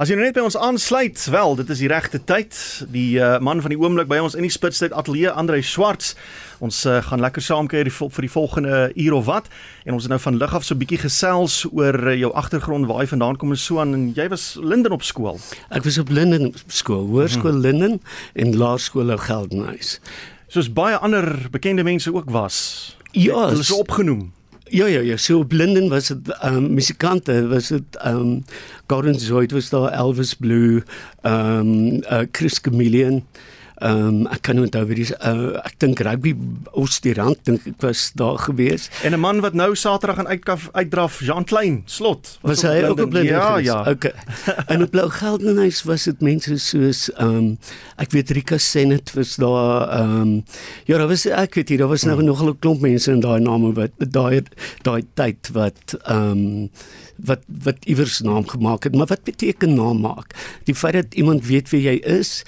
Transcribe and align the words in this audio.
As 0.00 0.08
jy 0.08 0.14
nou 0.16 0.24
net 0.24 0.32
by 0.32 0.40
ons 0.40 0.54
aansluit, 0.56 1.22
wel, 1.28 1.58
dit 1.58 1.70
is 1.74 1.80
die 1.82 1.88
regte 1.92 2.16
tyd. 2.24 2.56
Die 2.88 3.18
uh, 3.20 3.34
man 3.44 3.58
van 3.60 3.68
die 3.68 3.76
oomblik 3.76 4.06
by 4.08 4.16
ons 4.24 4.32
in 4.32 4.46
die 4.46 4.52
Spitstyd 4.52 4.94
ateljee, 4.96 5.28
Andre 5.28 5.58
Swarts. 5.60 6.14
Ons 6.64 6.78
uh, 6.88 7.02
gaan 7.04 7.20
lekker 7.20 7.44
saam 7.44 7.68
kuier 7.68 7.90
vir 7.92 8.24
die 8.24 8.30
volgende 8.32 8.78
uur 8.94 9.18
of 9.18 9.28
wat. 9.28 9.50
En 9.84 9.98
ons 9.98 10.08
het 10.08 10.14
nou 10.14 10.16
van 10.24 10.40
lig 10.40 10.56
af 10.56 10.64
so 10.64 10.72
'n 10.72 10.80
bietjie 10.80 11.02
gesels 11.04 11.66
oor 11.68 12.00
uh, 12.00 12.16
jou 12.16 12.32
agtergrond, 12.32 12.88
waar 12.88 13.04
jy 13.04 13.12
vandaan 13.12 13.36
kom 13.36 13.52
en 13.52 13.60
so 13.60 13.76
aan. 13.76 13.92
En 13.92 14.08
jy 14.16 14.28
was 14.32 14.56
Linden 14.56 14.96
op 14.96 15.04
skool. 15.04 15.36
Ek 15.68 15.84
was 15.84 16.00
op 16.00 16.08
Linden 16.08 16.54
skool, 16.66 17.04
Hoërskool 17.04 17.60
hmm. 17.60 17.60
Linden 17.60 18.00
en 18.32 18.56
Laerskool 18.56 19.12
Geldenhuys. 19.18 20.00
Soos 20.48 20.72
baie 20.72 20.96
ander 20.96 21.28
bekende 21.52 21.84
mense 21.84 22.08
ook 22.08 22.30
was. 22.30 22.96
Ja, 23.12 23.52
hulle 23.52 23.60
is 23.60 23.72
opgenoem. 23.72 24.32
Ja 24.72 24.86
ja 24.86 25.00
ja, 25.00 25.16
so 25.16 25.42
Blinden 25.44 25.90
was 25.90 26.06
dit 26.06 26.28
ehm 26.28 26.56
um, 26.56 26.74
musikante, 26.74 27.48
was 27.48 27.68
dit 27.68 27.96
ehm 27.98 28.16
um, 28.16 28.44
Gordon 28.86 29.18
Zoid 29.18 29.50
was 29.52 29.68
daar 29.70 29.90
Elvis 29.92 30.34
Blue, 30.34 30.82
ehm 31.22 31.58
um, 31.58 31.94
uh, 32.06 32.22
Chris 32.32 32.60
Chameleon. 32.62 33.24
Ehm 33.80 34.06
um, 34.06 34.26
ek 34.28 34.42
kan 34.44 34.58
onthou 34.60 34.82
wie 34.90 34.98
dis 34.98 35.10
uh, 35.24 35.56
ek 35.64 35.78
dink 35.80 36.02
rugby 36.04 36.34
Oosterrand 36.76 37.38
dink 37.48 37.64
ek 37.64 37.80
was 37.80 38.10
daar 38.12 38.36
gewees. 38.38 38.90
En 39.08 39.16
'n 39.16 39.20
man 39.20 39.40
wat 39.40 39.56
nou 39.56 39.72
Saterdag 39.74 40.18
aan 40.20 40.28
uitkaf 40.28 40.68
uitdraf 40.72 41.20
Jean 41.24 41.44
Klein 41.44 41.82
slot. 41.86 42.38
Was, 42.42 42.60
was 42.60 42.62
hy 42.62 42.84
ook 42.84 43.00
op 43.00 43.10
Blinden? 43.10 43.32
Ja 43.32 43.56
ja. 43.56 43.80
Okay. 43.90 44.12
en 44.72 44.82
op 44.82 44.90
Blou 44.90 45.08
Geldenhuis 45.08 45.82
was 45.88 46.04
dit 46.04 46.20
mense 46.20 46.58
soos 46.58 47.08
ehm 47.16 47.36
um, 47.36 47.58
ek 47.96 48.12
weet 48.12 48.30
Rika 48.36 48.58
Senet 48.58 49.14
was 49.16 49.36
daar 49.40 49.88
ehm 49.88 50.20
um, 50.20 50.44
ja, 50.84 50.98
daar 50.98 51.08
was 51.08 51.24
ek 51.26 51.54
weet 51.54 51.68
hier 51.68 51.78
daar 51.78 51.88
was 51.88 52.04
nou 52.04 52.16
hmm. 52.16 52.26
nog 52.26 52.44
'n 52.44 52.58
klomp 52.58 52.80
mense 52.80 53.10
in 53.10 53.20
daai 53.20 53.40
name 53.40 53.72
wat 53.72 53.96
daai 53.96 54.42
daai 54.82 55.02
tyd 55.14 55.48
wat 55.56 55.96
ehm 56.04 56.30
um, 56.30 56.70
wat 57.24 57.42
wat 57.64 57.84
iewers 57.84 58.20
naam 58.20 58.48
gemaak 58.48 58.84
het, 58.84 58.94
maar 58.96 59.06
wat 59.06 59.22
beteken 59.22 59.74
naam 59.74 60.00
maak? 60.00 60.34
Die 60.64 60.74
feit 60.74 60.92
dat 60.92 61.14
iemand 61.14 61.46
weet 61.46 61.70
wie 61.70 61.82
jy 61.82 61.96
is, 62.04 62.42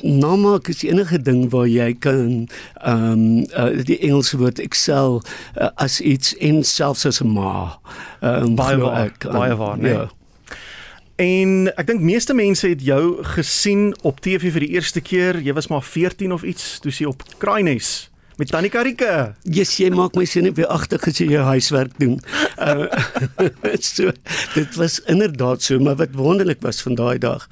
naam 0.00 0.40
maak 0.40 0.68
is 0.68 0.82
die 0.82 0.90
enige 0.90 1.18
ding 1.22 1.50
waar 1.50 1.68
jy 1.68 1.92
kan 1.94 2.48
ehm 2.82 3.12
um, 3.12 3.46
uh, 3.54 3.84
die 3.84 3.98
Engelse 3.98 4.38
woord 4.38 4.58
excel 4.58 5.22
uh, 5.56 5.68
as 5.74 6.00
iets 6.00 6.36
en 6.36 6.64
selfs 6.64 7.06
as 7.06 7.20
'n 7.22 7.32
ma. 7.32 7.78
Um, 8.20 8.54
baie 8.54 8.76
waar, 8.76 9.04
ek, 9.06 9.24
um, 9.24 9.32
baie 9.32 9.56
waar, 9.56 9.78
nee. 9.78 9.92
Ja. 9.92 10.10
En 11.16 11.72
ek 11.76 11.86
dink 11.86 12.00
meeste 12.00 12.34
mense 12.34 12.68
het 12.68 12.82
jou 12.84 13.24
gesien 13.24 13.94
op 14.02 14.20
TV 14.20 14.52
vir 14.52 14.60
die 14.60 14.74
eerste 14.76 15.00
keer. 15.00 15.40
Jy 15.40 15.52
was 15.52 15.68
maar 15.72 15.82
14 15.82 16.32
of 16.32 16.42
iets 16.42 16.78
toe 16.78 16.92
jy 16.92 17.06
op 17.06 17.22
Kraaines 17.38 18.10
met 18.36 18.50
Tannie 18.52 18.70
Karike. 18.70 19.34
Yes, 19.48 19.76
jy 19.80 19.88
maak 19.94 20.16
my 20.16 20.26
sin 20.28 20.48
weer 20.56 20.68
agter 20.72 21.00
as 21.08 21.20
jy 21.20 21.26
jou 21.30 21.44
huiswerk 21.46 21.94
doen. 22.00 22.18
Uh, 22.60 22.84
so 23.80 24.12
dit 24.54 24.76
was 24.76 24.98
inderdaad 25.08 25.64
so, 25.64 25.80
maar 25.80 25.96
wat 26.00 26.16
wonderlik 26.16 26.60
was 26.64 26.82
van 26.84 26.98
daai 26.98 27.18
dag. 27.22 27.46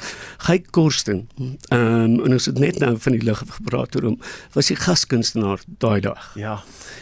Hy 0.48 0.58
Korsten. 0.76 1.24
Ehm 1.72 1.80
um, 1.80 2.18
en 2.24 2.36
ons 2.36 2.48
het 2.50 2.60
net 2.60 2.78
nou 2.82 2.94
van 3.00 3.16
die 3.16 3.24
lig 3.24 3.40
gepraat 3.56 3.96
oor 3.96 4.10
hom. 4.10 4.18
Was 4.56 4.68
hy 4.72 4.76
gaskunstenaar 4.80 5.64
daai 5.80 6.00
dag? 6.04 6.30
Ja. 6.40 6.58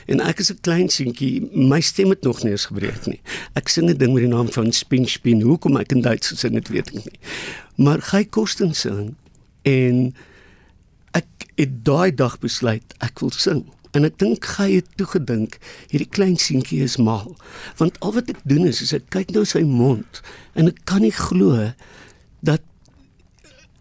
En 0.06 0.22
ek 0.22 0.42
is 0.42 0.52
'n 0.52 0.62
klein 0.62 0.88
seentjie, 0.88 1.48
my 1.52 1.80
stem 1.80 2.10
het 2.14 2.22
nog 2.22 2.42
nie 2.42 2.52
eens 2.54 2.70
gebreek 2.70 3.06
nie. 3.06 3.20
Ek 3.54 3.68
sing 3.68 3.90
'n 3.90 3.98
ding 3.98 4.14
met 4.14 4.22
die 4.22 4.32
naam 4.32 4.50
van 4.50 4.72
Spin 4.72 5.06
Spin. 5.06 5.42
Hoekom 5.42 5.76
ek 5.76 5.92
in 5.92 6.02
Duits 6.02 6.28
gesing 6.28 6.54
het, 6.54 6.68
weet 6.68 6.88
ek 6.88 7.04
nie. 7.04 7.18
Maar 7.76 7.98
hy 8.12 8.24
Korsten 8.24 8.74
sing 8.74 9.14
en 9.62 10.14
het 11.60 11.84
daai 11.84 12.14
dag 12.14 12.38
besluit 12.42 12.94
ek 13.04 13.20
wil 13.20 13.32
sing. 13.34 13.64
En 13.92 14.08
ek 14.08 14.18
dink 14.22 14.46
hy 14.56 14.68
het 14.78 14.88
toe 14.96 15.06
gedink 15.06 15.58
hierdie 15.92 16.08
klein 16.08 16.38
seentjie 16.40 16.80
is 16.84 16.96
mal. 16.96 17.34
Want 17.80 17.98
al 18.00 18.16
wat 18.16 18.30
ek 18.32 18.40
doen 18.48 18.64
is, 18.68 18.80
is 18.84 18.94
ek 18.96 19.10
kyk 19.12 19.34
nou 19.36 19.44
sy 19.48 19.64
mond 19.68 20.22
en 20.56 20.72
ek 20.72 20.84
kan 20.88 21.04
nie 21.04 21.12
glo 21.12 21.72
dat 22.40 22.64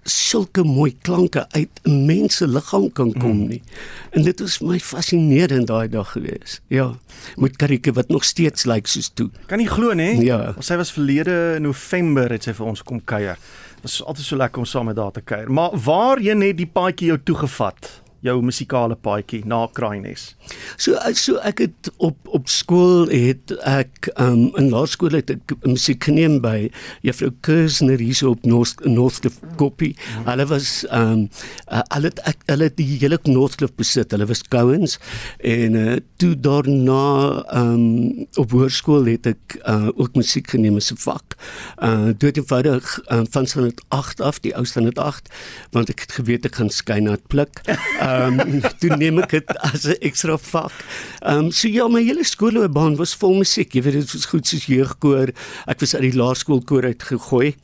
sulke 0.03 0.63
mooi 0.66 0.95
klanke 1.05 1.45
uit 1.53 1.80
'n 1.86 2.05
mens 2.05 2.36
se 2.36 2.47
liggaam 2.47 2.91
kan 2.91 3.13
kom 3.13 3.38
mm. 3.38 3.47
nie. 3.47 3.61
En 4.09 4.23
dit 4.23 4.39
was 4.39 4.59
my 4.59 4.80
fascinerend 4.80 5.67
daai 5.67 5.88
dag 5.88 6.11
gewees. 6.11 6.59
Ja, 6.68 6.97
met 7.35 7.56
Karike 7.56 7.94
wat 7.94 8.07
nog 8.07 8.24
steeds 8.24 8.66
lyk 8.66 8.74
like 8.75 8.90
soos 8.90 9.12
toe. 9.13 9.29
Kan 9.45 9.57
nie 9.57 9.69
glo 9.69 9.94
nê? 9.94 10.18
Ja. 10.24 10.56
Sy 10.59 10.75
was 10.75 10.91
verlede 10.91 11.57
November 11.59 12.31
het 12.31 12.44
sy 12.44 12.53
vir 12.53 12.66
ons 12.66 12.84
kom 12.84 13.03
kuier. 13.03 13.38
Dit 13.81 13.90
was 13.90 14.03
altyd 14.06 14.25
so 14.25 14.38
lekker 14.38 14.62
om 14.62 14.66
saam 14.66 14.86
met 14.86 14.96
daar 14.96 15.12
te 15.12 15.22
kuier. 15.22 15.52
Maar 15.52 15.74
waarheen 15.74 16.42
het 16.42 16.58
die 16.58 16.69
paadjie 16.69 17.08
jou 17.08 17.19
toegevat? 17.24 18.02
Jou 18.25 18.37
musikale 18.45 18.95
paadjie 18.95 19.41
na 19.49 19.63
Kraaines? 19.73 20.35
So 20.77 20.97
so 21.17 21.39
ek 21.47 21.63
het 21.65 21.91
op 21.97 22.17
op 22.31 22.49
skool 22.51 23.09
het 23.11 23.53
ek 23.67 24.09
um, 24.15 24.49
in 24.59 24.69
laerskool 24.73 25.15
het 25.17 25.33
ek 25.33 25.55
musiek 25.65 26.03
geneem 26.07 26.39
by 26.43 26.69
Juffrou 27.05 27.31
Kersner 27.45 28.01
hier 28.01 28.29
op 28.29 28.45
North 28.47 28.81
Northcliff 28.85 29.39
Koppie. 29.59 29.93
Mm. 29.95 30.29
Hulle 30.29 30.47
was 30.51 30.69
ehm 30.89 31.11
um, 31.11 31.23
uh, 31.71 31.83
hulle 31.95 32.11
het 32.11 32.21
ek 32.31 32.45
hulle 32.51 32.69
het 32.69 32.77
die 32.79 32.89
hele 33.01 33.19
Northcliff 33.27 33.75
besit. 33.79 34.13
Hulle 34.15 34.27
was 34.29 34.43
Coens 34.51 34.97
en 35.38 35.77
uh, 35.79 35.97
toe 36.21 36.33
daarna 36.35 37.03
ehm 37.49 37.73
um, 37.73 38.27
op 38.41 38.53
hoërskool 38.55 39.09
het 39.11 39.31
ek 39.33 39.57
uh, 39.61 39.89
ook 39.95 40.15
musiek 40.19 40.49
geneem 40.53 40.77
as 40.77 40.91
'n 40.91 41.01
vak. 41.01 41.38
Uh 41.81 42.13
dit 42.17 42.38
eenvoudig 42.38 42.99
um, 43.11 43.25
van 43.31 43.45
standaard 43.47 43.81
8 43.89 44.21
af, 44.21 44.39
die 44.39 44.55
ou 44.55 44.65
standaard 44.65 44.97
8, 44.97 45.29
want 45.71 45.89
ek 45.89 46.05
het 46.05 46.11
geweet 46.11 46.45
ek 46.45 46.55
gaan 46.55 46.69
skyn 46.69 47.03
na 47.09 47.17
pluk. 47.27 47.61
Uh, 47.67 47.77
Ehm 48.11 48.39
um, 48.39 48.61
toe 48.81 48.91
neem 48.97 49.19
ek 49.23 49.35
dit 49.38 49.51
as 49.72 49.88
'n 49.88 49.97
ekstra 50.01 50.38
vak. 50.38 50.75
Ehm 51.22 51.47
um, 51.47 51.51
so 51.51 51.67
ja, 51.67 51.88
my 51.88 52.03
hele 52.03 52.23
skoolloopbaan 52.27 52.97
was 52.99 53.16
vol 53.16 53.38
musiek. 53.41 53.73
Jy 53.73 53.81
weet 53.88 53.99
dit 54.01 54.13
was 54.13 54.25
goed 54.31 54.47
soos 54.47 54.66
jeugkoor. 54.66 55.33
Ek 55.67 55.79
was 55.79 55.95
uit 55.95 56.07
die 56.11 56.17
laerskoolkoor 56.19 56.89
uitgegooi. 56.91 57.55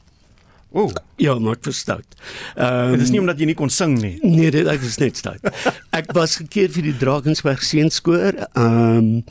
O, 0.72 0.90
ja, 1.16 1.40
maar 1.40 1.56
dit 1.56 1.66
was 1.66 1.78
stout. 1.78 2.16
Ehm 2.56 2.92
um, 2.92 2.92
Dit 2.92 3.02
is 3.02 3.12
nie 3.14 3.20
omdat 3.20 3.40
jy 3.40 3.46
nie 3.46 3.58
kon 3.58 3.70
sing 3.72 3.96
nie. 4.02 4.18
Nee, 4.22 4.52
dit 4.52 4.68
ek 4.68 4.82
was 4.84 4.98
net 5.00 5.18
stout. 5.18 5.42
ek 5.96 6.12
was 6.14 6.36
gekeer 6.42 6.70
vir 6.74 6.92
die 6.92 6.98
Drakensberg 6.98 7.64
seenskoor. 7.64 8.36
Ehm 8.54 8.98
um, 8.98 9.24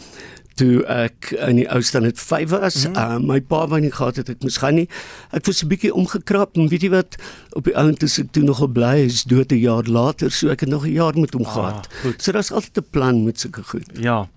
toe 0.56 0.84
ek 0.88 1.30
in 1.36 1.60
die 1.60 1.66
ou 1.72 1.80
staan 1.84 2.06
het 2.08 2.20
5 2.20 2.50
was. 2.50 2.86
Mm 2.86 2.94
-hmm. 2.94 3.02
uh, 3.02 3.18
my 3.32 3.40
pa 3.40 3.66
wou 3.68 3.80
nie 3.80 3.92
gehad 3.92 4.16
het 4.16 4.28
ek 4.32 4.42
moes 4.42 4.56
gaan 4.62 4.74
nie. 4.74 4.88
Ek 5.30 5.46
was 5.46 5.62
'n 5.62 5.68
bietjie 5.68 5.94
omgekrap 5.94 6.56
en 6.56 6.68
weet 6.68 6.82
jy 6.82 6.90
wat 6.90 7.16
op 7.52 7.64
die 7.64 7.76
ount 7.76 8.02
is 8.02 8.18
ek 8.18 8.32
toe 8.32 8.42
nogal 8.42 8.68
bly 8.68 9.04
is 9.04 9.24
dood 9.24 9.52
'n 9.52 9.60
jaar 9.60 9.84
later 9.84 10.30
so 10.30 10.48
ek 10.48 10.60
het 10.60 10.68
nog 10.68 10.86
'n 10.86 10.92
jaar 10.92 11.18
met 11.18 11.32
hom 11.32 11.44
ah, 11.44 11.52
gehad. 11.52 11.88
Goed. 12.02 12.22
So 12.22 12.32
daar's 12.32 12.52
altyd 12.52 12.76
'n 12.76 12.86
plan 12.90 13.24
met 13.24 13.40
sulke 13.40 13.62
goed. 13.62 13.86
Ja. 14.00 14.28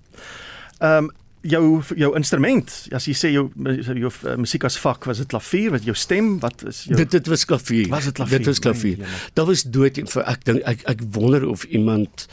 Ehm 0.80 1.04
um, 1.04 1.12
jou 1.42 1.82
jou 1.96 2.16
instrument 2.16 2.88
as 2.92 3.06
jy 3.08 3.14
sê 3.16 3.32
jou 3.32 3.46
jou, 3.56 3.96
jou 4.04 4.12
uh, 4.28 4.36
musiek 4.36 4.64
as 4.68 4.76
vak 4.80 5.06
was 5.08 5.22
dit 5.22 5.28
klavier 5.32 5.72
wat 5.72 5.86
jou 5.88 5.96
stem 5.96 6.34
wat 6.44 6.64
is 6.68 6.84
jou 6.84 6.98
Dit 7.00 7.12
dit 7.12 7.28
was 7.28 7.46
klavier. 7.46 7.88
Was 7.88 8.10
dit 8.10 8.14
klavier? 8.14 8.38
Dit 8.38 8.48
was 8.48 8.60
klavier. 8.60 8.98
Nee, 8.98 9.08
Daar 9.34 9.46
was 9.46 9.64
dood 9.64 10.00
vir 10.12 10.24
ek 10.28 10.46
dink 10.46 10.64
ek 10.68 10.84
ek 10.84 11.04
wonder 11.16 11.48
of 11.48 11.64
iemand 11.64 12.28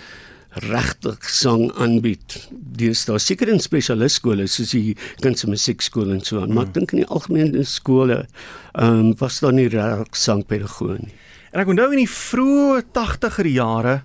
regtig 0.64 1.28
sang 1.28 1.68
aanbied. 1.76 2.48
Dis 2.50 3.04
daar 3.04 3.20
seker 3.20 3.48
in 3.52 3.60
spesialistskole 3.60 4.46
soos 4.46 4.70
die 4.70 4.96
kunste 5.20 5.50
musiekskool 5.50 6.10
en 6.14 6.20
so 6.24 6.40
aan, 6.40 6.48
mm. 6.48 6.54
maar 6.54 6.68
ek 6.68 6.72
hmm. 6.72 6.78
dink 6.80 6.92
in 6.92 7.02
die 7.04 7.12
algemene 7.12 7.64
skole 7.64 8.26
ehm 8.76 8.98
um, 9.00 9.14
was 9.20 9.40
daar 9.40 9.54
nie 9.56 9.68
regtig 9.68 10.16
sangpedagoog 10.16 11.00
nie. 11.00 11.14
En 11.52 11.62
ek 11.62 11.70
onthou 11.72 11.90
in 11.94 12.02
die 12.02 12.10
vroeë 12.10 12.82
80er 12.96 13.48
jare 13.48 14.02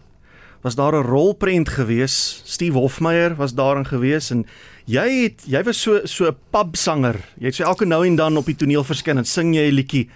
was 0.62 0.75
daar 0.75 0.95
'n 0.95 1.07
rolprent 1.07 1.69
gewees. 1.69 2.41
Steve 2.45 2.78
Hofmeyer 2.78 3.35
was 3.35 3.53
daarin 3.53 3.85
gewees 3.85 4.31
en 4.31 4.45
jy 4.85 5.23
het 5.23 5.44
jy 5.47 5.63
was 5.63 5.81
so 5.81 6.06
so 6.06 6.28
'n 6.28 6.38
pubsanger. 6.51 7.18
Jy 7.39 7.45
het 7.45 7.56
so 7.56 7.63
elke 7.63 7.85
nou 7.85 8.06
en 8.06 8.16
dan 8.16 8.38
op 8.38 8.45
die 8.45 8.56
toneel 8.56 8.83
verskyn 8.83 9.18
en 9.18 9.25
sing 9.25 9.56
jy 9.56 9.69
'n 9.69 9.75
liedjie 9.75 10.09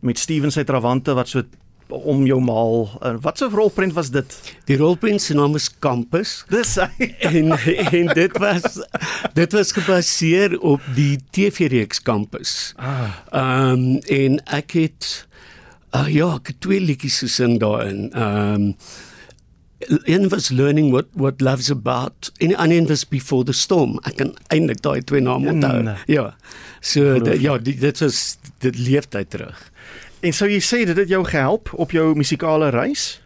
met 0.00 0.18
Steven 0.18 0.50
se 0.50 0.64
Travante 0.64 1.14
wat 1.14 1.28
so 1.28 1.42
om 1.92 2.24
jou 2.26 2.40
maal. 2.40 2.88
Uh, 3.02 3.14
wat 3.20 3.38
se 3.38 3.48
rolprent 3.52 3.92
was 3.96 4.10
dit? 4.14 4.36
Die 4.70 4.76
rolprent 4.80 5.22
se 5.22 5.34
naam 5.34 5.54
is 5.58 5.68
Campus. 5.78 6.42
Dis 6.52 6.74
hy. 6.80 7.10
en 7.32 7.52
en 7.90 8.10
dit 8.14 8.38
was 8.42 8.80
dit 9.36 9.52
was 9.58 9.72
gebaseer 9.76 10.58
op 10.60 10.82
die 10.96 11.18
TV-reeks 11.30 12.02
Campus. 12.02 12.72
Ah. 12.76 13.20
Ehm 13.30 13.86
um, 13.86 13.86
en 14.08 14.42
ek 14.58 14.76
het 14.80 15.12
uh, 15.94 16.08
ja, 16.08 16.34
ek 16.40 16.54
het 16.54 16.60
twee 16.64 16.80
liedjies 16.80 17.22
gesing 17.26 17.58
daarin. 17.62 18.10
Ehm 18.12 18.68
um, 18.68 18.76
een 19.88 20.28
was 20.28 20.48
learning 20.48 20.90
what 20.90 21.06
what 21.12 21.40
love's 21.40 21.70
about 21.70 22.30
en 22.38 22.52
die 22.52 22.58
ander 22.58 22.86
was 22.86 23.08
before 23.08 23.44
the 23.44 23.52
storm 23.52 23.98
ek 24.06 24.16
kan 24.20 24.32
eintlik 24.54 24.82
daai 24.84 25.02
twee 25.02 25.22
name 25.24 25.50
onthou 25.50 25.96
ja 26.06 26.28
so 26.80 27.18
de, 27.18 27.34
ja 27.40 27.58
die, 27.58 27.74
dit 27.78 28.02
was 28.04 28.22
dit 28.64 28.78
leeftyd 28.78 29.30
terug 29.30 29.58
En 30.22 30.30
sou 30.30 30.46
jy 30.46 30.60
sê 30.62 30.84
dit 30.86 30.96
het 30.96 31.10
jou 31.10 31.24
gehelp 31.26 31.72
op 31.82 31.90
jou 31.90 32.12
musikale 32.14 32.68
reis? 32.70 33.16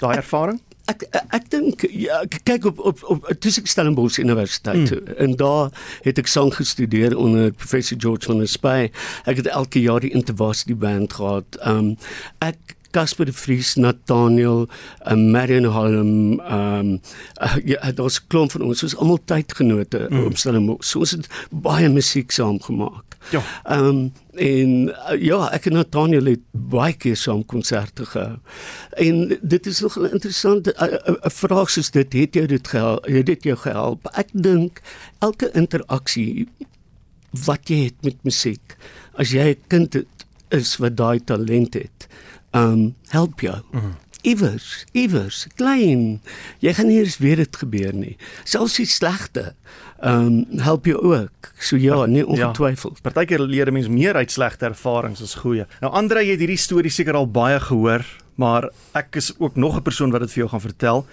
Daai 0.00 0.16
ervaring? 0.16 0.60
Ek 0.88 1.04
ek, 1.12 1.26
ek 1.36 1.50
dink 1.52 1.84
ja, 1.92 2.22
kyk 2.48 2.64
op 2.70 2.80
op 2.90 3.02
op 3.12 3.28
toe 3.44 3.52
ek 3.60 3.68
Stellenbosch 3.68 4.16
Universiteit 4.22 4.88
mm. 4.88 5.18
en 5.20 5.36
daar 5.36 5.68
het 6.06 6.18
ek 6.18 6.30
sang 6.32 6.48
gestudeer 6.56 7.12
onder 7.12 7.52
professor 7.52 8.00
George 8.00 8.30
van 8.30 8.40
der 8.40 8.48
Spy. 8.48 8.88
Ek 9.28 9.42
het 9.42 9.52
elke 9.52 9.84
jaar 9.84 10.00
die 10.00 10.14
intervarsity 10.16 10.74
band 10.74 11.12
gehad. 11.20 11.60
Um 11.60 11.92
ek 12.40 12.79
Casper 12.90 13.26
de 13.26 13.32
Vries, 13.32 13.74
Nathaniel, 13.74 14.68
uh, 15.06 15.14
Marion 15.14 15.64
Halm, 15.64 16.40
ehm 16.40 16.78
um, 16.78 17.00
uh, 17.42 17.56
ja, 17.64 17.92
daar's 17.92 18.20
'n 18.20 18.26
klomp 18.26 18.50
van 18.50 18.62
ons. 18.62 18.82
Ons 18.82 18.96
almal 18.96 19.18
tydgenote 19.24 20.06
mm. 20.08 20.24
op 20.24 20.36
Stellenbosch. 20.36 20.88
So 20.90 20.98
ons 20.98 21.10
het 21.10 21.28
baie 21.50 21.88
musiek 21.88 22.30
saam 22.30 22.60
gemaak. 22.60 23.10
Ja. 23.30 23.42
Ehm 23.64 23.86
um, 23.86 24.12
en 24.34 24.94
ja, 25.20 25.50
ek 25.52 25.66
en 25.66 25.72
Nathaniel 25.72 26.24
het 26.24 26.42
baie 26.50 26.94
keer 26.96 27.16
saam 27.16 27.44
konserte 27.44 28.06
gehou. 28.06 28.38
En 28.96 29.38
dit 29.42 29.66
is 29.66 29.80
nog 29.80 29.98
'n 29.98 30.12
interessante 30.12 30.74
'n 30.78 31.30
vraag 31.30 31.70
soos 31.70 31.90
dit 31.90 32.12
het 32.12 32.34
jou 32.34 32.46
dit 32.46 32.68
gehelp, 32.68 33.04
het 33.04 33.26
dit 33.26 33.42
jou 33.42 33.56
gehelp. 33.56 34.06
Ek 34.06 34.28
dink 34.32 34.80
elke 35.18 35.50
interaksie 35.52 36.48
wat 37.44 37.68
jy 37.68 37.84
het 37.84 38.02
met 38.02 38.16
musiek, 38.22 38.76
as 39.14 39.30
jy 39.30 39.50
'n 39.50 39.62
kind 39.68 39.92
het, 39.92 40.26
is 40.48 40.76
wat 40.76 40.96
daai 40.96 41.20
talent 41.24 41.74
het, 41.74 42.08
um 42.56 42.94
help 43.08 43.40
jou. 43.40 43.56
Mm. 43.70 43.96
Iewers, 44.22 44.84
iewers, 44.92 45.46
klein. 45.56 46.20
Jy 46.60 46.74
gaan 46.76 46.90
nie 46.90 46.98
eens 47.00 47.16
weet 47.22 47.40
dit 47.40 47.56
gebeur 47.62 47.94
nie. 47.96 48.16
Selfs 48.44 48.76
die 48.76 48.88
slegte 48.88 49.54
um 50.04 50.44
help 50.60 50.88
jou 50.88 50.96
ook. 50.96 51.52
So 51.60 51.76
ja, 51.80 52.04
nie 52.06 52.20
ja. 52.20 52.28
ongetwyfeld. 52.28 53.00
Ja, 53.00 53.10
Partykeer 53.10 53.40
leer 53.40 53.68
'n 53.68 53.72
mens 53.72 53.88
meer 53.88 54.14
uit 54.14 54.30
slegte 54.30 54.66
ervarings 54.66 55.22
as 55.22 55.34
goeie. 55.34 55.66
Nou 55.80 55.92
Andre, 55.92 56.24
jy 56.24 56.30
het 56.30 56.40
hierdie 56.40 56.60
storie 56.60 56.90
seker 56.90 57.14
al 57.14 57.30
baie 57.30 57.60
gehoor, 57.60 58.04
maar 58.34 58.70
ek 58.92 59.16
is 59.16 59.32
ook 59.38 59.56
nog 59.56 59.76
'n 59.76 59.82
persoon 59.82 60.10
wat 60.10 60.20
dit 60.20 60.32
vir 60.32 60.38
jou 60.38 60.48
gaan 60.48 60.60
vertel. 60.60 61.06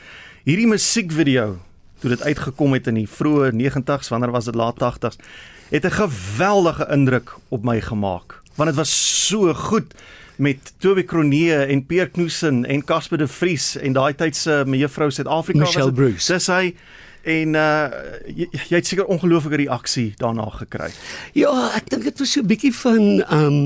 Hierdie 0.44 0.68
musiekvideo 0.68 1.60
toe 2.00 2.10
dit 2.10 2.22
uitgekom 2.22 2.74
het 2.74 2.88
in 2.88 2.94
die 2.94 3.08
vroeë 3.08 3.52
90's, 3.52 4.10
wanneer 4.10 4.32
was 4.32 4.46
dit 4.46 4.56
laat 4.56 4.78
80's, 4.80 5.18
het 5.70 5.86
'n 5.86 5.92
geweldige 5.92 6.88
indruk 6.92 7.36
op 7.50 7.64
my 7.64 7.82
gemaak 7.82 8.42
want 8.58 8.70
dit 8.70 8.78
was 8.78 8.92
so 9.28 9.54
goed 9.54 9.94
met 10.38 10.74
Toby 10.84 11.04
Kronee 11.04 11.56
en 11.66 11.86
Pierre 11.86 12.10
Knudsen 12.14 12.66
en 12.66 12.84
Casper 12.86 13.18
de 13.18 13.28
Vries 13.28 13.76
en 13.82 13.96
daai 13.98 14.14
tyd 14.18 14.38
se 14.38 14.62
mevrou 14.70 15.10
Suid-Afrika 15.12 15.66
was 15.66 15.76
dit. 15.76 16.22
Dis 16.28 16.50
hy 16.52 16.74
en 17.28 17.56
uh 17.60 17.90
jy, 18.28 18.48
jy 18.70 18.80
het 18.80 18.88
seker 18.88 19.10
ongelooflike 19.12 19.60
reaksie 19.60 20.14
daarna 20.22 20.48
gekry. 20.56 20.90
Ja, 21.36 21.52
ek 21.76 21.90
dink 21.92 22.06
dit 22.08 22.22
was 22.22 22.32
so 22.32 22.42
'n 22.42 22.48
bietjie 22.48 22.74
van 22.74 23.24
um 23.32 23.58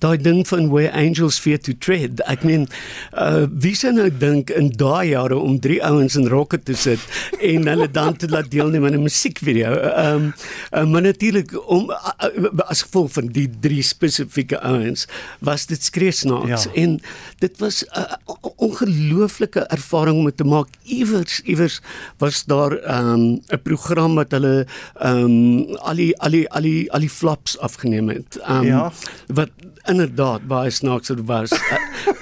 daai 0.00 0.16
ding 0.16 0.40
van 0.48 0.70
where 0.72 0.92
angels 0.92 1.38
fear 1.38 1.58
to 1.58 1.72
tread. 1.76 2.20
Ek 2.26 2.44
meen 2.44 2.66
uh 3.12 3.46
wie 3.50 3.74
sou 3.74 3.92
nou 3.92 4.08
dink 4.08 4.50
in 4.50 4.70
daai 4.72 5.12
jare 5.12 5.36
om 5.36 5.60
drie 5.60 5.80
ouens 5.84 6.16
in 6.16 6.28
rokke 6.28 6.58
te 6.62 6.74
sit 6.74 7.00
en 7.40 7.68
hulle 7.68 7.90
dan 7.90 8.16
te 8.16 8.28
laat 8.28 8.50
deelneem 8.50 8.84
aan 8.84 8.96
'n 8.96 9.02
musiekvideo. 9.02 9.72
Um 9.96 10.32
uh, 10.72 10.86
maar 10.86 11.02
natuurlik 11.02 11.52
om 11.68 11.90
uh, 11.90 12.68
as 12.72 12.82
gevolg 12.82 13.12
van 13.12 13.26
die 13.26 13.48
drie 13.60 13.82
spesifieke 13.82 14.60
ouens 14.60 15.06
was 15.40 15.66
dit 15.66 15.82
skreeusnaaks 15.82 16.64
ja. 16.64 16.72
en 16.74 17.00
dit 17.38 17.58
was 17.58 17.84
'n 17.84 18.00
uh, 18.00 18.36
ongelooflike 18.56 19.60
ervaring 19.60 20.16
om 20.16 20.32
te 20.34 20.44
maak. 20.44 20.68
Iewers 20.84 21.40
iewers 21.44 21.80
was 22.18 22.44
daar 22.44 22.72
um 22.72 23.09
um 23.12 23.40
'n 23.48 23.62
program 23.62 24.14
wat 24.14 24.32
hulle 24.36 24.66
um 25.10 25.74
al 25.90 25.98
die 26.00 26.12
al 26.18 26.30
die 26.30 26.46
al 26.50 26.62
die 26.62 26.92
al 26.92 27.00
die 27.00 27.10
flops 27.10 27.58
afgeneem 27.58 28.08
het. 28.08 28.38
Um 28.48 28.66
ja. 28.66 28.92
wat 29.26 29.50
inderdaad 29.88 30.46
baie 30.46 30.70
snaaks 30.70 31.10
was 31.24 31.52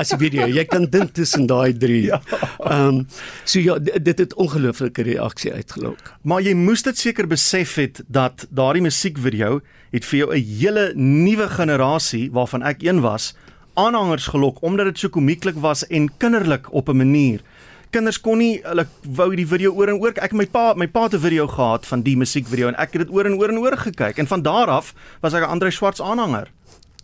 as 0.00 0.12
'n 0.12 0.18
video. 0.18 0.46
Jy 0.46 0.64
kan 0.64 0.86
dink 0.90 1.12
tussen 1.12 1.46
daai 1.46 1.72
drie. 1.72 2.02
Ja. 2.02 2.20
Um 2.70 3.06
so 3.44 3.60
ja, 3.60 3.78
dit 3.78 4.18
het 4.18 4.34
ongelooflike 4.34 5.02
reaksie 5.02 5.52
uitgelok. 5.52 5.98
Maar 6.22 6.42
jy 6.42 6.54
moes 6.54 6.82
dit 6.82 6.98
seker 6.98 7.26
besef 7.26 7.74
het 7.74 8.02
dat 8.06 8.46
daardie 8.50 8.82
musiekvideo 8.82 9.60
het 9.92 10.04
vir 10.04 10.18
jou 10.18 10.34
'n 10.34 10.44
hele 10.60 10.92
nuwe 10.94 11.48
generasie 11.48 12.30
waarvan 12.32 12.62
ek 12.62 12.82
een 12.82 13.00
was 13.00 13.34
aanhangers 13.74 14.26
gelok 14.26 14.62
omdat 14.62 14.86
dit 14.86 14.98
so 14.98 15.08
komieklik 15.08 15.58
was 15.62 15.86
en 15.86 16.10
kinderlik 16.18 16.72
op 16.72 16.88
'n 16.88 16.96
manier 16.96 17.40
kinders 17.90 18.20
kon 18.20 18.38
nie 18.38 18.58
hulle 18.64 18.86
wou 19.18 19.28
die 19.36 19.46
video 19.46 19.72
oor 19.72 19.92
en 19.92 20.00
oor 20.02 20.12
ek 20.22 20.36
my 20.36 20.46
pa 20.46 20.74
my 20.74 20.86
pa 20.86 21.06
het 21.08 21.14
'n 21.14 21.24
video 21.24 21.46
gehad 21.46 21.86
van 21.86 22.02
die 22.02 22.16
musiekvideo 22.16 22.68
en 22.68 22.78
ek 22.78 22.92
het 22.92 23.06
dit 23.06 23.14
oor 23.14 23.26
en 23.26 23.38
oor 23.38 23.48
en 23.48 23.58
oor 23.58 23.76
gekyk 23.76 24.18
en 24.18 24.26
van 24.26 24.42
daar 24.42 24.68
af 24.68 24.94
was 25.20 25.34
ek 25.34 25.42
'n 25.42 25.50
Andre 25.50 25.70
Swarts 25.70 26.00
aanhanger. 26.00 26.48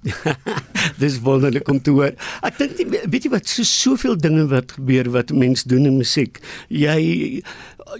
Dis 1.01 1.21
wonderlik 1.21 1.69
om 1.69 1.81
te 1.83 1.91
hoor. 1.91 2.13
Ek 2.45 2.59
dink 2.59 2.77
weet 3.11 3.25
jy 3.25 3.31
wat 3.33 3.49
so 3.49 3.65
soveel 3.65 4.17
dinge 4.21 4.47
wat 4.53 4.77
gebeur 4.77 5.09
wat 5.15 5.33
mense 5.33 5.69
doen 5.69 5.89
in 5.89 5.97
musiek. 5.97 6.41
Jy 6.69 7.41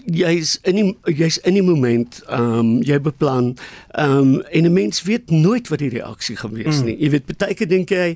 jy's 0.05 0.55
in 0.69 0.79
die 0.79 1.15
jy's 1.17 1.37
in 1.45 1.57
die 1.57 1.65
moment, 1.65 2.21
ehm 2.29 2.59
um, 2.59 2.71
jy 2.85 2.99
beplan 3.01 3.55
ehm 3.97 4.17
um, 4.17 4.41
en 4.41 4.65
'n 4.69 4.73
mens 4.73 5.03
weet 5.03 5.31
nooit 5.31 5.67
wat 5.67 5.79
die 5.79 5.93
reaksie 5.97 6.37
gaan 6.37 6.53
wees 6.53 6.79
mm. 6.79 6.85
nie. 6.85 6.97
Jy 6.99 7.09
weet 7.09 7.37
baie 7.37 7.53
keer 7.53 7.69
dink 7.69 7.89
jy 7.89 8.15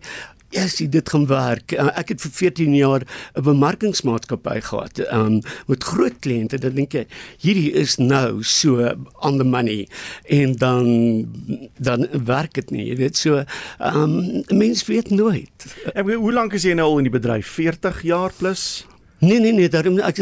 Ja, 0.50 0.62
yes, 0.62 0.76
dit 0.76 1.10
gaan 1.10 1.28
werk. 1.30 1.72
Uh, 1.78 1.92
ek 1.94 2.16
het 2.16 2.22
vir 2.22 2.32
14 2.34 2.76
jaar 2.76 3.04
'n 3.38 3.44
bemarkingsmaatskappy 3.46 4.60
gehad 4.66 5.02
um, 5.14 5.42
met 5.68 5.84
groot 5.84 6.18
kliënte. 6.20 6.58
Dan 6.58 6.74
dink 6.74 6.92
jy, 6.92 7.06
hierdie 7.38 7.72
is 7.72 7.98
nou 7.98 8.44
so 8.44 8.82
on 9.22 9.38
the 9.38 9.44
money 9.44 9.88
en 10.26 10.56
dan 10.58 11.30
dan 11.78 12.08
werk 12.26 12.54
dit 12.54 12.72
nie. 12.72 12.86
Jy 12.90 12.96
weet 12.96 13.18
so, 13.18 13.44
um, 13.80 14.44
mens 14.50 14.86
weet 14.86 15.10
nooit. 15.10 15.76
Ek 15.94 16.06
weet 16.06 16.18
hoe 16.18 16.34
lank 16.34 16.54
is 16.54 16.66
jy 16.66 16.74
nou 16.74 16.88
al 16.90 16.98
in 16.98 17.12
die 17.12 17.18
bedryf? 17.20 17.48
40 17.48 18.02
jaar 18.02 18.34
plus? 18.38 18.86
Nee 19.20 19.40
nee 19.40 19.52
nee, 19.52 19.70
daarom 19.70 20.00
ek 20.00 20.16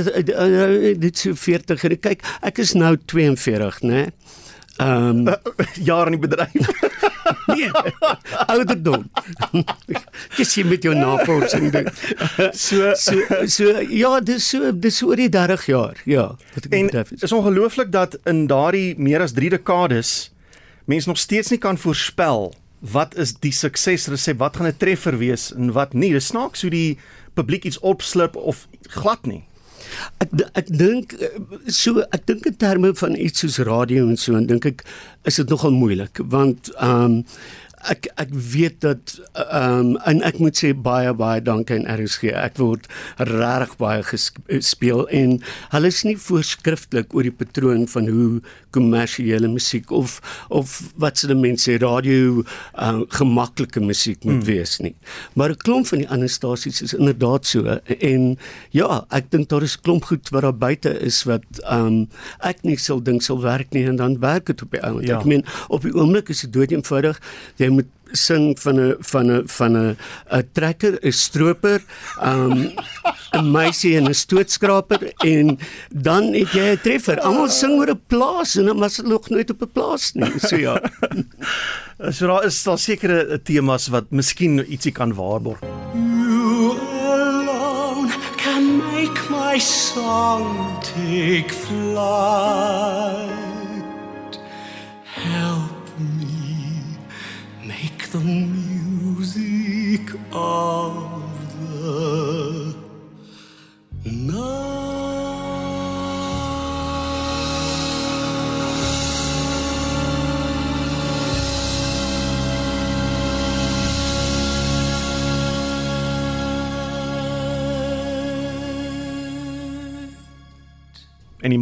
dit 0.99 1.17
so 1.17 1.33
40 1.37 1.83
en 1.83 1.99
kyk, 1.99 2.23
ek 2.41 2.57
is 2.57 2.73
nou 2.73 2.95
42, 3.05 3.81
né? 3.85 4.07
Ehm 4.77 5.27
um, 5.27 5.35
jaar 5.89 6.05
in 6.05 6.19
die 6.19 6.27
bedryf. 6.27 6.67
nee, 7.55 7.69
ouderdom. 8.45 9.07
Dis 10.37 10.53
jy 10.55 10.65
met 10.67 10.85
jou 10.85 10.93
navorsing 10.95 11.71
ding. 11.73 11.89
So 12.53 12.93
so 12.93 13.45
so 13.49 13.81
ja, 13.89 14.19
dis 14.21 14.49
so 14.49 14.71
dis 14.71 15.01
oor 15.01 15.17
die 15.17 15.29
30 15.33 15.65
jaar. 15.65 16.01
Ja, 16.05 16.29
en 16.69 16.89
is. 16.89 17.25
is 17.25 17.33
ongelooflik 17.33 17.91
dat 17.91 18.19
in 18.29 18.45
daardie 18.47 18.93
meer 18.97 19.25
as 19.25 19.33
3 19.33 19.49
dekades 19.57 20.31
mense 20.85 21.09
nog 21.09 21.17
steeds 21.19 21.49
nie 21.51 21.59
kan 21.59 21.77
voorspel 21.77 22.53
wat 22.79 23.15
is 23.17 23.33
die 23.41 23.51
suksesresep, 23.51 24.37
wat 24.37 24.57
gaan 24.57 24.67
'n 24.67 24.77
treffer 24.77 25.17
wees 25.17 25.53
en 25.53 25.71
wat 25.71 25.93
nie. 25.93 26.11
Dis 26.13 26.29
snaaks 26.29 26.61
hoe 26.61 26.69
die 26.69 26.97
publiek 27.33 27.65
iets 27.65 27.79
opslip 27.79 28.35
of 28.35 28.67
glad 28.87 29.25
nie. 29.25 29.43
Ek 30.23 30.33
ek 30.61 30.71
dink 30.73 31.15
so 31.67 32.03
ek 32.11 32.25
dink 32.29 32.47
in 32.49 32.57
terme 32.57 32.93
van 33.01 33.15
iets 33.15 33.43
soos 33.43 33.59
radio 33.67 34.07
en 34.07 34.17
so 34.17 34.35
en 34.37 34.47
dink 34.49 34.65
ek 34.69 34.83
is 35.29 35.39
dit 35.41 35.53
nogal 35.53 35.75
moeilik 35.75 36.23
want 36.33 36.71
ehm 36.77 37.05
um, 37.05 37.23
ek 37.91 38.07
ek 38.19 38.31
weet 38.31 38.81
dat 38.83 39.15
ehm 39.33 39.79
um, 39.79 39.97
en 40.09 40.21
ek 40.27 40.39
moet 40.43 40.57
sê 40.59 40.73
baie 40.73 41.13
baie 41.17 41.41
dankie 41.41 41.77
aan 41.77 41.87
RSG. 41.87 42.31
Ek 42.35 42.59
word 42.61 42.87
regtig 43.17 43.75
baie 43.79 44.03
gespeel 44.03 45.05
en 45.07 45.37
hulle 45.73 45.91
is 45.93 46.03
nie 46.07 46.17
voorskrifklik 46.19 47.15
oor 47.15 47.27
die 47.27 47.35
patroon 47.35 47.87
van 47.91 48.09
hoe 48.11 48.41
kommersiële 48.75 49.49
musiek 49.51 49.91
of 49.91 50.19
of 50.49 50.75
wat 50.99 51.17
se 51.17 51.35
mense 51.35 51.77
radio 51.81 52.43
uh, 52.75 53.01
gemaklike 53.19 53.81
musiek 53.83 54.23
moet 54.23 54.41
hmm. 54.41 54.47
wees 54.49 54.77
nie. 54.83 54.95
Maar 55.33 55.55
'n 55.55 55.63
klomp 55.63 55.87
van 55.87 56.03
die 56.03 56.09
ander 56.09 56.29
stasies 56.29 56.81
is 56.81 56.93
inderdaad 56.93 57.45
so 57.45 57.79
en 57.99 58.37
ja, 58.71 59.05
ek 59.09 59.31
dink 59.31 59.49
daar 59.49 59.63
is 59.63 59.79
klomp 59.79 60.05
goed 60.11 60.29
wat 60.29 60.41
daar 60.41 60.57
buite 60.57 60.91
is 60.99 61.23
wat 61.23 61.45
ehm 61.63 61.85
um, 61.87 62.09
ek 62.43 62.63
nie 62.63 62.77
sou 62.77 62.99
dink 63.01 63.21
sal 63.21 63.41
werk 63.41 63.73
nie 63.73 63.85
en 63.87 63.95
dan 63.95 64.19
werk 64.19 64.45
dit 64.45 64.61
op 64.61 64.71
die 64.71 64.83
ou. 64.83 65.01
Ja. 65.01 65.19
Ek 65.19 65.25
meen 65.25 65.45
op 65.69 65.81
die 65.81 65.93
oomblik 65.93 66.29
is 66.29 66.41
dit 66.45 66.53
dood 66.53 66.71
eenvoudig. 66.71 67.19
Jy 67.57 67.69
sing 68.11 68.59
van 68.59 68.79
'n 68.79 68.95
van 68.99 69.31
'n 69.31 69.43
van 69.47 69.77
'n 69.77 69.97
'n 70.31 70.49
trekker, 70.53 70.99
'n 71.01 71.11
stroper, 71.11 71.81
um 72.21 72.73
'n 73.33 73.51
meisie 73.51 73.97
en 73.97 74.09
'n 74.09 74.13
stootskraper 74.13 75.13
en 75.17 75.59
dan 75.89 76.33
het 76.33 76.51
jy 76.51 76.71
'n 76.73 76.81
treffer. 76.81 77.19
Almal 77.19 77.49
sing 77.49 77.79
oor 77.79 77.89
'n 77.89 78.01
plaas 78.07 78.55
en 78.55 78.65
dan 78.65 78.79
was 78.79 78.95
dit 78.95 79.05
nog 79.05 79.29
nooit 79.29 79.49
op 79.49 79.61
'n 79.61 79.71
plaas 79.73 80.13
nie. 80.13 80.39
So 80.39 80.55
ja. 80.55 80.81
so 82.15 82.27
daar 82.27 82.45
is 82.45 82.63
daar 82.63 82.77
sekere 82.77 83.41
temas 83.43 83.87
wat 83.87 84.05
miskien 84.09 84.71
ietsie 84.71 84.91
kan 84.91 85.13
waarborg. 85.13 85.59
You 85.93 86.77
alone 87.03 88.11
can 88.37 88.77
make 88.77 89.29
my 89.29 89.59
song 89.59 90.79
take 90.81 91.53
flight. 91.53 93.46
The 98.11 98.19
music 98.19 100.01
of 100.31 101.26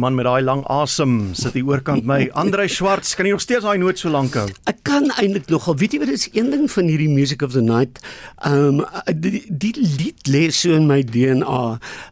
man 0.06 0.14
met 0.14 0.26
daai 0.28 0.44
lang 0.46 0.62
asem 0.70 1.34
sit 1.34 1.56
hier 1.58 1.66
oorkant 1.66 2.06
my, 2.06 2.28
Andre 2.38 2.68
Schwartz, 2.70 3.16
kan 3.18 3.26
jy 3.26 3.34
nog 3.34 3.42
steeds 3.42 3.64
daai 3.66 3.78
noot 3.82 3.98
so 3.98 4.10
lank 4.12 4.36
hou? 4.38 4.46
Ek 4.70 4.78
kan 4.86 5.08
eintlik 5.18 5.48
nogal, 5.50 5.74
weet 5.80 5.96
jy 5.96 6.00
wat 6.04 6.12
is 6.14 6.28
een 6.30 6.52
ding 6.52 6.68
van 6.70 6.90
hierdie 6.90 7.08
Music 7.10 7.42
of 7.42 7.56
the 7.56 7.62
Night? 7.64 7.98
Ehm 8.46 8.82
um, 8.84 9.10
die, 9.10 9.42
die 9.50 9.72
lied 9.98 10.30
lê 10.30 10.44
so 10.54 10.76
in 10.76 10.86
my 10.86 11.00
DNA. 11.02 11.62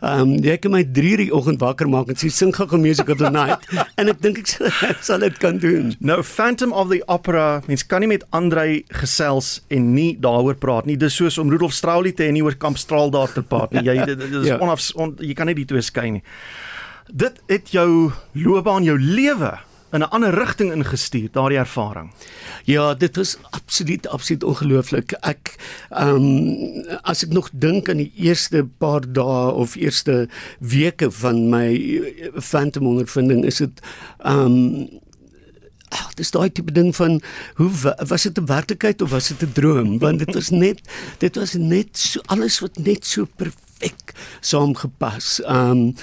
Ehm 0.01 0.25
um, 0.25 0.35
jy 0.43 0.57
kan 0.59 0.75
my 0.75 0.83
3 0.97 1.13
uur 1.15 1.23
die 1.23 1.31
oggend 1.39 1.63
wakker 1.63 1.91
maak 1.91 2.11
en 2.11 2.19
sê 2.19 2.33
sing 2.35 2.55
gou 2.57 2.81
Music 2.81 3.13
of 3.15 3.23
the 3.23 3.31
Night 3.31 3.63
en 4.01 4.11
ek 4.11 4.23
dink 4.25 4.43
ek 4.43 4.51
sal, 4.51 4.75
ek 4.91 5.07
sal 5.07 5.27
dit 5.29 5.39
kan 5.43 5.63
doen. 5.63 5.95
Nou 6.03 6.19
Phantom 6.27 6.75
of 6.75 6.91
the 6.91 7.03
Opera, 7.07 7.63
mens 7.71 7.87
kan 7.87 8.03
nie 8.03 8.11
met 8.11 8.27
Andre 8.35 8.67
gesels 9.03 9.61
en 9.71 9.93
nie 9.95 10.15
daaroor 10.19 10.59
praat 10.59 10.91
nie. 10.91 10.99
Dis 10.99 11.15
soos 11.21 11.39
om 11.39 11.53
Rudolf 11.53 11.77
Strauly 11.77 12.15
te 12.17 12.27
hê 12.27 12.35
nie 12.35 12.43
oor 12.43 12.59
Kamp 12.59 12.81
Straal 12.81 13.15
daar 13.15 13.31
te 13.31 13.45
praat 13.47 13.77
nie. 13.77 13.87
Jy 13.87 13.99
dit, 14.11 14.19
dit 14.27 14.39
is 14.43 14.51
ja. 14.51 14.59
onaf 14.59 14.91
on, 14.99 15.15
jy 15.23 15.39
kan 15.39 15.51
nie 15.51 15.61
die 15.63 15.69
twee 15.71 15.85
skei 15.85 16.11
nie. 16.19 16.25
Dit 17.13 17.41
het 17.47 17.71
jou 17.71 18.13
loopbaan, 18.33 18.85
jou 18.85 18.99
lewe 19.01 19.59
in 19.93 20.01
'n 20.01 20.11
ander 20.11 20.35
rigting 20.35 20.73
ingestuur, 20.73 21.29
daardie 21.33 21.59
ervaring. 21.59 22.13
Ja, 22.65 22.95
dit 22.95 23.17
was 23.17 23.37
absoluut 23.51 24.07
absoluut 24.07 24.45
ongelooflik. 24.45 25.13
Ek 25.13 25.57
ehm 25.91 26.09
um, 26.09 26.99
as 27.03 27.23
ek 27.23 27.33
nog 27.33 27.51
dink 27.53 27.89
aan 27.89 27.97
die 27.97 28.13
eerste 28.17 28.65
paar 28.79 29.13
dae 29.13 29.53
of 29.53 29.75
eerste 29.75 30.29
weke 30.59 31.11
van 31.11 31.49
my 31.49 31.79
phantom 32.41 32.87
ondervinding, 32.87 33.45
is 33.45 33.57
dit 33.57 33.81
ehm 34.19 34.39
um, 34.39 34.89
Ag, 35.95 36.15
dis 36.19 36.31
daai 36.31 36.51
tipe 36.51 36.73
ding 36.73 36.97
van 36.97 37.21
hoe 37.55 37.71
was 38.09 38.23
dit 38.23 38.39
'n 38.39 38.47
werklikheid 38.47 39.03
of 39.03 39.11
was 39.11 39.29
dit 39.29 39.43
'n 39.43 39.53
droom? 39.53 39.99
Want 39.99 40.19
dit 40.19 40.35
was 40.35 40.51
net 40.51 40.81
dit 41.19 41.37
was 41.37 41.55
net 41.55 41.99
so 41.99 42.21
alles 42.27 42.59
wat 42.59 42.79
net 42.79 43.07
so 43.07 43.25
perfek 43.37 43.64
saamgepas. 44.41 45.41
Um 45.49 45.95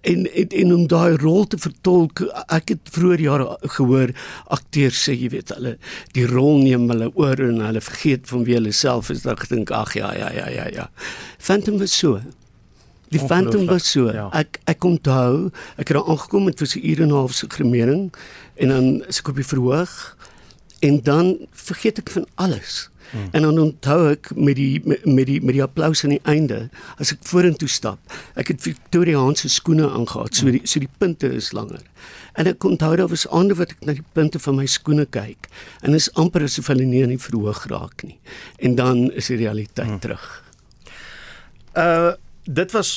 en 0.00 0.26
en, 0.34 0.48
en 0.48 0.74
om 0.74 0.86
daai 0.86 1.16
rol 1.16 1.46
te 1.46 1.58
vertolk, 1.58 2.22
ek 2.48 2.74
het 2.74 2.92
vroeër 2.94 3.20
jare 3.20 3.56
gehoor 3.76 4.12
akteurs 4.54 5.02
sê 5.06 5.16
jy 5.16 5.32
weet 5.32 5.54
hulle 5.54 5.76
die 6.16 6.26
rol 6.26 6.62
neem 6.62 6.88
hulle 6.92 7.10
oor 7.14 7.40
en 7.40 7.60
hulle 7.64 7.80
vergeet 7.80 8.28
van 8.30 8.46
wie 8.48 8.56
hulle 8.58 8.72
self 8.72 9.10
is. 9.10 9.24
Dan 9.26 9.40
dink 9.48 9.70
ag 9.70 9.96
ja 9.98 10.12
ja 10.16 10.30
ja 10.32 10.48
ja 10.48 10.68
ja. 10.72 10.88
Phantom 11.38 11.78
was 11.78 11.96
so. 11.98 12.20
Die 13.12 13.20
Phantom 13.20 13.66
was 13.68 13.90
so. 13.90 14.08
Ja. 14.12 14.28
Ek 14.32 14.60
ek 14.70 14.84
onthou, 14.88 15.50
ek 15.76 15.90
het 15.90 15.96
daar 15.98 16.08
aangekom 16.08 16.48
met 16.48 16.58
vir 16.58 16.68
'n 16.68 16.86
uur 16.90 17.00
en 17.02 17.08
'n 17.08 17.18
half 17.20 17.34
se 17.34 17.46
gremering 17.48 18.12
en 18.56 18.68
dan 18.68 19.04
is 19.08 19.18
ek 19.18 19.28
op 19.28 19.36
die 19.36 19.44
verhoog 19.44 20.16
en 20.80 21.00
dan 21.02 21.36
vergeet 21.52 21.98
ek 21.98 22.10
van 22.10 22.26
alles. 22.34 22.91
Hmm. 23.12 23.28
En 23.36 23.42
dan 23.42 23.58
onthou 23.58 23.98
ek 24.10 24.30
met 24.34 24.56
die 24.56 24.80
met, 24.84 25.26
die 25.28 25.38
met 25.44 25.52
die 25.52 25.62
applous 25.62 26.04
aan 26.04 26.14
die 26.14 26.22
einde 26.28 26.70
as 26.96 27.12
ek 27.12 27.24
vorentoe 27.28 27.68
stap. 27.68 28.00
Ek 28.40 28.48
het 28.54 28.62
Victoriaanse 28.64 29.50
skoene 29.52 29.90
aangetree, 29.90 30.38
so 30.38 30.54
die 30.54 30.62
so 30.64 30.80
die 30.80 30.90
punte 30.98 31.28
is 31.28 31.52
langer. 31.52 31.82
En 32.40 32.48
ek 32.48 32.64
onthou 32.64 32.94
daar 32.96 33.12
was 33.12 33.26
ander 33.28 33.58
wat 33.58 33.74
ek 33.76 33.84
na 33.84 33.96
die 33.98 34.06
punte 34.16 34.40
van 34.40 34.56
my 34.56 34.66
skoene 34.66 35.04
kyk 35.04 35.50
en 35.84 35.94
is 35.98 36.08
amper 36.16 36.46
asof 36.48 36.72
hulle 36.72 36.88
nie 36.88 37.04
in 37.04 37.12
die 37.12 37.20
verhoog 37.20 37.66
raak 37.72 38.06
nie. 38.08 38.16
En 38.64 38.78
dan 38.80 39.10
is 39.12 39.28
die 39.28 39.42
realiteit 39.44 39.88
hmm. 39.88 40.02
terug. 40.04 40.28
Uh 41.76 42.12
dit 42.42 42.72
was 42.74 42.96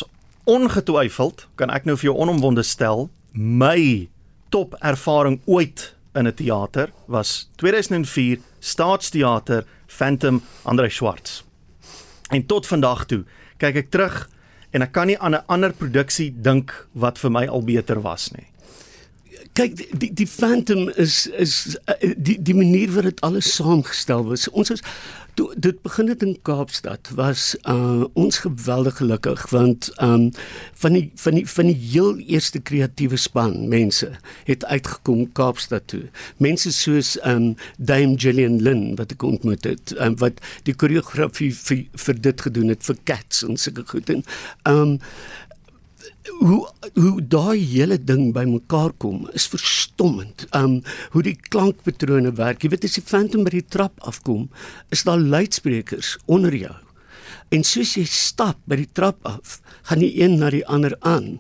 ongetwyfeld 0.50 1.43
kan 1.55 1.69
ek 1.69 1.84
nou 1.86 1.93
vir 2.00 2.07
jou 2.07 2.15
onomwonde 2.17 2.63
stel 2.65 3.10
my 3.38 4.07
top 4.50 4.74
ervaring 4.81 5.38
ooit 5.45 5.91
in 6.15 6.27
'n 6.27 6.34
teater 6.34 6.89
was 7.05 7.50
2004 7.55 8.39
Staatsteater 8.60 9.65
Phantom 9.95 10.41
Andre 10.63 10.89
Schwartz. 10.89 11.43
En 12.29 12.45
tot 12.45 12.67
vandag 12.67 13.05
toe 13.05 13.23
kyk 13.61 13.85
ek 13.85 13.93
terug 13.93 14.25
en 14.75 14.83
ek 14.83 14.91
kan 14.91 15.07
nie 15.07 15.19
aan 15.19 15.35
'n 15.35 15.47
ander 15.47 15.73
produksie 15.73 16.33
dink 16.35 16.73
wat 16.93 17.19
vir 17.19 17.31
my 17.31 17.45
al 17.47 17.63
beter 17.63 18.01
was 18.01 18.31
nie. 18.31 18.47
Kyk 19.53 19.99
die 19.99 20.11
die 20.13 20.27
Phantom 20.27 20.89
is 20.89 21.27
is 21.27 21.77
eh, 21.87 22.11
die 22.17 22.35
die 22.41 22.55
manier 22.55 22.91
wat 22.91 23.03
dit 23.03 23.21
alles 23.21 23.55
saamgestel 23.55 24.25
was. 24.27 24.49
Ons 24.49 24.71
is 24.71 24.83
Toe 25.36 25.51
dit 25.60 25.82
begin 25.84 26.08
het 26.08 26.22
in 26.24 26.38
Kaapstad 26.48 27.10
was 27.15 27.56
uh 27.68 28.04
ons 28.13 28.38
geweldig 28.39 28.98
gelukkig 28.98 29.50
want 29.51 29.89
um 30.04 30.30
van 30.74 30.96
die 30.96 31.12
van 31.15 31.36
die 31.36 31.44
van 31.50 31.68
die 31.68 31.75
heel 31.75 32.15
eerste 32.18 32.60
kreatiewe 32.60 33.20
span 33.20 33.68
mense 33.68 34.13
het 34.48 34.65
uitgekom 34.65 35.25
Kaapstad 35.32 35.88
toe. 35.92 36.06
Mense 36.38 36.72
soos 36.72 37.18
um 37.27 37.56
Dame 37.77 38.15
Gillian 38.20 38.62
Lynn 38.63 38.96
wat 38.96 39.12
ek 39.12 39.27
ontmoet 39.27 39.68
het 39.68 39.92
um, 40.00 40.15
wat 40.24 40.39
die 40.63 40.75
koreografie 40.75 41.51
vir, 41.51 41.84
vir 41.92 42.22
dit 42.30 42.48
gedoen 42.48 42.72
het 42.72 42.88
vir 42.88 43.01
Cats 43.04 43.44
en 43.44 43.60
sulke 43.60 43.84
goed 43.92 44.15
en 44.15 44.24
um 44.72 45.00
hoe 46.39 46.62
hoe 46.96 47.22
daai 47.27 47.60
hele 47.60 47.98
ding 48.03 48.32
bymekaar 48.34 48.94
kom 48.98 49.25
is 49.34 49.48
verstommend. 49.51 50.48
Um 50.55 50.82
hoe 51.12 51.24
die 51.25 51.38
klankpatrone 51.50 52.34
werk. 52.39 52.63
Jy 52.63 52.74
weet 52.74 52.88
as 52.88 52.98
die 53.00 53.05
phantom 53.05 53.46
by 53.48 53.58
die 53.58 53.67
trap 53.67 54.00
afkom, 54.10 54.50
is 54.96 55.05
daar 55.08 55.22
luidsprekers 55.22 56.15
onder 56.25 56.55
jou. 56.55 56.75
En 57.53 57.63
soos 57.63 57.93
jy 57.95 58.05
stap 58.09 58.57
by 58.65 58.79
die 58.81 58.89
trap 58.97 59.19
af, 59.29 59.59
gaan 59.85 60.01
die 60.01 60.13
een 60.17 60.39
na 60.41 60.49
die 60.49 60.65
ander 60.65 60.95
aan. 61.05 61.35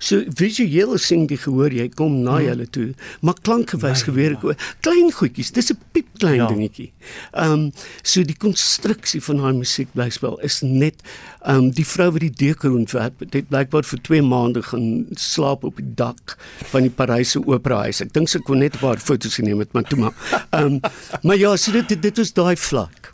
So 0.00 0.24
visueel 0.36 0.96
sing 1.00 1.26
die 1.30 1.38
gehoor 1.40 1.72
jy 1.74 1.88
kom 1.92 2.20
na 2.24 2.38
hmm. 2.38 2.48
hulle 2.48 2.66
toe, 2.72 2.86
maar 3.24 3.38
klankgewys 3.44 4.04
gebeur 4.06 4.36
ek 4.36 4.46
ja. 4.46 4.54
klein 4.84 5.12
goedjies. 5.14 5.52
Dis 5.56 5.70
'n 5.72 5.78
piep 5.92 6.08
klein 6.18 6.40
ja. 6.40 6.48
dingetjie. 6.48 6.90
Ehm 7.32 7.52
um, 7.52 7.64
so 8.02 8.24
die 8.24 8.36
konstruksie 8.36 9.20
van 9.20 9.42
daai 9.42 9.52
musiek 9.60 9.92
blyspel 9.92 10.38
is 10.46 10.60
net 10.62 11.04
ehm 11.44 11.68
um, 11.68 11.70
die 11.76 11.86
vrou 11.86 12.10
wat 12.16 12.24
die 12.24 12.54
ontwerp 12.70 13.20
het, 13.20 13.34
het 13.34 13.48
blykbaar 13.48 13.84
vir 13.84 14.00
2 14.08 14.22
maande 14.22 14.62
gaan 14.62 15.06
slaap 15.16 15.64
op 15.64 15.76
die 15.76 15.94
dak 15.94 16.36
van 16.72 16.82
die 16.82 16.90
Paryse 16.92 17.40
Opera 17.46 17.84
huis. 17.86 18.00
Ek 18.00 18.12
dink 18.12 18.28
sy 18.28 18.40
kon 18.40 18.58
net 18.58 18.74
'n 18.74 18.80
paar 18.80 18.98
foto's 18.98 19.36
geneem 19.36 19.58
het, 19.58 19.72
maar 19.72 19.84
toe 19.84 19.98
maar. 19.98 20.14
Ehm 20.50 20.80
um, 20.80 20.80
maar 21.22 21.36
ja, 21.36 21.56
so 21.56 21.72
dit 21.72 22.02
dit 22.02 22.16
was 22.16 22.32
daai 22.32 22.56
vlak. 22.56 23.09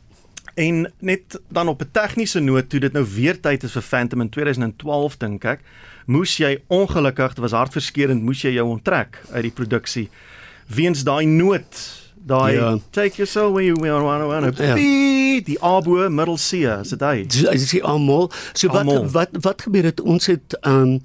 En 0.57 0.93
net 0.99 1.41
dan 1.49 1.69
op 1.69 1.83
'n 1.83 1.89
tegniese 1.93 2.41
noot 2.41 2.69
toe 2.69 2.81
dit 2.81 2.93
nou 2.93 3.05
weer 3.15 3.41
tyd 3.41 3.63
is 3.63 3.73
vir 3.73 3.83
Phantom 3.83 4.21
in 4.21 4.29
2012 4.29 5.17
dink 5.17 5.45
ek, 5.45 5.61
moes 6.07 6.37
jy 6.37 6.63
ongelukkig, 6.67 7.35
dit 7.35 7.45
was 7.45 7.53
hartverskeurende, 7.53 8.25
moes 8.25 8.43
jy 8.43 8.51
jou 8.57 8.69
onttrek 8.69 9.21
uit 9.31 9.43
die 9.43 9.51
produksie 9.51 10.09
weens 10.67 11.05
daai 11.05 11.27
noot, 11.27 11.83
daai 12.15 12.55
ja. 12.55 12.79
take 12.91 13.17
yourself 13.17 13.53
where 13.53 13.67
you 13.67 13.75
want 13.75 14.23
to 14.23 14.29
want 14.29 14.57
to 14.57 14.65
ja. 14.65 14.75
be, 14.75 15.43
die 15.45 15.61
abo 15.61 16.09
middel 16.09 16.37
C, 16.37 16.53
is 16.81 16.89
dit 16.89 17.01
hy? 17.01 17.27
Dis 17.27 17.73
is 17.75 17.83
almal. 17.83 18.31
So 18.53 18.69
wat, 18.69 18.85
wat 18.85 19.11
wat 19.13 19.29
wat 19.41 19.63
gebeur 19.63 19.85
het 19.85 20.01
ons 20.01 20.27
het 20.27 20.59
um 20.63 21.01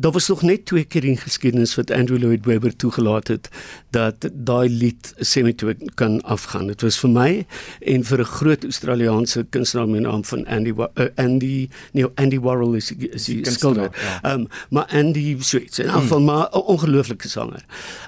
Daar 0.00 0.12
was 0.12 0.28
nog 0.28 0.42
net 0.42 0.64
twee 0.64 0.84
keer 0.84 1.04
in 1.04 1.16
geskiedenis 1.16 1.74
wat 1.74 1.90
Andrew 1.90 2.22
Lloyd 2.22 2.44
Webber 2.44 2.76
toegelaat 2.76 3.28
het 3.28 3.48
dat 3.90 4.28
daai 4.32 4.70
lied 4.70 5.14
semitoon 5.16 5.90
kan 5.94 6.20
afgaan. 6.22 6.66
Dit 6.66 6.82
was 6.86 6.98
vir 7.02 7.10
my 7.10 7.46
en 7.80 8.04
vir 8.04 8.20
'n 8.20 8.24
groot 8.24 8.64
Australiese 8.64 9.46
kunstenaar 9.50 9.88
met 9.88 10.00
naam 10.00 10.24
van 10.24 10.46
Andy 10.46 10.72
uh, 10.78 11.06
Andy 11.14 11.68
nee 11.92 12.06
Andy 12.14 12.38
Warhol 12.38 12.74
is 12.74 12.92
is 12.92 13.24
die 13.24 13.50
skilder. 13.50 13.90
Ja. 13.92 14.22
Ehm 14.22 14.40
um, 14.40 14.46
maar 14.70 14.86
Andy 14.86 15.36
Sweet 15.40 15.78
en 15.78 15.88
afval 15.88 16.16
hmm. 16.16 16.26
maar 16.26 16.48
'n 16.52 16.58
ongelooflike 16.58 17.28
sanger. 17.28 17.64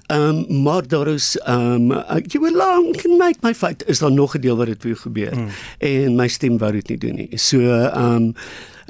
Ehm 0.07 0.45
um, 0.49 0.63
maar 0.63 0.89
daar 0.89 1.09
is 1.09 1.39
ehm 1.39 1.91
um, 1.91 2.23
you 2.27 2.47
alone 2.47 2.97
can 2.97 3.17
make 3.17 3.39
my 3.41 3.55
fight 3.55 3.89
is 3.89 3.99
daar 3.99 4.13
nog 4.13 4.37
'n 4.37 4.41
deel 4.41 4.57
wat 4.57 4.67
dit 4.67 4.83
weer 4.83 4.97
gebeur. 4.97 5.33
Hmm. 5.33 5.49
En 5.79 6.15
my 6.15 6.29
stem 6.29 6.59
wou 6.59 6.73
dit 6.73 6.89
nie 6.89 6.99
doen 6.99 7.15
nie. 7.15 7.39
So 7.39 7.59
ehm 7.59 8.15
um, 8.15 8.35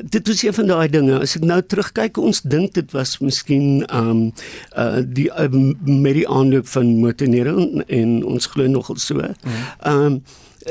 dit 0.04 0.26
was 0.26 0.42
een 0.42 0.54
van 0.54 0.66
daai 0.66 0.88
dinge 0.88 1.18
as 1.20 1.36
ek 1.38 1.44
nou 1.46 1.60
terugkyk 1.62 2.18
ons 2.20 2.42
dink 2.42 2.74
dit 2.78 2.92
was 2.96 3.16
miskien 3.22 3.82
um 3.94 4.30
uh 4.78 5.02
die 5.04 5.28
um, 5.40 5.74
met 5.84 6.16
die 6.20 6.28
aanloop 6.28 6.68
van 6.74 6.94
motonere 7.02 7.54
en 7.86 8.20
ons 8.24 8.46
glo 8.52 8.66
nogal 8.66 8.96
so. 8.96 9.20
Mm. 9.20 9.60
Um 9.92 10.20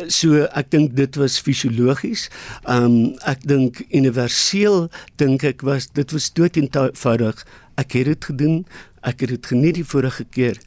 so 0.07 0.45
ek 0.57 0.69
dink 0.71 0.95
dit 0.98 1.15
was 1.17 1.39
fisiologies. 1.41 2.27
Um 2.65 3.15
ek 3.29 3.45
dink 3.48 3.81
universeel 3.89 4.88
dink 5.21 5.43
ek 5.43 5.65
was 5.65 5.89
dit 5.93 6.12
was 6.15 6.29
dood 6.33 6.57
eenvoudig. 6.57 7.45
Ek 7.79 7.98
het 7.98 8.13
dit 8.13 8.29
gedoen. 8.31 8.62
Ek 9.01 9.24
het 9.24 9.29
dit 9.36 9.51
geniet 9.53 9.79
die 9.79 9.88
vorige 9.88 10.25
keer. 10.29 10.59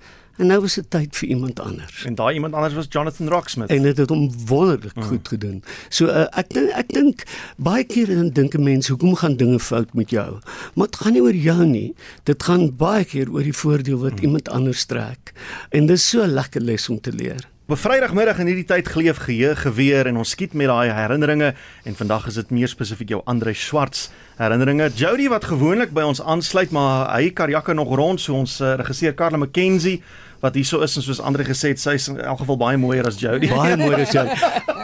En 0.43 0.49
nou 0.49 0.65
is 0.67 0.75
dit 0.75 0.87
tyd 0.91 1.17
vir 1.17 1.29
iemand 1.29 1.61
anders. 1.61 2.05
En 2.05 2.15
daai 2.19 2.35
iemand 2.35 2.55
anders 2.55 2.75
was 2.75 2.87
Jonathan 2.89 3.29
Rocksmith. 3.29 3.71
En 3.71 3.83
dit 3.83 3.97
het 3.97 4.09
hom 4.09 4.25
wonderlik 4.47 4.95
mm. 4.95 5.03
goed 5.03 5.29
gedoen. 5.29 5.63
So 5.89 6.11
uh, 6.11 6.25
ek 6.35 6.51
dink 6.51 6.73
ek 6.75 6.91
dink 6.91 7.23
baie 7.63 7.85
keer 7.87 8.11
dan 8.11 8.33
dink 8.35 8.57
'n 8.59 8.63
mens 8.67 8.91
hoekom 8.91 9.15
gaan 9.23 9.37
dinge 9.39 9.61
fout 9.63 9.95
met 9.95 10.11
jou? 10.11 10.41
Maar 10.75 10.91
dit 10.91 10.97
gaan 10.97 11.13
nie 11.13 11.23
oor 11.23 11.39
jou 11.47 11.67
nie. 11.67 11.95
Dit 12.27 12.43
gaan 12.43 12.75
baie 12.77 13.05
keer 13.05 13.31
oor 13.31 13.47
die 13.47 13.55
voordeel 13.55 14.03
wat 14.03 14.19
mm. 14.19 14.27
iemand 14.27 14.49
anders 14.49 14.85
trek. 14.85 15.31
En 15.71 15.87
dis 15.87 16.09
so 16.09 16.27
'n 16.27 16.35
lekker 16.35 16.61
les 16.61 16.89
om 16.89 17.01
te 17.01 17.13
leer. 17.13 17.47
Op 17.73 17.79
Vrydagmiddag 17.79 18.39
in 18.43 18.47
hierdie 18.51 18.67
tyd 18.67 18.89
geleef 18.91 19.17
geheue 19.23 19.55
geweer 19.57 20.09
en 20.11 20.17
ons 20.21 20.33
skiet 20.35 20.53
met 20.53 20.67
daai 20.67 20.91
herinneringe 20.93 21.55
en 21.89 21.95
vandag 21.95 22.27
is 22.27 22.35
dit 22.35 22.51
meer 22.51 22.69
spesifiek 22.69 23.15
jou 23.15 23.21
Andre 23.25 23.55
Schwartz 23.55 24.11
herinneringe. 24.37 24.91
Jody 24.99 25.29
wat 25.33 25.47
gewoonlik 25.49 25.95
by 25.95 26.03
ons 26.03 26.21
aansluit 26.21 26.75
maar 26.75 27.07
hy 27.15 27.31
karjakke 27.31 27.73
nog 27.73 27.95
rond 27.97 28.21
so 28.21 28.35
ons 28.35 28.59
uh, 28.61 28.75
regisseur 28.83 29.15
Karla 29.15 29.41
McKenzie 29.41 30.03
wat 30.43 30.57
hierso 30.59 30.81
is 30.83 30.97
en 30.99 31.05
soos 31.05 31.21
Andre 31.23 31.45
gesê 31.47 31.71
het, 31.71 31.81
sy 31.81 31.95
is 31.99 32.09
in 32.11 32.19
elk 32.19 32.41
geval 32.43 32.59
baie 32.59 32.79
mooier 32.81 33.07
as 33.07 33.19
Jody. 33.21 33.51
Baie 33.55 33.77
mooier 33.79 34.03
as 34.03 34.15
Jody. 34.15 34.39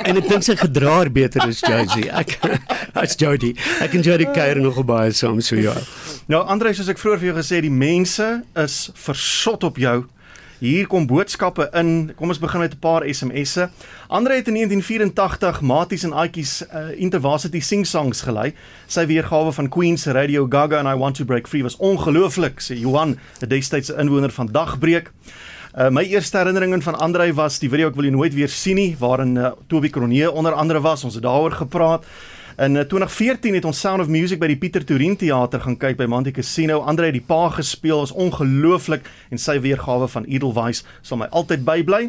En 0.07 0.21
ek 0.21 0.29
dink 0.31 0.47
sy 0.47 0.55
gedraar 0.59 1.11
beter 1.13 1.43
as 1.49 1.63
Jody. 1.65 2.07
Ek 2.15 2.37
as 3.03 3.17
Jody. 3.19 3.55
Ek 3.83 3.97
en 3.99 4.07
Jody 4.07 4.29
kuier 4.37 4.63
nogal 4.63 4.87
baie 4.87 5.15
saam 5.17 5.43
so 5.43 5.59
ja. 5.59 5.75
Nou 6.31 6.45
Andre, 6.47 6.71
soos 6.79 6.91
ek 6.93 7.03
vroeër 7.03 7.23
vir 7.25 7.33
jou 7.33 7.37
gesê 7.41 7.59
het, 7.59 7.67
die 7.67 7.75
mense 7.75 8.29
is 8.63 8.79
versot 8.95 9.67
op 9.67 9.83
jou. 9.83 9.99
Hier 10.59 10.89
kom 10.91 11.05
boodskappe 11.07 11.69
in. 11.79 12.11
Kom 12.19 12.33
ons 12.33 12.41
begin 12.43 12.61
met 12.61 12.73
'n 12.75 12.79
paar 12.83 13.07
SMS'e. 13.07 13.71
Andre 14.09 14.35
het 14.35 14.49
in 14.49 14.55
1984 14.55 15.61
Maties 15.61 16.03
en 16.03 16.15
Aatjies 16.15 16.65
uh, 16.75 17.01
Intervarsity 17.01 17.61
Sing 17.61 17.87
Songs 17.87 18.23
gelei. 18.23 18.55
Sy 18.87 19.07
weergawe 19.07 19.53
van 19.53 19.69
Queen 19.69 19.97
se 19.97 20.11
Radio 20.11 20.47
Gaga 20.51 20.79
and 20.79 20.89
I 20.89 20.99
Want 20.99 21.15
to 21.17 21.25
Break 21.25 21.47
Free 21.47 21.63
was 21.63 21.77
ongelooflik, 21.77 22.61
sê 22.61 22.75
Johan, 22.75 23.19
'n 23.41 23.49
destydse 23.49 23.95
inwoner 23.99 24.31
van 24.31 24.47
Dagbreek. 24.47 25.13
Uh, 25.79 25.89
my 25.91 26.03
eerste 26.03 26.37
herinneringe 26.39 26.83
van 26.83 26.99
Andre 26.99 27.33
was 27.35 27.59
die 27.59 27.69
video 27.69 27.89
ek 27.89 27.95
wil 27.95 28.05
jy 28.05 28.11
nooit 28.11 28.35
weer 28.35 28.49
sien 28.49 28.77
nie 28.77 28.97
waarin 28.99 29.37
uh, 29.37 29.53
Toby 29.69 29.91
Kronee 29.91 30.31
onder 30.31 30.53
andere 30.53 30.81
was. 30.81 31.05
Ons 31.05 31.15
het 31.15 31.23
daaroor 31.23 31.53
gepraat. 31.53 32.05
In 32.59 32.75
2014 32.75 33.55
het 33.55 33.65
ons 33.65 33.81
Sound 33.81 34.01
of 34.03 34.09
Music 34.11 34.41
by 34.43 34.49
die 34.51 34.57
Pieter 34.59 34.83
Torin 34.83 35.13
Theater 35.15 35.61
gaan 35.63 35.77
kyk 35.79 35.95
by 36.01 36.09
Monte 36.11 36.33
Casino. 36.35 36.81
Andre 36.91 37.07
het 37.07 37.15
die 37.15 37.23
pa 37.23 37.53
gespeel, 37.55 38.01
is 38.03 38.11
ongelooflik 38.11 39.07
en 39.31 39.39
sy 39.39 39.61
weergawe 39.63 40.09
van 40.11 40.27
Edelweiss 40.27 40.83
sal 41.07 41.21
my 41.21 41.29
altyd 41.31 41.63
bybly. 41.63 42.09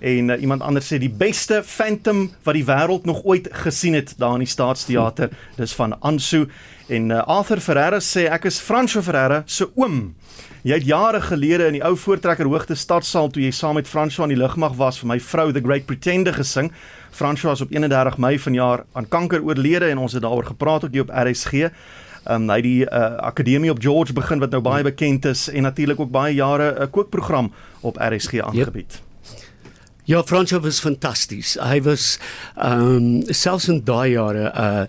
En 0.00 0.32
uh, 0.32 0.38
iemand 0.40 0.64
anders 0.64 0.88
sê 0.88 0.96
die 0.96 1.12
beste 1.12 1.60
Phantom 1.60 2.24
wat 2.46 2.56
die 2.56 2.64
wêreld 2.64 3.04
nog 3.04 3.20
ooit 3.28 3.50
gesien 3.66 3.92
het 3.94 4.14
daar 4.16 4.38
in 4.40 4.46
die 4.46 4.48
Staatsteater, 4.48 5.28
dis 5.60 5.76
van 5.76 5.92
Ansu 6.00 6.46
en 6.88 7.12
uh, 7.12 7.20
Arthur 7.28 7.60
Ferreira 7.60 8.00
sê 8.00 8.24
ek 8.32 8.48
is 8.48 8.62
Franco 8.64 9.04
Ferreira 9.04 9.42
se 9.44 9.68
oom. 9.76 10.14
Jy 10.64 10.80
het 10.80 10.88
jare 10.88 11.20
gelede 11.20 11.68
in 11.68 11.76
die 11.76 11.84
ou 11.84 11.92
voortrekker 12.00 12.48
hoogte 12.48 12.78
stadsaal 12.78 13.28
toe 13.34 13.44
jy 13.44 13.52
saam 13.52 13.76
met 13.76 13.90
Franco 13.90 14.24
aan 14.24 14.32
die 14.32 14.40
lugmag 14.40 14.80
was 14.80 15.02
vir 15.02 15.12
my 15.12 15.20
vrou 15.20 15.50
The 15.52 15.60
Great 15.60 15.84
Pretender 15.84 16.32
gesing. 16.40 16.72
François 17.12 17.60
op 17.60 17.70
31 17.70 18.16
Mei 18.18 18.38
vanjaar 18.38 18.84
aan 18.92 19.08
kanker 19.08 19.44
oorlede 19.44 19.84
en 19.84 19.98
ons 19.98 20.12
het 20.12 20.22
daaroor 20.22 20.44
gepraat 20.44 20.84
ook 20.84 20.92
hier 20.92 21.02
op 21.02 21.12
RSG. 21.12 21.52
Ehm 21.52 22.42
um, 22.42 22.50
hy 22.50 22.60
die 22.62 22.80
uh, 22.86 23.16
akademie 23.28 23.70
op 23.70 23.82
George 23.82 24.12
begin 24.12 24.38
wat 24.38 24.50
nou 24.50 24.62
baie 24.62 24.82
bekend 24.82 25.24
is 25.24 25.48
en 25.50 25.62
natuurlik 25.62 26.00
ook 26.00 26.10
baie 26.10 26.34
jare 26.34 26.74
'n 26.78 26.82
uh, 26.82 26.90
kookprogram 26.90 27.52
op 27.80 27.96
RSG 27.96 28.40
aangebied. 28.40 28.92
Yep. 28.92 29.11
Ja, 30.12 30.22
Fransjo 30.22 30.58
was 30.60 30.78
fantasties. 30.80 31.54
Hy 31.56 31.78
was 31.86 32.18
ehm 32.60 32.96
um, 32.96 33.04
selfs 33.32 33.70
in 33.72 33.78
daai 33.88 34.10
jare 34.12 34.50
uh 34.52 34.82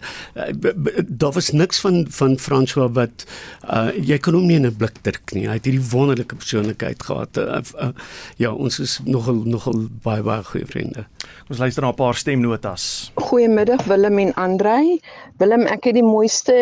daar 1.08 1.32
was 1.32 1.52
niks 1.56 1.80
van 1.80 2.02
van 2.12 2.36
Fransjo 2.38 2.90
wat 2.98 3.24
uh 3.64 3.94
jy 3.96 4.18
kon 4.20 4.36
hom 4.36 4.50
nie 4.52 4.58
in 4.60 4.68
'n 4.68 4.76
blik 4.76 5.00
druk 5.08 5.32
nie. 5.32 5.46
Hy 5.48 5.56
het 5.62 5.70
hierdie 5.70 5.90
wonderlike 5.94 6.36
persoonlikheid 6.36 7.04
gehad. 7.08 7.38
Uh, 7.38 7.62
uh, 7.80 7.94
ja, 8.36 8.52
ons 8.52 8.80
is 8.84 9.00
nogal 9.06 9.40
nogal 9.48 9.88
baie 10.04 10.24
baie 10.28 10.44
goeie 10.44 10.68
vriende. 10.68 11.08
Ons 11.48 11.60
luister 11.60 11.84
na 11.84 11.96
'n 11.96 11.96
paar 11.96 12.16
stemnotas. 12.16 13.12
Goeiemiddag 13.16 13.84
Willem 13.88 14.18
en 14.18 14.34
Andrei. 14.34 15.00
Willem, 15.38 15.66
ek 15.68 15.84
het 15.84 15.94
die 15.94 16.04
mooiste 16.04 16.54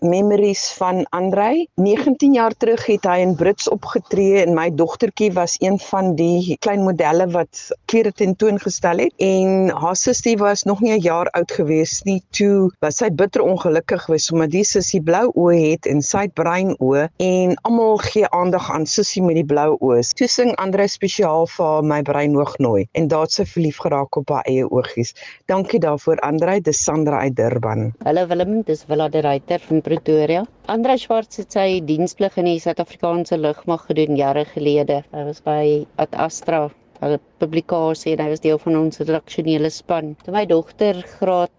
memories 0.00 0.72
van 0.78 1.06
Andrei. 1.10 1.68
19 1.74 2.34
jaar 2.34 2.54
terug 2.56 2.86
het 2.86 3.04
hy 3.04 3.20
in 3.22 3.34
Brits 3.34 3.68
opgetree 3.68 4.42
en 4.42 4.54
my 4.54 4.68
dogtertjie 4.74 5.32
was 5.32 5.56
een 5.58 5.78
van 5.78 6.14
die 6.14 6.56
klein 6.58 6.82
modelle 6.82 7.26
wat 7.30 7.70
klere 8.00 8.16
tentoongestel 8.16 9.02
het 9.02 9.12
en 9.20 9.68
haar 9.76 9.96
sussie 9.98 10.36
was 10.40 10.62
nog 10.64 10.80
nie 10.80 10.92
'n 10.92 11.02
jaar 11.04 11.28
oud 11.36 11.52
gewees 11.52 12.00
nie 12.04 12.22
toe 12.30 12.70
was 12.80 12.96
sy 12.96 13.10
bitter 13.10 13.42
ongelukkig 13.42 14.02
gewees 14.04 14.30
omdat 14.32 14.50
die 14.50 14.64
sussie 14.64 15.02
blou 15.02 15.26
oë 15.36 15.56
het 15.70 15.86
en 15.86 16.00
sy 16.02 16.22
het 16.22 16.34
bruin 16.34 16.72
oë 16.80 17.08
en 17.18 17.54
almal 17.68 17.98
gee 17.98 18.26
aandag 18.30 18.70
aan 18.70 18.86
sussie 18.86 19.22
met 19.22 19.34
die 19.34 19.44
blou 19.44 19.76
oë. 19.80 20.00
Toe 20.16 20.28
sing 20.28 20.56
Andre 20.56 20.88
spesiaal 20.88 21.46
vir 21.46 21.66
haar 21.66 21.82
my 21.82 22.02
brein 22.02 22.34
hoognooi 22.34 22.88
en 22.92 23.08
daad 23.08 23.30
sy 23.32 23.44
verlief 23.44 23.78
geraak 23.84 24.16
op 24.16 24.30
haar 24.30 24.44
eie 24.48 24.64
oogies. 24.70 25.14
Dankie 25.46 25.80
daarvoor 25.80 26.18
Andre, 26.20 26.60
dis 26.60 26.84
Sandra 26.84 27.20
uit 27.20 27.36
Durban. 27.36 27.92
Hallo 28.04 28.26
Willem, 28.26 28.62
dis 28.62 28.86
Willa 28.86 29.08
de 29.08 29.20
Ruyter 29.20 29.60
van 29.60 29.80
Pretoria. 29.80 30.46
Andre 30.66 30.96
Schwartz 30.96 31.36
het 31.36 31.52
sy 31.52 31.80
diensplig 31.84 32.36
in 32.36 32.44
die 32.44 32.60
Suid-Afrikaanse 32.60 33.36
lugmag 33.36 33.86
gedoen 33.86 34.16
jare 34.16 34.44
gelede. 34.44 35.02
Hy 35.12 35.24
was 35.24 35.40
by 35.44 35.86
Ad 35.96 36.14
Astra 36.14 36.70
'n 37.00 37.18
publikasie 37.42 38.12
en 38.12 38.24
hy 38.24 38.28
was 38.32 38.42
deel 38.44 38.58
van 38.64 38.76
ons 38.76 39.00
redaksionele 39.00 39.70
span. 39.70 40.16
Toe 40.24 40.34
my 40.34 40.44
dogter 40.46 41.00
graad 41.16 41.50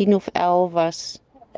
10 0.00 0.14
of 0.14 0.28
11 0.32 0.70
was, 0.72 1.00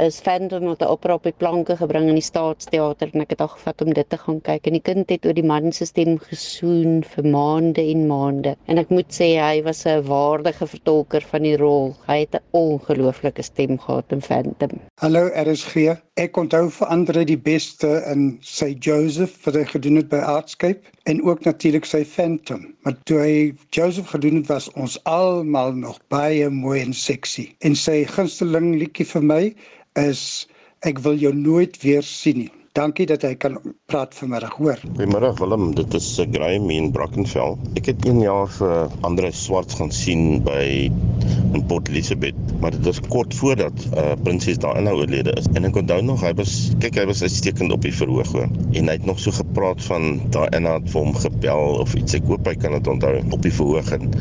is 0.07 0.21
Phantom 0.21 0.64
met 0.64 0.83
'n 0.83 0.90
opera 0.90 1.14
op 1.14 1.23
die 1.28 1.37
planke 1.37 1.76
gebring 1.76 2.09
in 2.09 2.19
die 2.19 2.25
Staatsteater 2.25 3.11
en 3.12 3.21
ek 3.21 3.30
het 3.30 3.40
al 3.40 3.52
gevat 3.54 3.83
om 3.83 3.92
dit 3.92 4.09
te 4.09 4.19
gaan 4.19 4.40
kyk. 4.40 4.66
En 4.66 4.73
die 4.73 4.83
kind 4.83 5.11
het 5.11 5.26
oor 5.26 5.35
die 5.35 5.45
man 5.45 5.73
se 5.73 5.85
stem 5.85 6.19
gesoen 6.19 7.04
vir 7.04 7.25
maande 7.25 7.83
en 7.83 8.07
maande. 8.07 8.57
En 8.66 8.78
ek 8.78 8.90
moet 8.90 9.11
sê 9.12 9.37
hy 9.38 9.62
was 9.62 9.85
'n 9.87 10.02
waardige 10.02 10.66
vertolker 10.66 11.23
van 11.23 11.42
die 11.42 11.57
rol. 11.57 11.95
Hy 12.07 12.19
het 12.21 12.35
'n 12.35 12.45
ongelooflike 12.50 13.42
stem 13.42 13.78
gehad 13.78 14.04
in 14.12 14.21
Phantom 14.21 14.80
Hallo 15.00 15.28
RSG 15.33 15.97
ek 16.21 16.37
onthou 16.37 16.69
vir 16.75 16.90
Andre 16.92 17.23
die 17.25 17.38
beste 17.38 17.89
in 18.10 18.39
sy 18.45 18.75
Joseph 18.84 19.39
wat 19.47 19.56
hy 19.56 19.65
gedoen 19.65 19.97
het 20.00 20.10
by 20.13 20.21
Artscape 20.32 20.93
en 21.08 21.23
ook 21.25 21.47
natuurlik 21.47 21.89
sy 21.89 22.02
Phantom. 22.04 22.67
Maar 22.84 22.97
toe 23.08 23.21
hy 23.23 23.34
Joseph 23.76 24.13
gedoen 24.13 24.41
het 24.43 24.50
was 24.52 24.69
ons 24.75 24.99
almal 25.08 25.73
nog 25.73 26.00
baie 26.13 26.50
mooi 26.52 26.80
en 26.82 26.93
sexy. 26.93 27.49
En 27.65 27.76
sy 27.78 28.02
gunsteling 28.04 28.75
liedjie 28.82 29.08
vir 29.15 29.25
my 29.32 29.43
is 29.98 30.46
ek 30.86 31.00
wil 31.04 31.18
jou 31.18 31.32
nooit 31.34 31.76
weer 31.82 32.02
sien 32.02 32.44
nie. 32.44 32.50
Dankie 32.78 33.06
dat 33.10 33.24
hy 33.26 33.32
kan 33.34 33.56
praat 33.90 34.14
vanmiddag, 34.14 34.52
hoor. 34.62 34.78
Goeiemôre 34.94 35.32
Willem, 35.40 35.72
dit 35.74 35.94
is 35.98 36.06
uh, 36.22 36.26
Graham 36.30 36.70
in 36.70 36.92
Brackenfell. 36.94 37.56
Ek 37.74 37.90
het 37.90 38.06
1 38.06 38.20
jaar 38.22 38.46
vir 38.54 38.94
Andre 39.08 39.32
Swart 39.34 39.74
gaan 39.74 39.90
sien 39.90 40.38
by 40.46 40.86
in 41.52 41.65
Port 41.67 41.89
Elizabeth, 41.89 42.34
maar 42.60 42.71
dit 42.71 42.84
was 42.84 43.00
kort 43.08 43.34
voordat 43.34 43.86
uh, 43.95 44.13
prinses 44.23 44.58
Diana 44.58 44.93
oorlede 44.97 45.32
is. 45.41 45.49
En 45.58 45.67
ek 45.69 45.76
onthou 45.76 46.00
nog 46.06 46.23
hy 46.25 46.32
was 46.39 46.54
kyk 46.82 47.00
hy 47.00 47.06
was 47.10 47.23
uitstekend 47.23 47.75
op 47.75 47.82
die 47.86 47.95
verhoog 47.95 48.32
hoor. 48.36 48.50
En 48.78 48.91
hy 48.91 48.97
het 48.99 49.08
nog 49.08 49.21
so 49.23 49.34
gepraat 49.34 49.82
van 49.89 50.21
Diana 50.34 50.76
het 50.78 50.91
vir 50.93 51.00
hom 51.06 51.17
gebel 51.17 51.80
of 51.82 51.95
iets 51.99 52.19
ek 52.19 52.28
hoop 52.30 52.47
hy 52.47 52.54
kan 52.60 52.76
dit 52.78 52.93
onthou 52.95 53.17
op 53.30 53.43
die 53.47 53.54
verhoog 53.54 53.91
en 53.97 54.13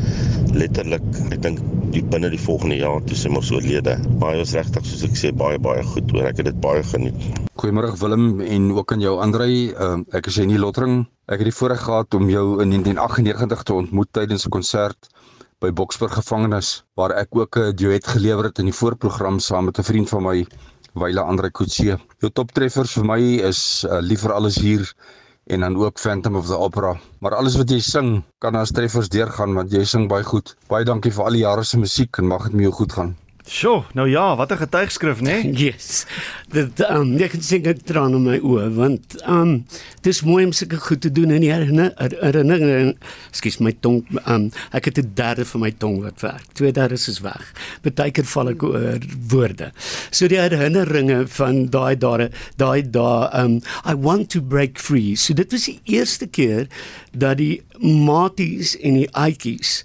letterlik 0.56 1.06
ek 1.30 1.38
dink 1.46 1.62
die 1.94 2.02
binne 2.06 2.30
die 2.30 2.40
volgende 2.40 2.78
jaar 2.78 3.02
toe 3.06 3.18
sy 3.18 3.30
mos 3.32 3.50
oorlede. 3.54 3.96
Baie 4.22 4.38
was 4.38 4.54
regtig 4.54 4.86
soos 4.86 5.06
ek 5.06 5.16
sê 5.18 5.32
baie 5.34 5.58
baie 5.62 5.82
goed 5.92 6.10
hoor. 6.14 6.28
Ek 6.30 6.42
het 6.42 6.50
dit 6.50 6.60
baie 6.62 6.82
geniet. 6.86 7.30
Goeiemôre 7.60 7.92
Willem 8.00 8.40
en 8.40 8.70
ook 8.76 8.94
aan 8.94 9.02
jou 9.04 9.16
Andrei. 9.22 9.70
Uh, 9.74 9.98
ek 10.16 10.30
is 10.30 10.38
Jenny 10.40 10.58
Lottering. 10.60 11.02
Ek 11.30 11.42
het 11.42 11.50
die 11.50 11.54
voorreg 11.54 11.82
gehad 11.86 12.14
om 12.18 12.30
jou 12.30 12.46
in 12.62 12.72
1998 12.74 13.66
te 13.66 13.74
ontmoet 13.74 14.10
tydens 14.16 14.46
'n 14.46 14.54
konsert 14.54 15.10
by 15.60 15.68
Boksburg 15.76 16.14
gevangenis 16.16 16.68
waar 16.96 17.12
ek 17.20 17.36
ook 17.36 17.56
'n 17.60 17.76
duet 17.76 18.06
gelewer 18.06 18.44
het 18.48 18.58
in 18.58 18.70
die 18.70 18.78
voorprogram 18.80 19.38
saam 19.38 19.64
met 19.64 19.78
'n 19.78 19.84
vriend 19.84 20.08
van 20.08 20.22
my, 20.22 20.46
Wyle 20.94 21.20
Andrei 21.20 21.50
Kutse. 21.50 21.98
Jou 22.18 22.30
toptreffers 22.32 22.92
vir 22.92 23.04
my 23.04 23.20
is 23.48 23.84
uh, 23.84 24.00
Lief 24.00 24.20
vir 24.20 24.32
alles 24.32 24.56
hier 24.56 24.94
en 25.46 25.60
dan 25.60 25.76
ook 25.76 25.98
Phantom 25.98 26.36
of 26.36 26.46
the 26.46 26.56
Opera. 26.56 26.96
Maar 27.20 27.34
alles 27.34 27.56
wat 27.56 27.70
jy 27.70 27.80
sing 27.80 28.22
kan 28.38 28.54
as 28.54 28.72
treffers 28.72 29.08
deurgaan 29.08 29.54
want 29.54 29.72
jy 29.72 29.84
sing 29.84 30.08
baie 30.08 30.24
goed. 30.24 30.56
Baie 30.68 30.84
dankie 30.84 31.12
vir 31.12 31.24
al 31.24 31.32
die 31.32 31.44
jare 31.44 31.64
se 31.64 31.78
musiek 31.78 32.18
en 32.18 32.26
mag 32.26 32.42
dit 32.42 32.52
met 32.52 32.62
jou 32.62 32.72
goed 32.72 32.92
gaan. 32.92 33.16
Sjoe, 33.50 33.82
nou 33.98 34.06
ja, 34.06 34.36
wat 34.36 34.52
'n 34.52 34.56
getuigskrif, 34.56 35.20
né? 35.20 35.42
Nee? 35.42 35.52
Yes. 35.66 36.06
Dit 36.48 36.80
ehm 36.80 37.00
um, 37.00 37.16
ek 37.18 37.32
kan 37.34 37.40
sê 37.42 37.58
ek 37.58 37.82
traan 37.82 38.14
in 38.14 38.22
my 38.22 38.38
oë 38.38 38.68
want 38.76 39.16
ehm 39.24 39.40
um, 39.40 39.64
dis 40.06 40.20
mooi 40.22 40.44
om 40.46 40.52
sulke 40.54 40.78
goed 40.78 41.00
te 41.00 41.10
doen 41.10 41.30
in 41.34 41.42
die 41.42 41.50
herinnering. 41.50 42.94
Ekskuus 43.30 43.58
my 43.58 43.72
tong 43.82 44.04
ehm 44.06 44.34
um, 44.34 44.44
ek 44.70 44.84
het 44.84 44.98
'n 45.02 45.10
derde 45.14 45.44
van 45.44 45.60
my 45.60 45.70
tong 45.70 45.98
wat 46.02 46.22
werk. 46.22 46.46
Twee 46.54 46.72
derde 46.72 46.94
is 46.94 47.20
weg. 47.26 47.52
Partykeer 47.82 48.24
val 48.24 48.48
ek 48.54 48.62
oor 48.62 49.02
woorde. 49.28 49.72
So 50.10 50.28
die 50.28 50.38
herinneringe 50.38 51.26
van 51.26 51.66
daai 51.66 51.98
dare, 51.98 52.30
daai 52.56 52.86
dae 52.86 53.30
ehm 53.34 53.58
um, 53.58 53.62
I 53.84 53.94
want 53.98 54.30
to 54.30 54.40
break 54.40 54.78
free. 54.78 55.16
So 55.16 55.34
dit 55.34 55.50
was 55.52 55.64
die 55.64 55.80
eerste 55.84 56.26
keer 56.26 56.68
dat 57.10 57.36
die 57.38 57.62
maties 57.80 58.76
en 58.78 58.94
die 58.94 59.10
aitjies 59.10 59.82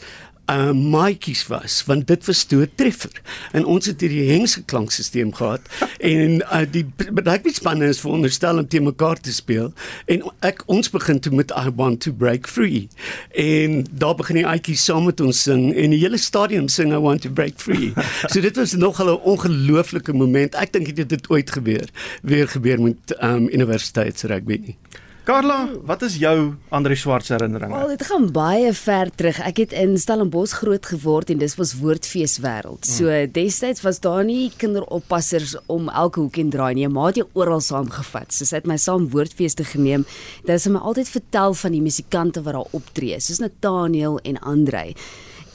uh 0.51 0.71
maatjies 0.71 1.47
was 1.47 1.83
want 1.85 2.07
dit 2.07 2.25
was 2.25 2.43
toe 2.43 2.61
'n 2.61 2.71
treffer. 2.75 3.21
En 3.51 3.65
ons 3.65 3.85
het 3.85 4.01
hierdie 4.01 4.29
hengse 4.31 4.63
klankstelsel 4.63 5.31
gehad 5.31 5.61
en 6.13 6.41
uh, 6.41 6.61
die 6.71 6.85
rugby-spanne 6.97 7.87
is 7.87 7.99
veronderstel 7.99 8.57
om 8.57 8.67
te 8.67 8.79
mekaar 8.79 9.19
te 9.19 9.33
speel. 9.33 9.73
En 10.05 10.23
ek 10.39 10.63
ons 10.65 10.89
begin 10.89 11.19
toe 11.19 11.33
met 11.33 11.51
I 11.51 11.69
want 11.75 11.99
to 11.99 12.13
break 12.13 12.47
free. 12.47 12.87
En 13.31 13.85
daar 13.91 14.15
begin 14.15 14.35
die 14.35 14.47
aitjies 14.47 14.83
saam 14.83 15.05
met 15.05 15.19
ons 15.19 15.41
sing 15.41 15.73
en 15.73 15.89
die 15.89 15.99
hele 15.99 16.17
stadion 16.17 16.69
sing 16.69 16.93
I 16.93 17.01
want 17.01 17.21
to 17.21 17.29
break 17.29 17.57
free. 17.57 17.93
So 18.31 18.41
dit 18.41 18.55
was 18.55 18.73
nog 18.73 19.01
'n 19.01 19.09
ongelooflike 19.09 20.13
moment. 20.13 20.55
Ek 20.55 20.73
dink 20.73 20.95
dit 20.95 21.11
het 21.11 21.29
ooit 21.29 21.51
gebeur 21.51 21.89
weer 22.21 22.47
gebeur 22.47 22.81
met 22.81 23.15
um 23.21 23.49
universiteitsrugby 23.49 24.59
nie 24.65 24.77
Carla, 25.25 25.69
wat 25.81 26.03
is 26.05 26.19
jou 26.21 26.53
Andre 26.69 26.93
Swart 26.95 27.25
herinneringe? 27.33 27.73
Al 27.73 27.95
dit 27.95 28.03
gaan 28.05 28.27
baie 28.29 28.69
ver 28.77 29.09
terug. 29.17 29.39
Ek 29.41 29.57
het 29.57 29.71
in 29.73 29.95
Stellenbosch 29.97 30.53
groot 30.59 30.85
geword 30.85 31.31
en 31.33 31.39
dis 31.41 31.55
was 31.57 31.71
woordfees 31.79 32.35
wêreld. 32.43 32.85
So 32.85 33.09
destyds 33.33 33.81
was 33.81 33.97
daar 34.03 34.21
nie 34.27 34.51
kinderoppassers 34.61 35.55
om 35.65 35.89
elke 35.89 36.21
hoek 36.21 36.37
en 36.43 36.51
draai 36.53 36.75
nie. 36.77 36.85
Ma 36.93 37.07
het 37.09 37.23
jou 37.23 37.25
oral 37.41 37.63
saamgevat. 37.65 38.37
So 38.37 38.45
sy 38.45 38.59
het 38.59 38.69
my 38.69 38.77
saam 38.77 39.07
woordfees 39.09 39.57
te 39.57 39.65
geneem. 39.65 40.05
Dit 40.45 40.59
het 40.59 40.69
my 40.69 40.83
altyd 40.85 41.09
vertel 41.15 41.57
van 41.57 41.73
die 41.73 41.81
musikante 41.81 42.45
wat 42.45 42.59
daar 42.59 42.77
optree, 42.77 43.17
soos 43.17 43.41
Nathaniel 43.41 44.19
en 44.21 44.37
Andrei. 44.45 44.91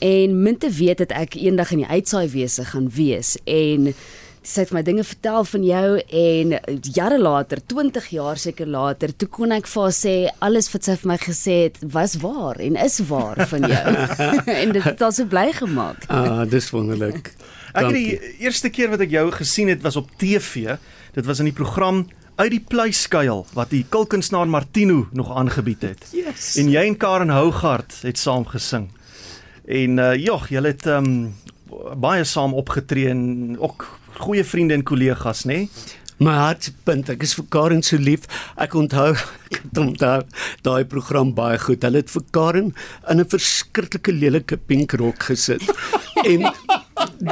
En 0.03 0.35
min 0.43 0.59
te 0.59 0.67
weet 0.67 0.99
dat 1.05 1.15
ek 1.15 1.39
eendag 1.39 1.71
in 1.71 1.85
die 1.85 1.91
uitsaaiwese 1.93 2.67
gaan 2.73 2.91
wees 2.91 3.37
en 3.47 3.93
sy 4.41 4.63
het 4.63 4.71
my 4.73 4.81
dinge 4.81 5.03
vertel 5.05 5.43
van 5.45 5.65
jou 5.65 5.87
en 6.01 6.53
jare 6.95 7.17
later, 7.21 7.59
20 7.69 8.07
jaar 8.15 8.39
seker 8.41 8.69
later, 8.69 9.13
toe 9.13 9.27
kon 9.29 9.53
ek 9.53 9.69
vir 9.69 9.83
haar 9.83 9.93
sê 9.95 10.15
alles 10.41 10.69
wat 10.73 10.87
sy 10.87 10.95
vir 11.01 11.11
my 11.11 11.17
gesê 11.21 11.57
het 11.67 11.77
was 11.93 12.15
waar 12.23 12.57
en 12.63 12.79
is 12.81 12.97
waar 13.09 13.43
van 13.51 13.67
jou. 13.69 13.93
en 14.61 14.73
dit 14.73 14.81
het 14.83 15.03
haar 15.05 15.13
so 15.13 15.29
bly 15.29 15.51
gemaak. 15.59 16.07
Ah, 16.09 16.41
dis 16.49 16.71
wonderlik. 16.73 17.35
Ek 17.71 17.85
het 17.85 17.95
die 17.95 18.17
eerste 18.41 18.71
keer 18.73 18.89
wat 18.91 19.05
ek 19.05 19.13
jou 19.13 19.27
gesien 19.35 19.69
het 19.71 19.85
was 19.85 19.99
op 19.99 20.09
TV. 20.19 20.75
Dit 21.15 21.29
was 21.29 21.39
in 21.39 21.47
die 21.51 21.55
program 21.55 22.07
uit 22.41 22.49
die 22.55 22.63
pleiskuil 22.65 23.45
wat 23.53 23.69
die 23.69 23.83
kulkunsnaar 23.93 24.49
Martino 24.49 25.05
nog 25.13 25.29
aangebied 25.37 25.85
het. 25.85 26.09
Yes. 26.15 26.55
En 26.57 26.71
jy 26.73 26.83
en 26.89 26.97
Karen 26.97 27.29
Hougaard 27.29 28.01
het 28.01 28.17
saam 28.17 28.47
gesing. 28.49 28.89
En 29.69 30.01
uh 30.01 30.15
jog, 30.17 30.49
julle 30.49 30.73
het 30.73 30.89
um 30.89 31.35
baie 32.01 32.23
saam 32.27 32.53
opgetree 32.57 33.11
en 33.13 33.55
ook 33.59 33.85
goeie 34.19 34.43
vriende 34.43 34.73
en 34.73 34.83
kollegas, 34.83 35.45
nê? 35.45 35.65
Nee? 35.65 35.97
My 36.21 36.35
hartpunt, 36.37 37.07
ek 37.09 37.23
is 37.25 37.31
vir 37.33 37.47
Karen 37.49 37.79
so 37.81 37.97
lief. 37.97 38.27
Ek 38.61 38.75
onthou 38.77 39.15
ek 39.49 39.63
het 39.63 39.79
onthou 39.81 40.19
daai 40.67 40.83
program 40.85 41.31
baie 41.37 41.57
goed. 41.57 41.81
Hulle 41.81 42.03
het 42.03 42.13
vir 42.13 42.25
Karen 42.35 42.67
in 43.09 43.23
'n 43.23 43.25
verskriklike 43.25 44.13
lelike 44.13 44.59
pink 44.69 44.93
rok 45.01 45.31
gesit. 45.31 45.65
en 46.31 46.45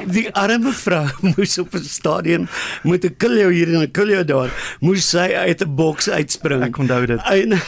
die 0.09 0.25
arme 0.33 0.73
vrou 0.73 1.05
moes 1.35 1.59
op 1.61 1.77
'n 1.77 1.85
stadion 1.85 2.49
met 2.83 3.05
'n 3.05 3.13
kiljo 3.21 3.53
hier 3.53 3.69
en 3.69 3.85
'n 3.85 3.91
kiljo 3.93 4.23
daar, 4.23 4.49
moes 4.81 5.05
sy 5.05 5.37
uit 5.37 5.61
'n 5.61 5.75
boks 5.75 6.09
uitspring. 6.09 6.65
Ek 6.65 6.81
onthou 6.81 7.05
dit. 7.05 7.21
En, 7.29 7.53
en 7.53 7.61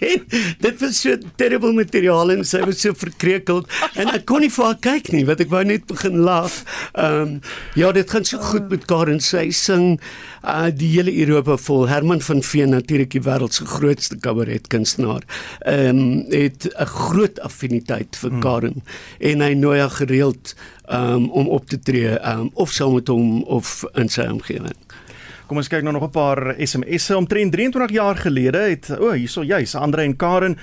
dit 0.66 0.80
was 0.80 1.00
so 1.00 1.16
terrible 1.40 1.72
materiaal 1.76 2.32
en 2.34 2.44
sy 2.44 2.60
was 2.66 2.82
so 2.84 2.96
verkreukeld 2.96 3.70
en 3.96 4.12
ek 4.12 4.26
kon 4.28 4.44
nie 4.44 4.52
vir 4.52 4.68
haar 4.68 4.78
kyk 4.84 5.10
nie 5.14 5.24
want 5.28 5.42
ek 5.44 5.52
wou 5.52 5.62
net 5.66 5.86
begin 5.90 6.22
lag. 6.26 6.52
Ehm 6.94 7.22
um, 7.22 7.34
ja, 7.76 7.90
dit 7.92 8.10
gaan 8.10 8.24
so 8.24 8.40
goed 8.40 8.68
met 8.72 8.86
Karen. 8.90 9.20
Sy 9.20 9.48
sing 9.54 9.96
uh 10.44 10.68
die 10.72 10.92
hele 10.94 11.14
Europa 11.24 11.56
vol. 11.60 11.86
Herman 11.90 12.22
van 12.24 12.42
Veen 12.44 12.74
natuurlik 12.74 13.12
die 13.14 13.24
wêreld 13.24 13.56
se 13.56 13.66
grootste 13.68 14.18
kabaretkunstenaar. 14.20 15.24
Ehm 15.64 16.02
um, 16.02 16.24
het 16.32 16.68
'n 16.68 16.86
groot 16.86 17.40
affiniteit 17.40 18.16
vir 18.16 18.38
Karen 18.40 18.82
en 19.20 19.40
hy 19.40 19.52
nooi 19.54 19.80
haar 19.80 19.90
gereeld 19.90 20.54
um, 20.88 21.30
om 21.30 21.48
op 21.48 21.68
te 21.68 21.78
tree 21.78 22.18
um, 22.20 22.50
of 22.54 22.72
saam 22.72 22.94
met 22.94 23.08
hom 23.08 23.42
of 23.42 23.84
in 23.94 24.08
sy 24.08 24.26
omgewing. 24.30 24.85
Kom 25.46 25.60
ons 25.60 25.68
kyk 25.70 25.84
nou 25.86 25.92
nog 25.94 26.08
'n 26.08 26.10
paar 26.10 26.54
SMS'e. 26.58 27.16
Omtrent 27.16 27.52
23 27.52 27.90
jaar 27.90 28.16
gelede 28.16 28.58
het 28.58 28.90
o, 28.90 29.06
oh, 29.06 29.12
hierso 29.12 29.42
juis 29.42 29.74
Andre 29.74 30.02
en 30.02 30.16
Karen 30.16 30.58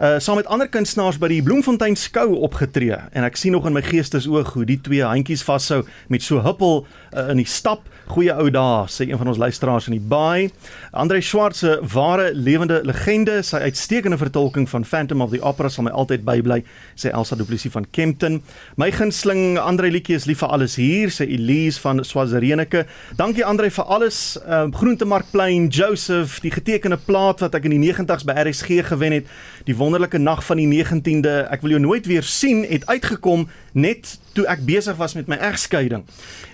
uh 0.00 0.16
saam 0.18 0.38
met 0.40 0.48
ander 0.48 0.68
kunstenaars 0.68 1.18
by 1.20 1.28
die 1.28 1.42
Bloemfontein 1.44 1.92
skou 1.96 2.30
opgetree 2.46 2.96
en 3.12 3.24
ek 3.26 3.36
sien 3.36 3.52
nog 3.52 3.66
in 3.68 3.74
my 3.76 3.82
geestesoog 3.84 4.54
hoe 4.54 4.64
die 4.64 4.78
twee 4.80 5.04
handjies 5.04 5.42
vashou 5.44 5.82
met 6.08 6.24
so 6.24 6.40
huppel 6.40 6.86
uh, 7.12 7.28
in 7.28 7.40
die 7.42 7.48
stap. 7.48 7.84
Goeie 8.10 8.32
ou 8.34 8.48
dae, 8.50 8.86
sê 8.90 9.04
een 9.06 9.18
van 9.20 9.28
ons 9.30 9.38
luisteraars 9.38 9.86
in 9.90 9.94
die 9.94 10.06
baai. 10.12 10.48
Andre 10.96 11.20
Swart 11.22 11.58
se 11.60 11.76
ware 11.92 12.30
lewende 12.34 12.80
legende, 12.88 13.36
sy 13.46 13.60
uitstekende 13.68 14.18
vertolking 14.18 14.66
van 14.70 14.86
Phantom 14.88 15.22
of 15.22 15.30
the 15.34 15.42
Opera 15.44 15.68
sal 15.70 15.86
my 15.86 15.92
altyd 15.94 16.24
bybly, 16.26 16.62
sê 16.98 17.12
Elsa 17.14 17.36
Du 17.38 17.44
Plessis 17.46 17.74
van 17.76 17.86
Kempton. 17.94 18.40
My 18.80 18.90
gunsteling 18.94 19.60
Andre 19.60 19.92
liedjie 19.92 20.16
is 20.18 20.26
lief 20.26 20.40
vir 20.42 20.56
alles 20.56 20.74
hier, 20.80 21.12
sê 21.14 21.28
Elise 21.28 21.78
van 21.84 22.02
Swazirenike. 22.06 22.86
Dankie 23.20 23.44
Andre 23.46 23.70
vir 23.70 23.86
alles. 23.86 24.22
Uh, 24.42 24.64
Groentemarkplein, 24.74 25.68
Joseph, 25.68 26.40
die 26.42 26.54
getekende 26.54 26.98
plaat 26.98 27.44
wat 27.44 27.54
ek 27.60 27.68
in 27.68 27.76
die 27.76 27.82
90's 27.84 28.26
by 28.26 28.40
RSG 28.42 28.80
gewen 28.90 29.20
het, 29.20 29.30
die 29.68 29.76
wonderlike 29.76 30.18
nag 30.18 30.44
van 30.46 30.60
die 30.60 30.68
19de, 30.70 31.34
ek 31.52 31.64
wil 31.64 31.76
jou 31.76 31.82
nooit 31.82 32.06
weer 32.06 32.26
sien, 32.26 32.64
het 32.68 32.86
uitgekom 32.86 33.48
net 33.72 34.16
toe 34.36 34.46
ek 34.50 34.64
besig 34.66 34.96
was 35.00 35.14
met 35.18 35.28
my 35.30 35.36
egskeiding. 35.50 36.04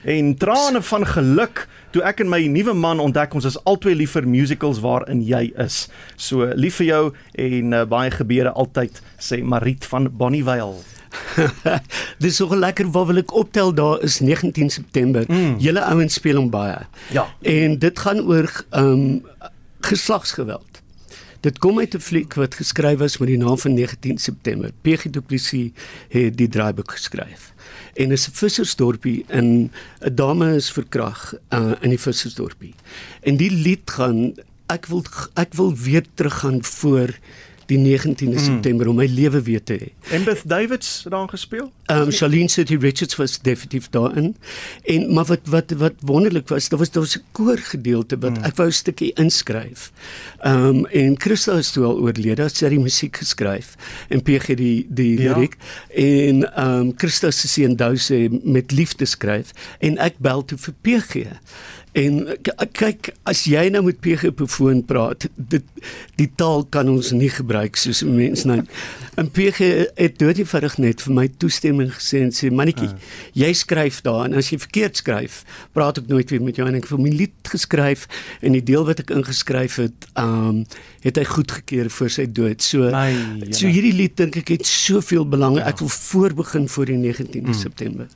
En 0.05 0.35
trane 0.41 0.83
van 0.83 1.07
geluk 1.07 1.67
toe 1.95 2.03
ek 2.05 2.21
en 2.25 2.31
my 2.33 2.43
nuwe 2.51 2.75
man 2.77 3.01
ontdek 3.01 3.35
ons 3.37 3.47
is 3.49 3.59
albei 3.65 3.95
lief 3.97 4.17
vir 4.17 4.29
musicals 4.29 4.83
waarin 4.85 5.23
jy 5.25 5.49
is. 5.63 5.87
So 6.17 6.49
lief 6.57 6.81
vir 6.81 6.91
jou 6.91 7.03
en 7.47 7.73
uh, 7.73 7.85
baie 7.89 8.13
gebeure 8.13 8.53
altyd 8.53 9.01
sê 9.23 9.43
Marit 9.43 9.87
van 9.89 10.11
Bonnievale. 10.13 10.83
Dis 12.23 12.37
so 12.41 12.57
lekker 12.57 12.91
wat 12.93 13.09
wil 13.11 13.23
ek 13.23 13.35
optel 13.37 13.73
daar 13.77 14.03
is 14.05 14.21
19 14.21 14.71
September. 14.71 15.25
Mm. 15.29 15.57
Julle 15.63 15.85
ouens 15.89 16.19
speel 16.19 16.41
hom 16.41 16.51
baie. 16.53 16.79
Ja. 17.15 17.27
En 17.41 17.79
dit 17.81 18.05
gaan 18.05 18.25
oor 18.27 18.51
ehm 18.71 18.93
um, 18.93 19.53
geslagsgeweld. 19.87 20.76
Dit 21.47 21.59
kom 21.63 21.79
uit 21.79 21.95
'n 21.95 22.03
fliek 22.03 22.35
wat 22.35 22.55
geskryf 22.55 23.01
is 23.01 23.19
met 23.19 23.29
die 23.29 23.39
naam 23.39 23.59
van 23.59 23.75
19 23.75 24.19
September. 24.19 24.71
PG 24.83 25.11
Du 25.11 25.21
Plessis 25.21 25.71
het 26.09 26.37
die 26.37 26.49
draaiboek 26.49 26.91
geskryf. 26.91 27.53
En 27.95 28.11
is 28.11 28.27
'n 28.29 28.33
vissersdorpie 28.33 29.25
in 29.29 29.71
'n 30.01 30.15
dame 30.15 30.55
is 30.55 30.73
verkrag 30.73 31.35
uh, 31.51 31.73
in 31.81 31.89
die 31.89 32.01
vissersdorpie. 32.01 32.75
En 33.21 33.37
die 33.37 33.51
lied 33.51 33.91
gaan 33.91 34.35
ek 34.67 34.87
wil 34.87 35.05
ek 35.35 35.55
wil 35.55 35.77
weer 35.77 36.05
teruggaan 36.15 36.65
voor 36.65 37.15
die 37.67 37.79
19de 37.79 38.35
mm. 38.35 38.39
September 38.39 38.89
om 38.89 38.97
my 38.97 39.07
lewe 39.11 39.43
weer 39.43 39.63
te 39.63 39.77
hê. 39.81 39.89
En 40.15 40.25
Beth 40.25 40.43
Davids 40.49 41.03
het 41.03 41.13
daarin 41.13 41.31
gespeel? 41.31 41.73
Ehm 41.87 42.07
um, 42.07 42.11
Charlene 42.11 42.49
City 42.49 42.77
Richards 42.77 43.17
was 43.17 43.39
definitief 43.41 43.89
daarin. 43.91 44.37
En 44.85 45.13
maar 45.15 45.25
wat 45.25 45.41
wat 45.45 45.75
wat 45.77 45.93
wonderlik 46.01 46.49
was, 46.49 46.69
daar 46.69 46.79
was 46.79 46.91
daar 46.91 47.03
was 47.03 47.17
'n 47.19 47.25
koorgedeelte 47.33 48.19
wat 48.19 48.39
mm. 48.39 48.45
ek 48.45 48.57
wou 48.57 48.69
'n 48.69 48.73
stukkie 48.73 49.13
inskryf. 49.13 49.93
Ehm 50.41 50.65
um, 50.67 50.87
en 50.87 51.21
Christa 51.21 51.53
is 51.53 51.71
toe 51.71 51.85
al 51.85 51.99
oorlede, 51.99 52.49
sy 52.49 52.65
het 52.65 52.75
die 52.75 52.83
musiek 52.83 53.17
geskryf 53.17 53.75
en 54.09 54.23
PG 54.23 54.55
die 54.55 54.87
die 54.89 55.21
Ja. 55.21 55.35
liriek 55.35 55.57
en 55.89 56.55
ehm 56.55 56.81
um, 56.81 56.93
Christa 56.97 57.31
se 57.31 57.49
seun 57.49 57.77
Dou 57.77 57.95
sê 57.97 58.29
met 58.43 58.73
liefde 58.73 59.05
skryf 59.05 59.51
en 59.79 59.99
ek 59.99 60.19
bel 60.19 60.45
toe 60.45 60.59
vir 60.59 60.75
PG. 60.83 61.27
En 61.97 62.19
kyk, 62.77 63.09
as 63.25 63.47
jy 63.49 63.63
nou 63.73 63.81
met 63.87 63.97
PG 64.05 64.29
op 64.29 64.41
'n 64.45 64.53
foon 64.53 64.85
praat, 64.85 65.29
dit 65.35 65.65
die 66.21 66.29
taal 66.37 66.65
kan 66.65 66.89
ons 66.89 67.11
nie 67.11 67.31
gebruik 67.31 67.77
soos 67.77 68.03
'n 68.03 68.15
mens 68.15 68.45
nou. 68.45 68.61
En 69.17 69.31
PG 69.31 69.89
het 69.97 70.19
doodieverig 70.19 70.77
net 70.79 71.03
vir 71.03 71.13
my 71.13 71.29
toestemming 71.29 71.93
gesê 71.93 72.21
en 72.21 72.31
sê 72.31 72.51
mannetjie, 72.51 72.91
jy 73.33 73.53
skryf 73.53 74.01
daar 74.03 74.25
en 74.25 74.35
as 74.35 74.51
jy 74.51 74.59
verkeerd 74.59 74.97
skryf, 74.97 75.45
praat 75.73 75.99
ek 75.99 76.07
nooit 76.07 76.31
weer 76.31 76.43
met 76.43 76.57
jou 76.57 76.69
en 76.69 76.75
ek 76.75 76.87
vir 76.87 76.99
my 76.99 77.09
lied 77.09 77.49
geskryf 77.49 78.07
en 78.43 78.53
die 78.53 78.63
deel 78.63 78.85
wat 78.85 79.01
ek 79.01 79.11
ingeskryf 79.11 79.77
het, 79.77 80.07
ehm 80.15 80.49
um, 80.49 80.67
het 81.01 81.17
hy 81.17 81.25
goedgekeur 81.25 81.91
voor 81.91 82.11
sy 82.11 82.27
dood. 82.33 82.63
So 82.63 82.91
My 82.91 83.15
so 83.51 83.67
hierdie 83.67 83.95
lied 83.95 84.17
dink 84.17 84.37
ek 84.37 84.49
het 84.49 84.67
soveel 84.67 85.29
belang. 85.29 85.59
Ek 85.59 85.79
wil 85.79 85.89
voorbegin 85.89 86.69
voor 86.69 86.87
die 86.87 86.99
19de 86.99 87.55
September. 87.55 88.07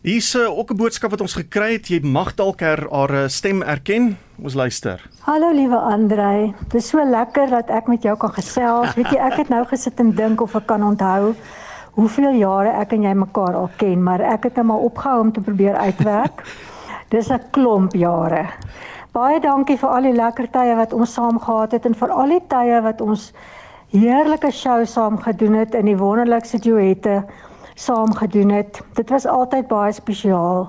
Hier's 0.00 0.34
uh, 0.34 0.58
ook 0.58 0.70
'n 0.70 0.76
boodskap 0.76 1.10
wat 1.10 1.20
ons 1.20 1.34
gekry 1.34 1.72
het. 1.72 1.88
Jy 1.88 2.00
mag 2.00 2.34
dalk 2.34 2.60
haar, 2.60 2.86
haar 2.90 3.10
uh, 3.10 3.28
stem 3.28 3.62
erken. 3.62 4.16
Ons 4.42 4.54
luister. 4.54 5.08
Hallo 5.20 5.52
liewe 5.52 5.76
Andrei. 5.76 6.54
Dit 6.68 6.74
is 6.74 6.88
so 6.88 7.04
lekker 7.04 7.50
dat 7.50 7.68
ek 7.68 7.86
met 7.86 8.02
jou 8.02 8.16
kan 8.16 8.32
gesels. 8.32 8.94
Weet 8.94 9.10
jy, 9.10 9.18
ek 9.20 9.36
het 9.36 9.48
nou 9.48 9.64
gesit 9.64 10.00
en 10.00 10.14
dink 10.16 10.40
of 10.40 10.54
ek 10.56 10.66
kan 10.66 10.82
onthou 10.82 11.34
hoeveel 12.00 12.32
jare 12.32 12.72
ek 12.80 12.92
en 12.92 13.02
jy 13.02 13.12
mekaar 13.12 13.54
al 13.54 13.68
ken, 13.76 14.02
maar 14.02 14.20
ek 14.20 14.44
het 14.48 14.56
nou 14.56 14.66
maar 14.66 14.86
opgehou 14.88 15.20
om 15.20 15.32
te 15.32 15.40
probeer 15.40 15.76
uitwerk. 15.76 16.48
Dis 17.08 17.28
'n 17.28 17.50
klomp 17.50 17.92
jare. 17.92 18.48
Baie 19.12 19.40
dankie 19.40 19.76
vir 19.76 19.88
al 19.88 20.02
die 20.02 20.16
lekker 20.16 20.50
tye 20.50 20.76
wat 20.76 20.92
ons 20.92 21.12
saam 21.12 21.40
gehad 21.40 21.72
het 21.72 21.84
en 21.84 21.94
vir 21.94 22.08
al 22.08 22.28
die 22.28 22.46
tye 22.48 22.80
wat 22.80 23.00
ons 23.00 23.32
heerlike 23.92 24.50
show 24.50 24.84
saam 24.86 25.18
gedoen 25.18 25.54
het 25.54 25.74
in 25.74 25.84
die 25.84 25.96
wonderlikste 25.96 26.58
duette 26.58 27.24
saam 27.80 28.12
gedoen 28.14 28.50
het. 28.50 28.80
Dit 28.94 29.10
was 29.10 29.26
altyd 29.26 29.68
baie 29.68 29.92
spesiaal. 29.92 30.68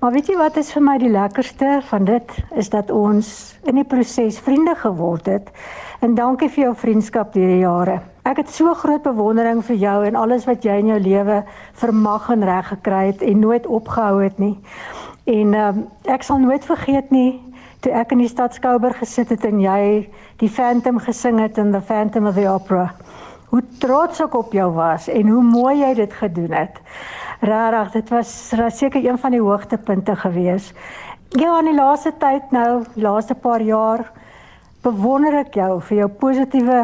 Maar 0.00 0.12
weet 0.12 0.30
jy 0.30 0.36
wat 0.38 0.56
is 0.60 0.70
vir 0.72 0.84
my 0.86 0.94
die 1.02 1.10
lekkerste 1.10 1.80
van 1.88 2.06
dit 2.06 2.34
is 2.58 2.70
dat 2.70 2.90
ons 2.90 3.28
in 3.66 3.80
die 3.80 3.86
proses 3.86 4.38
vriende 4.38 4.74
geword 4.78 5.26
het. 5.26 5.50
En 6.06 6.14
dankie 6.14 6.50
vir 6.50 6.64
jou 6.64 6.74
vriendskap 6.78 7.34
deur 7.34 7.50
die 7.50 7.62
jare. 7.64 8.00
Ek 8.28 8.38
het 8.38 8.50
so 8.54 8.74
groot 8.78 9.02
bewondering 9.02 9.64
vir 9.66 9.78
jou 9.82 9.98
en 10.06 10.18
alles 10.18 10.46
wat 10.46 10.62
jy 10.66 10.78
in 10.82 10.92
jou 10.94 11.00
lewe 11.02 11.42
vermag 11.82 12.30
en 12.30 12.46
reg 12.46 12.68
gekry 12.70 13.06
het 13.10 13.22
en 13.26 13.42
nooit 13.42 13.66
opgehou 13.66 14.22
het 14.22 14.38
nie. 14.38 14.54
En 15.30 15.54
um, 15.54 15.86
ek 16.10 16.22
sal 16.26 16.38
nooit 16.42 16.64
vergeet 16.66 17.10
nie 17.10 17.40
toe 17.82 17.90
ek 17.98 18.12
in 18.14 18.20
die 18.22 18.30
stad 18.30 18.54
Skouber 18.54 18.94
gesit 18.94 19.32
het 19.34 19.42
en 19.46 19.58
jy 19.58 20.06
die 20.38 20.50
Phantom 20.50 21.00
gesing 21.02 21.40
het 21.42 21.58
in 21.58 21.74
The 21.74 21.82
Phantom 21.82 22.30
of 22.30 22.38
the 22.38 22.46
Opera 22.46 22.92
hoe 23.52 23.62
trots 23.82 24.20
ek 24.24 24.34
op 24.38 24.54
jou 24.56 24.70
was 24.72 25.10
en 25.12 25.28
hoe 25.28 25.42
mooi 25.44 25.76
jy 25.82 25.92
dit 25.98 26.12
gedoen 26.16 26.54
het. 26.56 26.78
Regtig, 27.44 27.92
dit 27.98 28.12
was 28.14 28.30
seker 28.78 29.04
een 29.04 29.18
van 29.20 29.34
die 29.34 29.42
hoogtepunte 29.44 30.16
gewees. 30.16 30.70
Ja, 31.36 31.58
in 31.60 31.68
die 31.68 31.76
laaste 31.76 32.14
tyd 32.20 32.52
nou, 32.52 32.84
laaste 32.96 33.34
paar 33.34 33.60
jaar 33.60 34.06
bewonder 34.84 35.36
ek 35.42 35.56
jou 35.60 35.80
vir 35.84 35.98
jou 36.02 36.08
positiewe 36.22 36.78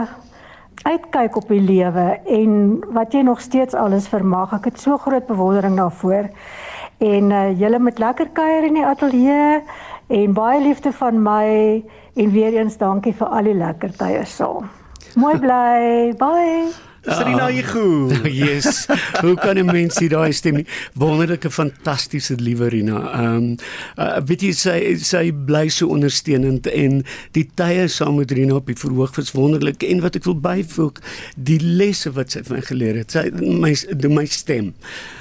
uitkyk 0.85 1.37
op 1.41 1.49
die 1.51 1.63
lewe 1.65 2.07
en 2.39 2.59
wat 2.95 3.17
jy 3.17 3.23
nog 3.27 3.41
steeds 3.41 3.77
alles 3.77 4.09
vermag. 4.09 4.53
Ek 4.57 4.69
het 4.71 4.81
so 4.81 4.99
groot 5.01 5.27
bewondering 5.27 5.77
daarvoor. 5.81 6.29
En 6.99 7.31
uh, 7.33 7.45
julle 7.59 7.79
met 7.79 7.99
lekker 7.99 8.29
kuier 8.37 8.69
in 8.69 8.77
die 8.77 8.87
ateljee 8.87 9.63
en 10.09 10.37
baie 10.37 10.61
liefde 10.63 10.93
van 10.93 11.23
my 11.23 11.47
en 12.19 12.37
weer 12.37 12.61
eens 12.61 12.77
dankie 12.77 13.15
vir 13.15 13.33
al 13.33 13.51
die 13.51 13.57
lekker 13.57 13.97
tye 13.97 14.25
saam. 14.29 14.69
Mooi 15.15 15.39
bly. 15.39 16.13
Bye. 16.19 16.73
Serena 17.09 17.49
Igu. 17.61 18.11
yes. 18.29 18.87
Hoe 19.21 19.35
kan 19.35 19.57
'n 19.59 19.67
mens 19.67 19.99
hier 19.99 20.11
daai 20.13 20.33
stem 20.33 20.55
nie? 20.61 20.67
Wonderlike 20.95 21.51
fantastiese 21.51 22.35
liewe 22.37 22.69
Rina. 22.69 22.99
Ehm 23.13 23.37
um, 23.37 23.57
uh, 23.99 24.19
weet 24.27 24.43
jy 24.43 24.53
sy 24.53 24.79
sy 25.01 25.31
bly 25.33 25.69
so 25.73 25.89
ondersteunend 25.95 26.67
en 26.67 27.03
die 27.33 27.47
tye 27.55 27.89
saam 27.89 28.19
met 28.19 28.31
Rina 28.35 28.59
op 28.59 28.67
die 28.67 28.77
verhoog 28.79 29.17
was 29.17 29.33
wonderlik 29.33 29.83
en 29.83 30.03
wat 30.05 30.19
ek 30.19 30.27
wil 30.29 30.37
byvoeg, 30.41 31.01
die 31.37 31.61
lesse 31.63 32.13
wat 32.13 32.35
sy 32.35 32.43
van 32.45 32.59
my 32.59 32.67
geleer 32.67 33.01
het. 33.01 33.15
Sy 33.15 33.29
my 33.39 33.73
my 34.09 34.27
stem. 34.27 34.75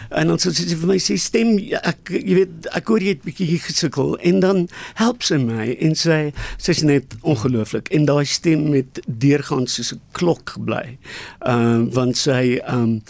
En 0.10 0.28
dan 0.32 0.40
sê 0.42 0.54
sy 0.56 0.76
vir 0.76 0.92
my 0.92 0.98
sê 1.02 1.18
stem 1.20 1.56
ek 1.82 2.12
jy 2.14 2.40
weet 2.42 2.70
ek 2.78 2.92
hoor 2.92 3.04
jy 3.04 3.16
het 3.16 3.26
bietjie 3.26 3.60
gesukkel 3.64 4.16
en 4.30 4.40
dan 4.44 4.68
help 5.00 5.26
sy 5.28 5.40
my 5.42 5.72
en 5.84 5.96
sy 6.00 6.20
sy's 6.56 6.84
net 6.88 7.18
ongelooflik 7.22 7.92
en 7.96 8.08
daai 8.10 8.26
stem 8.26 8.70
met 8.74 9.02
deurgaan 9.08 9.68
soos 9.68 9.94
'n 9.94 10.02
klok 10.14 10.56
bly. 10.60 10.98
Ehm 11.46 11.66
um, 11.66 11.90
want 11.92 12.18
sy 12.18 12.60
ehm 12.64 12.84
um, 12.84 13.02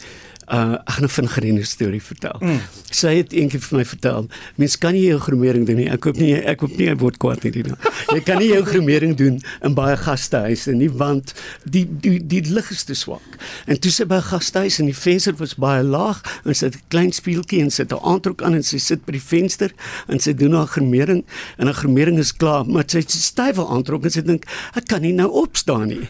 uh 0.47 0.79
ek 0.87 0.93
gaan 0.95 1.03
'n 1.03 1.09
vinnige 1.09 1.65
storie 1.65 2.01
vertel. 2.01 2.37
Mm. 2.39 2.59
Sy 2.89 3.15
het 3.17 3.33
eendag 3.33 3.61
vir 3.61 3.77
my 3.77 3.85
vertel, 3.85 4.27
mens 4.55 4.77
kan 4.77 4.93
nie 4.93 5.07
jou 5.07 5.19
gromering 5.19 5.65
doen 5.67 5.75
nie. 5.75 5.89
Ek 5.89 5.99
koop 5.99 6.17
nie 6.17 6.33
ek 6.35 6.57
koop 6.57 6.77
nie 6.77 6.87
'n 6.89 6.97
woord 6.97 7.17
kwaad 7.17 7.43
nie 7.43 7.51
Rina. 7.51 7.75
Jy 8.15 8.21
kan 8.23 8.39
nie 8.39 8.47
jou 8.53 8.63
gromering 8.63 9.15
doen 9.15 9.41
in 9.61 9.73
baie 9.73 9.97
gastehuise 9.97 10.71
nie 10.71 10.89
want 10.89 11.33
die 11.63 11.85
die 11.85 12.19
die 12.19 12.41
lig 12.47 12.71
is 12.71 12.83
te 12.83 12.93
swak. 12.95 13.27
En 13.67 13.79
toe 13.79 13.91
sy 13.91 14.05
by 14.05 14.15
'n 14.15 14.29
gastehuis 14.31 14.79
en 14.79 14.85
die 14.85 14.95
venster 14.95 15.35
was 15.35 15.55
baie 15.55 15.83
laag 15.83 16.23
en 16.45 16.55
sy 16.55 16.65
het 16.65 16.75
'n 16.75 16.87
klein 16.87 17.11
spieeltjie 17.11 17.61
en 17.61 17.71
sy 17.71 17.83
het 17.83 17.91
'n 17.91 17.99
aantrek 18.03 18.41
aan 18.41 18.55
en 18.55 18.63
sy 18.63 18.77
sit 18.77 19.05
by 19.05 19.11
die 19.11 19.21
venster 19.21 19.71
en 20.07 20.19
sy 20.19 20.33
doen 20.33 20.53
haar 20.53 20.67
gromering 20.67 21.25
en 21.57 21.65
haar 21.65 21.75
gromering 21.75 22.19
is 22.19 22.31
klaar, 22.31 22.65
maar 22.65 22.83
sy 22.87 22.99
het 22.99 23.11
'n 23.11 23.19
stywe 23.19 23.67
aantrek 23.67 24.03
en 24.03 24.11
sy 24.11 24.21
dink 24.21 24.45
ek 24.75 24.87
kan 24.87 25.01
nie 25.01 25.13
nou 25.13 25.29
opstaan 25.29 25.87
nie. 25.87 26.07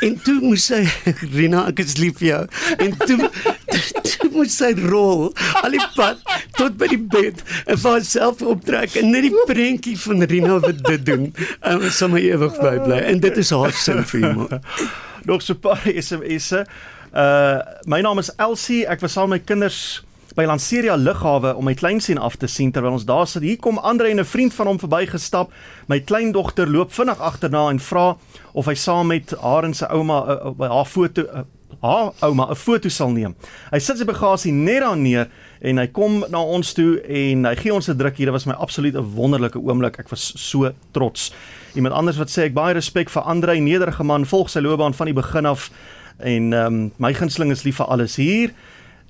En 0.00 0.16
toe 0.24 0.38
moes 0.40 0.64
sy 0.70 0.80
Rina, 1.36 1.66
ek 1.68 1.82
is 1.84 1.98
lief 2.00 2.20
vir 2.20 2.28
jou. 2.30 2.42
En 2.80 2.94
toe 3.02 3.28
toe 4.10 4.30
moes 4.32 4.54
sy 4.56 4.70
rol 4.78 5.28
al 5.60 5.76
die 5.76 5.88
pad 5.96 6.22
tot 6.56 6.76
by 6.80 6.88
die 6.92 7.00
bed 7.12 7.42
en 7.66 7.76
vir 7.76 7.90
haarself 7.96 8.42
optrek 8.44 8.96
en 9.00 9.12
net 9.12 9.28
die 9.28 9.44
prentjie 9.48 9.96
van 10.00 10.24
Rina 10.30 10.58
wat 10.64 10.80
dit 10.88 11.04
doen. 11.06 11.28
En 11.60 11.84
um, 11.84 11.90
sommer 11.94 12.24
ewig 12.24 12.56
bly 12.60 12.76
bly. 12.84 13.00
En 13.12 13.20
dit 13.22 13.40
is 13.44 13.52
haar 13.54 13.76
sin 13.76 14.02
vir 14.12 14.26
humor. 14.26 14.58
Nog 15.28 15.44
so 15.44 15.54
'n 15.54 15.60
paar 15.60 15.84
SMS'e. 15.84 16.64
Uh 17.12 17.58
my 17.84 18.00
naam 18.00 18.18
is 18.18 18.32
Elsie. 18.36 18.86
Ek 18.86 19.00
was 19.00 19.12
saam 19.12 19.28
met 19.28 19.40
my 19.40 19.44
kinders 19.44 20.00
by 20.34 20.46
Lanseria 20.46 20.96
lughawe 20.96 21.54
om 21.58 21.66
my 21.66 21.74
kleinseun 21.74 22.18
af 22.18 22.36
te 22.38 22.48
sien 22.50 22.70
terwyl 22.72 22.94
ons 22.98 23.06
daar 23.08 23.26
sit. 23.26 23.42
Hier 23.42 23.58
kom 23.58 23.78
Andre 23.78 24.10
en 24.10 24.20
'n 24.20 24.24
vriend 24.24 24.54
van 24.54 24.66
hom 24.66 24.78
verbygestap. 24.78 25.52
My 25.88 26.00
kleindogter 26.00 26.70
loop 26.70 26.92
vinnig 26.92 27.18
agterna 27.18 27.68
en 27.70 27.78
vra 27.78 28.16
of 28.52 28.66
hy 28.66 28.74
saam 28.74 29.06
met 29.06 29.34
haar 29.40 29.64
en 29.64 29.74
sy 29.74 29.84
ouma 29.84 30.24
uh, 30.26 30.52
uh, 30.58 30.68
haar 30.68 30.86
foto 30.86 31.22
uh, 31.22 31.42
haar 31.82 32.12
ouma 32.20 32.50
'n 32.50 32.56
foto 32.56 32.88
sal 32.88 33.10
neem. 33.10 33.34
Hy 33.72 33.78
sit 33.78 33.98
sy 33.98 34.04
bagasie 34.04 34.52
net 34.52 34.80
daar 34.80 34.96
neer 34.96 35.28
en 35.60 35.78
hy 35.78 35.86
kom 35.86 36.24
na 36.30 36.42
ons 36.42 36.72
toe 36.72 37.00
en 37.00 37.44
hy 37.44 37.54
gee 37.56 37.74
ons 37.74 37.88
'n 37.88 37.96
druk 37.96 38.16
hier. 38.16 38.26
Dit 38.26 38.32
was 38.32 38.46
my 38.46 38.54
absoluut 38.54 38.94
'n 38.94 39.14
wonderlike 39.14 39.58
oomblik. 39.58 39.98
Ek 39.98 40.08
was 40.08 40.32
so 40.36 40.72
trots. 40.92 41.32
Iemand 41.74 41.94
anders 41.94 42.18
wat 42.18 42.28
sê 42.28 42.44
ek 42.44 42.54
baie 42.54 42.74
respek 42.74 43.10
vir 43.10 43.22
Andre, 43.22 43.60
nederige 43.60 44.04
man, 44.04 44.26
volg 44.26 44.50
sy 44.50 44.60
loopbaan 44.60 44.94
van 44.94 45.06
die 45.06 45.14
begin 45.14 45.46
af 45.46 45.70
en 46.18 46.52
ehm 46.52 46.66
um, 46.66 46.92
my 46.98 47.14
gunsteling 47.14 47.50
is 47.50 47.64
lief 47.64 47.76
vir 47.76 47.86
alles 47.86 48.16
hier. 48.16 48.50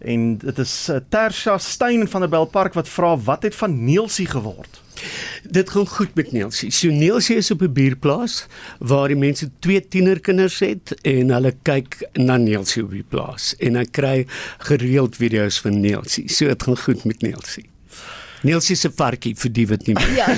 En 0.00 0.36
dit 0.38 0.58
is 0.58 0.74
uh, 0.90 0.96
Tersha 1.08 1.58
Steyn 1.58 2.08
van 2.08 2.20
der 2.24 2.30
Bell 2.32 2.46
Park 2.48 2.74
wat 2.74 2.88
vra 2.88 3.16
wat 3.18 3.42
het 3.42 3.54
van 3.54 3.84
Neelsie 3.84 4.26
geword? 4.26 4.80
Dit 5.44 5.70
gaan 5.70 5.86
goed 5.86 6.14
met 6.14 6.32
Neelsie. 6.32 6.70
So 6.70 6.88
Neelsie 6.88 7.36
is 7.36 7.50
op 7.50 7.62
'n 7.62 7.72
buurplaas 7.72 8.46
waar 8.78 9.08
die 9.08 9.16
mense 9.16 9.50
twee 9.58 9.88
tienerkinders 9.88 10.58
het 10.58 10.94
en 11.02 11.30
hulle 11.30 11.54
kyk 11.62 12.08
na 12.12 12.36
Neelsie 12.36 12.84
op 12.84 12.90
die 12.90 13.04
plaas 13.08 13.54
en 13.58 13.76
hy 13.76 13.84
kry 13.84 14.26
gereeld 14.58 15.16
video's 15.16 15.60
van 15.60 15.80
Neelsie. 15.80 16.28
So 16.28 16.46
dit 16.46 16.62
gaan 16.62 16.78
goed 16.78 17.04
met 17.04 17.20
Neelsie. 17.22 17.68
Neelsie 18.42 18.76
se 18.76 18.88
varkie 18.96 19.34
vir 19.36 19.52
die 19.52 19.66
wat 19.68 19.86
nie 19.88 19.94
weet. 19.98 20.16
Ja. 20.16 20.28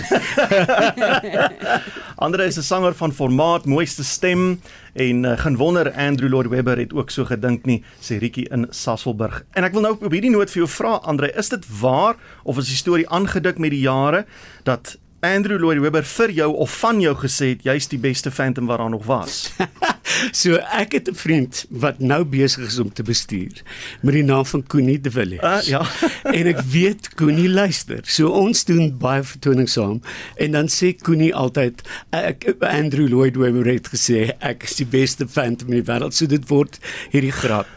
Andre 2.25 2.47
is 2.47 2.59
'n 2.59 2.63
sanger 2.63 2.95
van 2.95 3.13
formaat, 3.13 3.67
mooiste 3.67 4.05
stem 4.05 4.61
en 4.95 5.25
uh, 5.25 5.39
geen 5.39 5.57
wonder 5.57 5.93
Andrew 5.93 6.29
Lloyd 6.29 6.49
Webber 6.49 6.79
het 6.79 6.93
ook 6.93 7.11
so 7.11 7.25
gedink 7.25 7.65
nie, 7.67 7.83
sê 8.01 8.19
Rietjie 8.19 8.49
in 8.51 8.67
Sasolburg. 8.71 9.45
En 9.55 9.65
ek 9.65 9.73
wil 9.73 9.83
nou 9.83 9.95
op 9.95 10.13
hierdie 10.13 10.31
noot 10.31 10.51
vir 10.51 10.63
jou 10.65 10.69
vra 10.69 10.99
Andre, 11.03 11.33
is 11.39 11.49
dit 11.49 11.65
waar 11.81 12.17
of 12.45 12.59
is 12.59 12.67
die 12.67 12.77
storie 12.77 13.09
aangedik 13.09 13.59
met 13.59 13.71
die 13.71 13.85
jare 13.87 14.27
dat 14.65 14.99
Andrew 15.23 15.55
Lloyd 15.61 15.79
Webber 15.79 16.03
vir 16.03 16.33
jou 16.35 16.49
of 16.65 16.73
van 16.81 16.99
jou 16.99 17.13
gesê 17.15 17.53
het 17.53 17.61
jy's 17.63 17.87
die 17.93 17.99
beste 18.03 18.31
Phantom 18.35 18.67
wat 18.67 18.81
daar 18.83 18.91
nog 18.91 19.05
was? 19.07 19.53
so 20.43 20.59
ek 20.75 20.97
het 20.99 21.11
'n 21.13 21.15
vriend 21.15 21.61
wat 21.71 22.01
nou 22.03 22.25
besig 22.25 22.67
is 22.67 22.79
om 22.83 22.91
te 22.93 23.07
bestuur 23.07 23.63
met 24.03 24.19
die 24.19 24.25
naam 24.27 24.43
van 24.45 24.67
Koenie 24.67 24.99
de 25.01 25.11
Villiers. 25.11 25.69
Uh, 25.69 25.79
ja. 25.79 25.87
en 26.39 26.51
ek 26.51 26.61
weet 26.75 27.15
Koenie 27.15 27.49
luister. 27.49 28.03
So 28.03 28.35
ons 28.35 28.65
doen 28.65 28.99
baie 28.99 29.23
vertonings 29.23 29.79
saam 29.79 30.03
en 30.43 30.59
dan 30.59 30.67
sê 30.67 30.91
Koenie 30.91 31.31
altyd 31.35 31.87
ek 32.11 32.57
Andrew 32.59 33.07
Lloyd 33.07 33.39
Webber 33.39 33.71
het 33.71 33.95
gesê 33.95 34.33
ek 34.43 34.67
is 34.67 34.75
die 34.83 34.91
beste 34.91 35.29
Phantom 35.29 35.71
in 35.71 35.85
die 35.85 35.87
wêreld. 35.87 36.19
So 36.19 36.27
dit 36.27 36.51
word 36.51 36.83
hierdie 37.15 37.31
grap. 37.31 37.71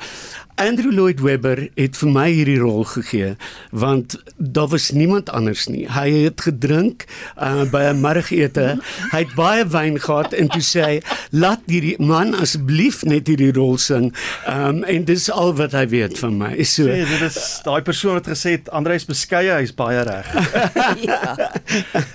Andrew 0.55 0.91
Lloyd 0.91 1.19
Webber 1.19 1.67
het 1.75 1.97
vir 1.99 2.11
my 2.15 2.29
hierdie 2.31 2.57
rol 2.61 2.85
gegee 2.87 3.33
want 3.75 4.15
daar 4.37 4.69
was 4.71 4.91
niemand 4.95 5.29
anders 5.29 5.65
nie. 5.67 5.83
Hy 5.91 6.07
het 6.25 6.45
gedrink 6.47 7.03
uh, 7.35 7.65
by 7.71 7.91
'n 7.91 7.99
middagete. 7.99 8.79
Hy 9.11 9.19
het 9.25 9.33
baie 9.35 9.65
wyn 9.67 9.99
gehad 9.99 10.33
en 10.33 10.47
toe 10.47 10.61
sê 10.63 10.81
hy, 10.81 11.01
"Laat 11.31 11.67
hierdie 11.67 11.95
man 11.99 12.33
asseblief 12.35 13.03
net 13.03 13.27
hierdie 13.27 13.51
rol 13.51 13.77
sing." 13.77 14.15
Um, 14.47 14.83
en 14.83 15.03
dis 15.03 15.31
al 15.31 15.55
wat 15.55 15.71
hy 15.71 15.87
weet 15.87 16.19
van 16.19 16.37
my. 16.37 16.63
So 16.63 16.87
sê 16.87 17.03
dit 17.03 17.21
is 17.21 17.61
daai 17.63 17.81
persoon 17.81 18.13
wat 18.13 18.27
gesê 18.27 18.55
het 18.55 18.69
Andreus 18.69 19.05
beskeie, 19.05 19.51
hy's 19.51 19.75
baie 19.75 20.03
reg. 20.03 20.27
ja. 21.09 21.35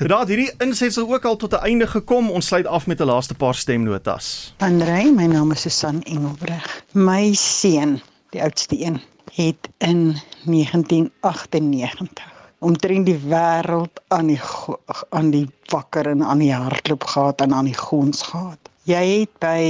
Daar 0.00 0.26
hierdie 0.26 0.50
insetsel 0.59 1.12
ook 1.12 1.24
al 1.24 1.37
tot 1.37 1.53
'n 1.53 1.64
einde 1.64 1.87
gekom. 1.87 2.31
Ons 2.31 2.46
sluit 2.46 2.66
af 2.66 2.87
met 2.87 3.00
'n 3.00 3.05
laaste 3.05 3.35
paar 3.35 3.55
stemnotas. 3.55 4.55
Andrei, 4.59 5.12
my 5.12 5.26
naam 5.26 5.53
is 5.53 5.61
Susan 5.61 6.03
Engelbreg. 6.03 6.85
My 6.92 7.33
seun 7.35 8.00
die 8.30 8.42
oudste 8.42 8.76
een, 8.78 9.00
het 9.34 9.68
in 9.78 10.16
1998 10.44 12.38
omtrent 12.58 13.06
die 13.08 13.18
wêreld 13.24 14.02
aan 14.08 14.26
die 14.28 14.40
aan 15.08 15.30
die 15.32 15.46
wakker 15.72 16.06
en 16.10 16.22
aan 16.22 16.42
die 16.42 16.52
hardloop 16.52 17.04
gehad 17.04 17.40
en 17.40 17.54
aan 17.56 17.64
die 17.70 17.78
gons 17.78 18.22
gehad. 18.22 18.58
Jy 18.84 19.04
het 19.20 19.32
by 19.42 19.62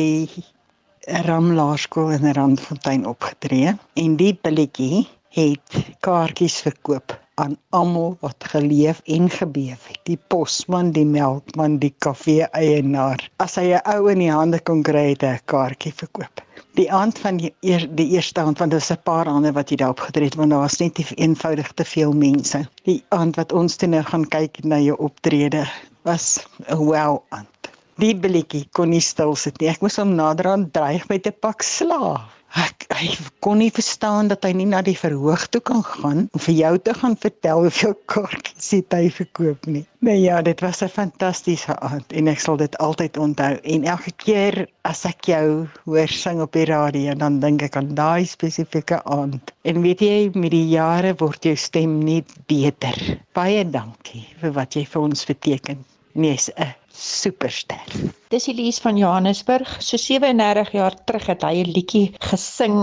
Ramlaerskool 1.26 2.10
in 2.16 2.32
Randfontein 2.34 3.06
opgetree 3.06 3.76
en 3.94 4.16
die 4.18 4.34
billetjie 4.42 5.06
het 5.36 5.78
kaartjies 6.02 6.58
verkoop 6.66 7.14
aan 7.40 7.56
almal 7.70 8.16
wat 8.20 8.50
geleef 8.52 9.00
en 9.06 9.30
gebeef 9.30 9.86
het. 9.86 10.00
Die 10.10 10.18
posman, 10.28 10.90
die 10.92 11.06
melkman, 11.06 11.78
die 11.78 11.94
kafee 11.98 12.50
eienaar. 12.50 13.22
As 13.38 13.54
hy 13.56 13.70
'n 13.78 13.86
ou 13.94 14.10
in 14.10 14.18
die 14.26 14.32
hande 14.34 14.60
kon 14.60 14.82
kry, 14.82 15.10
het 15.14 15.22
hy 15.22 15.34
'n 15.38 15.46
kaartjie 15.46 15.94
verkoop 15.94 16.44
die 16.78 16.88
aand 16.92 17.18
van 17.18 17.36
die, 17.40 17.52
die 17.60 18.08
eerste 18.14 18.40
aand 18.40 18.58
want 18.58 18.70
daar 18.70 18.80
was 18.80 18.90
'n 18.90 19.02
paar 19.02 19.26
ander 19.26 19.52
wat 19.52 19.70
jy 19.70 19.76
daar 19.76 19.90
opgetree 19.90 20.24
het 20.24 20.34
want 20.34 20.50
daar 20.50 20.66
was 20.66 20.78
net 20.78 20.98
nie 20.98 21.06
eenvoudig 21.14 21.72
te 21.72 21.84
veel 21.84 22.12
mense. 22.12 22.68
Die 22.84 23.02
aand 23.08 23.36
wat 23.36 23.52
ons 23.52 23.76
toe 23.76 23.88
nou 23.88 24.02
gaan 24.02 24.28
kyk 24.28 24.64
na 24.64 24.78
jou 24.78 24.96
optrede 24.98 25.66
was 26.02 26.46
'n 26.68 26.76
wow 26.76 27.22
aand. 27.28 27.70
Die 27.98 28.16
billetjie 28.16 28.68
kon 28.72 28.88
nie 28.88 29.00
stil 29.00 29.34
sit 29.36 29.60
nie. 29.60 29.68
Ek 29.68 29.80
moes 29.80 29.96
hom 29.96 30.14
nader 30.14 30.46
aan 30.46 30.70
dreig 30.70 31.08
met 31.08 31.26
'n 31.26 31.34
pak 31.40 31.62
slaag. 31.62 32.39
Ek 32.58 32.86
hy 32.98 33.08
kon 33.44 33.60
nie 33.62 33.70
verstaan 33.70 34.28
dat 34.30 34.42
hy 34.44 34.50
nie 34.58 34.66
na 34.66 34.80
die 34.82 34.96
verhoog 34.98 35.44
toe 35.54 35.60
kan 35.62 35.84
gaan 35.86 36.24
om 36.34 36.42
vir 36.42 36.54
jou 36.56 36.72
te 36.82 36.94
gaan 36.98 37.14
vertel 37.22 37.62
hoeveel 37.62 37.94
kaartjies 38.10 38.88
hy 38.90 39.04
verkoop 39.14 39.68
nie. 39.70 39.84
Nee 40.02 40.18
ja, 40.18 40.40
dit 40.42 40.60
was 40.64 40.82
'n 40.82 40.88
fantastiese 40.88 41.76
aand 41.78 42.12
en 42.12 42.28
ek 42.28 42.40
sal 42.40 42.56
dit 42.56 42.78
altyd 42.78 43.16
onthou. 43.16 43.54
En 43.62 43.84
elke 43.84 44.12
keer 44.24 44.66
as 44.82 45.04
ek 45.04 45.30
jou 45.30 45.68
hoor 45.84 46.08
sing 46.08 46.40
op 46.40 46.52
die 46.52 46.66
radio, 46.66 47.14
dan 47.14 47.40
dink 47.40 47.62
ek 47.62 47.76
aan 47.76 47.94
daai 47.94 48.26
spesifieke 48.26 49.02
aand. 49.04 49.52
En 49.62 49.82
weet 49.82 50.00
jy, 50.00 50.30
met 50.34 50.50
die 50.50 50.68
jare 50.68 51.14
word 51.18 51.44
jou 51.44 51.56
stem 51.56 52.00
net 52.04 52.26
beter. 52.46 53.20
Baie 53.32 53.64
dankie 53.64 54.26
vir 54.40 54.52
wat 54.52 54.74
jy 54.74 54.84
vir 54.86 55.02
ons 55.02 55.24
beteken. 55.24 55.84
Nee's 56.14 56.50
'n 56.56 56.74
superster. 56.90 57.86
Dis 58.30 58.46
Elise 58.46 58.78
van 58.80 58.94
Johannesburg. 58.96 59.70
So 59.82 59.96
37 59.98 60.68
jaar 60.70 60.94
terug 61.04 61.24
het 61.26 61.42
hy 61.42 61.62
'n 61.64 61.70
liedjie 61.74 62.12
gesing 62.22 62.76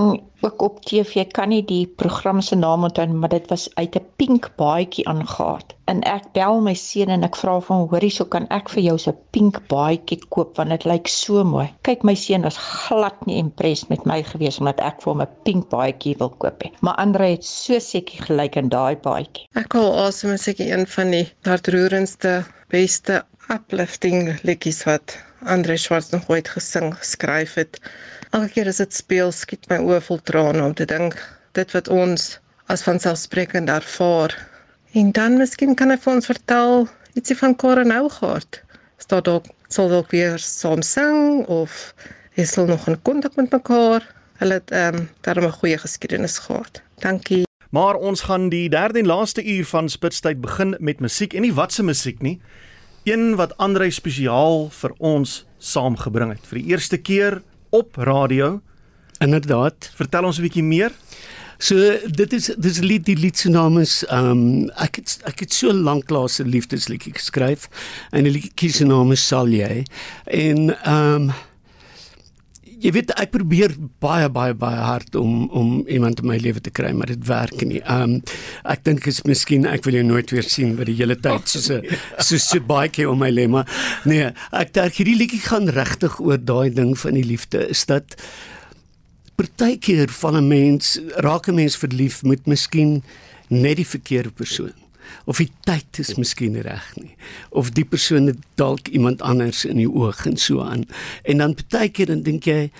ook 0.43 0.61
op 0.61 0.81
TV. 0.85 1.23
Kan 1.31 1.49
nie 1.49 1.63
die 1.65 1.85
program 1.87 2.41
se 2.41 2.55
naam 2.55 2.83
onthou 2.83 3.05
nie, 3.07 3.15
maar 3.15 3.29
dit 3.29 3.47
was 3.49 3.69
uit 3.75 3.95
'n 3.95 4.05
pink 4.15 4.49
baadjie 4.57 5.07
aangegaat. 5.07 5.75
En 5.85 6.01
ek 6.03 6.23
bel 6.33 6.59
my 6.61 6.73
seun 6.73 7.09
en 7.09 7.23
ek 7.23 7.35
vra 7.35 7.61
vir 7.61 7.75
hom, 7.75 7.87
"Hoorie, 7.89 8.09
so 8.09 8.25
kan 8.25 8.47
ek 8.49 8.69
vir 8.69 8.83
jou 8.83 8.97
so 8.97 9.11
'n 9.11 9.17
pink 9.31 9.61
baadjie 9.67 10.19
koop 10.29 10.57
want 10.57 10.69
dit 10.69 10.83
lyk 10.85 11.07
so 11.07 11.43
mooi." 11.43 11.69
Kyk, 11.81 12.03
my 12.03 12.15
seun 12.15 12.41
was 12.41 12.57
glad 12.57 13.25
nie 13.25 13.37
impressed 13.37 13.89
met 13.89 14.05
my 14.05 14.23
gewees 14.23 14.59
omdat 14.59 14.79
ek 14.79 15.01
vir 15.01 15.13
hom 15.13 15.21
'n 15.21 15.27
pink 15.43 15.69
baadjie 15.69 16.17
wil 16.17 16.29
koop 16.29 16.63
hê. 16.63 16.71
Maar 16.81 16.95
Andre 16.95 17.25
het 17.29 17.45
so 17.45 17.79
seker 17.79 18.25
gelyk 18.25 18.55
in 18.55 18.69
daai 18.69 18.95
baadjie. 18.95 19.47
Ek 19.55 19.75
awesome 19.75 20.33
is 20.33 20.43
seker 20.43 20.71
een 20.71 20.87
van 20.87 21.11
die 21.11 21.31
hartroerendste, 21.43 22.45
beste 22.69 23.23
uplifting 23.49 24.39
liedjies 24.43 24.83
wat 24.83 25.17
Andre 25.45 25.77
Schwartz 25.77 26.09
nog 26.09 26.29
ooit 26.29 26.49
gesing, 26.49 26.95
geskryf 26.97 27.53
het. 27.53 27.79
Elke 28.29 28.49
keer 28.49 28.67
as 28.67 28.81
dit 28.81 28.93
speel, 28.93 29.31
skiet 29.31 29.69
my 29.69 29.77
oë 29.77 30.01
vol 30.01 30.21
trane 30.23 30.63
om 30.63 30.73
te 30.73 30.85
dink 30.85 31.17
dit 31.57 31.71
wat 31.73 31.87
ons 31.93 32.39
as 32.67 32.83
vanselfsprekend 32.85 33.69
ervaar. 33.69 34.33
En 34.91 35.11
dan 35.11 35.37
miskien 35.37 35.75
kan 35.75 35.93
hy 35.93 35.97
vir 36.01 36.13
ons 36.13 36.29
vertel 36.29 36.87
ietsie 37.17 37.37
van 37.37 37.55
Karen 37.55 37.93
Hougaard. 37.93 38.61
Staan 39.01 39.23
dalk 39.25 39.49
sal 39.69 39.89
dalk 39.91 40.11
weer 40.15 40.39
saam 40.39 40.81
sing 40.81 41.45
of 41.51 41.93
is 42.39 42.55
hulle 42.55 42.71
nog 42.73 42.87
in 42.87 43.01
kontak 43.01 43.35
met 43.35 43.51
mekaar? 43.51 44.05
Hulle 44.41 44.59
het 44.61 44.71
ehm 44.71 44.95
um, 44.95 45.09
daarom 45.21 45.45
'n 45.45 45.59
goeie 45.59 45.77
geskiedenis 45.77 46.37
gehad. 46.37 46.81
Dankie. 46.99 47.45
Maar 47.69 47.95
ons 47.95 48.21
gaan 48.21 48.49
die 48.49 48.69
derde 48.69 48.99
en 48.99 49.05
laaste 49.05 49.43
uur 49.43 49.65
van 49.65 49.89
Spitstyd 49.89 50.41
begin 50.41 50.75
met 50.79 50.99
musiek 50.99 51.33
en 51.33 51.41
nie 51.41 51.53
watse 51.53 51.83
musiek 51.83 52.21
nie. 52.21 52.41
Een 53.07 53.37
wat 53.39 53.53
Andrei 53.57 53.87
spesiaal 53.91 54.65
vir 54.75 54.91
ons 54.99 55.45
saamgebring 55.63 56.33
het 56.33 56.47
vir 56.49 56.57
die 56.59 56.73
eerste 56.73 56.97
keer 56.99 57.37
op 57.71 57.95
radio. 57.95 58.57
Inderdaad. 59.23 59.87
Vertel 59.95 60.27
ons 60.27 60.39
'n 60.39 60.43
bietjie 60.43 60.63
meer. 60.63 60.91
So 61.57 61.75
dit 62.05 62.33
is 62.33 62.51
dis 62.57 62.79
lied 62.79 63.05
die 63.05 63.15
lied 63.15 63.37
se 63.37 63.49
naam 63.49 63.79
is 63.79 64.03
um 64.11 64.69
ek 64.75 64.95
het 64.99 65.21
ek 65.23 65.39
het 65.39 65.53
so 65.53 65.71
lank 65.71 66.09
laas 66.09 66.39
'n 66.39 66.51
liefdesliedjie 66.51 67.13
geskryf 67.13 67.69
en 68.11 68.23
die 68.23 68.31
liedjie 68.31 68.71
se 68.71 68.85
naam 68.85 69.11
is 69.11 69.27
Sal 69.27 69.47
jy 69.47 69.85
en 70.25 70.75
um 70.91 71.31
jy 72.83 72.91
weet 72.93 73.11
ek 73.17 73.31
probeer 73.33 73.73
baie 74.03 74.27
baie 74.33 74.53
baie 74.57 74.81
hard 74.85 75.15
om 75.17 75.47
om 75.49 75.69
iemand 75.89 76.21
in 76.21 76.29
my 76.29 76.37
lewe 76.41 76.61
te 76.63 76.73
kry 76.73 76.91
maar 76.93 77.09
dit 77.11 77.23
werk 77.29 77.63
nie. 77.65 77.81
Um 77.89 78.19
ek 78.69 78.83
dink 78.87 79.07
is 79.09 79.23
miskien 79.27 79.65
ek 79.69 79.85
wil 79.87 79.97
jou 79.99 80.05
nooit 80.05 80.33
weer 80.33 80.45
sien 80.45 80.75
vir 80.77 80.91
die 80.91 80.97
hele 80.99 81.17
tyd 81.17 81.49
soos 81.49 81.69
'n 81.71 81.81
so 82.19 82.37
so 82.37 82.59
baie 82.59 82.89
keer 82.89 83.09
om 83.09 83.19
my 83.19 83.29
lemma. 83.29 83.65
Nee, 84.05 84.31
ek 84.51 84.73
dink 84.73 84.93
hierdie 84.99 85.17
liedjie 85.17 85.41
gaan 85.41 85.69
regtig 85.69 86.19
oor 86.19 86.37
daai 86.37 86.69
ding 86.69 86.93
van 86.97 87.13
die 87.13 87.25
liefde 87.25 87.67
is 87.69 87.85
dat 87.85 88.15
partykeer 89.37 90.09
van 90.09 90.37
'n 90.37 90.47
mens 90.47 90.99
raak 91.17 91.47
'n 91.47 91.55
mens 91.55 91.77
verlief 91.77 92.23
met 92.23 92.45
miskien 92.45 93.03
net 93.49 93.77
die 93.77 93.87
verkeerde 93.87 94.29
persoon 94.29 94.73
of 95.25 95.37
die 95.37 95.51
tyd 95.67 95.99
is 95.99 96.15
miskien 96.17 96.55
reg 96.61 96.87
nie. 96.95 97.15
Of 97.49 97.71
die 97.75 97.85
persoon 97.85 98.31
het 98.31 98.39
dalk 98.55 98.87
iemand 98.87 99.21
anders 99.21 99.65
in 99.65 99.77
die 99.77 99.89
oog 99.89 100.25
en 100.25 100.37
so 100.37 100.61
aan. 100.61 100.85
En 101.23 101.37
dan 101.43 101.55
partykeer 101.55 102.13
dan 102.13 102.23
dink 102.23 102.47
jy 102.49 102.71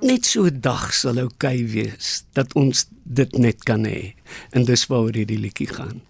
net 0.00 0.26
so 0.26 0.44
'n 0.44 0.60
dag 0.60 0.92
sal 0.94 1.18
oukei 1.18 1.64
okay 1.64 1.66
wees 1.66 2.24
dat 2.32 2.52
ons 2.54 2.86
dit 3.04 3.38
net 3.38 3.64
kan 3.64 3.84
hê. 3.84 4.14
En 4.50 4.64
dis 4.64 4.86
waaroor 4.86 5.14
hierdie 5.14 5.40
liedjie 5.40 5.72
gaan 5.72 6.02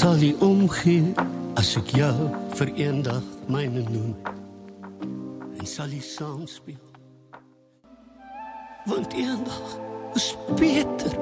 sal 0.00 0.16
jy 0.16 0.30
omgee 0.40 1.12
as 1.60 1.74
ek 1.76 1.90
jou 1.92 2.28
vir 2.56 2.70
eendag 2.80 3.24
myne 3.52 3.82
noem 3.84 4.14
en 5.60 5.66
sal 5.68 5.92
jy 5.92 6.00
saam 6.00 6.46
speel 6.48 6.80
want 8.88 9.12
eendag 9.12 9.74
is 10.16 10.30
beter 10.56 11.18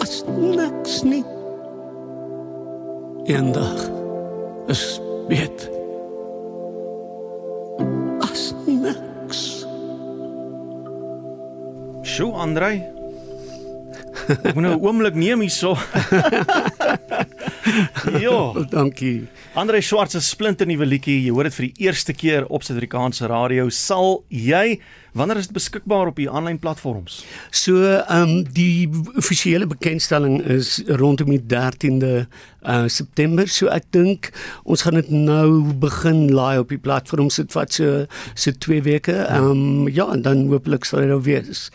as 0.00 0.14
niks 0.30 0.96
nie 1.04 1.20
eendag 3.28 3.84
is 4.72 4.86
beter 5.28 5.68
as 8.24 8.48
niks 8.64 9.44
Sjoe 12.14 12.36
Andrei. 12.38 12.76
Ek 14.46 14.54
moet 14.54 14.62
nou 14.62 14.76
'n 14.76 14.84
oomblik 14.86 15.16
neem 15.18 15.40
hierso. 15.42 15.74
Jo, 18.24 18.64
dankie. 18.70 19.26
Andre 19.54 19.80
Swart 19.82 20.12
se 20.12 20.20
splinte 20.20 20.66
nuwe 20.68 20.86
liedjie, 20.88 21.16
jy 21.24 21.32
hoor 21.32 21.48
dit 21.48 21.56
vir 21.56 21.66
die 21.68 21.86
eerste 21.86 22.14
keer 22.16 22.46
op 22.52 22.64
Suid-Afrikaanse 22.64 23.28
radio. 23.30 23.68
Sal 23.72 24.22
jy 24.28 24.78
wanneer 25.14 25.38
is 25.38 25.48
dit 25.48 25.56
beskikbaar 25.56 26.10
op 26.10 26.18
die 26.18 26.28
aanlyn 26.30 26.58
platforms? 26.62 27.22
So, 27.54 27.80
ehm 27.86 28.22
um, 28.22 28.32
die 28.54 28.90
offisiële 29.14 29.68
bekendstelling 29.70 30.40
is 30.56 30.80
rondom 31.00 31.30
die 31.32 31.42
13de 31.54 32.14
uh, 32.24 32.84
September. 32.90 33.48
So 33.48 33.70
ek 33.72 33.88
dink 33.94 34.32
ons 34.64 34.84
gaan 34.84 34.98
dit 35.00 35.12
nou 35.14 35.74
begin 35.80 36.26
laai 36.34 36.58
op 36.62 36.74
die 36.74 36.80
platforms. 36.80 37.40
Dit 37.40 37.54
vat 37.54 37.72
so 37.72 38.04
so 38.34 38.52
2 38.66 38.82
weke. 38.88 39.20
Ehm 39.24 39.52
um, 39.52 39.92
ja, 39.92 40.10
en 40.12 40.26
dan 40.26 40.48
hopelik 40.52 40.84
sal 40.88 41.06
dit 41.06 41.14
nou 41.14 41.22
wees. 41.24 41.70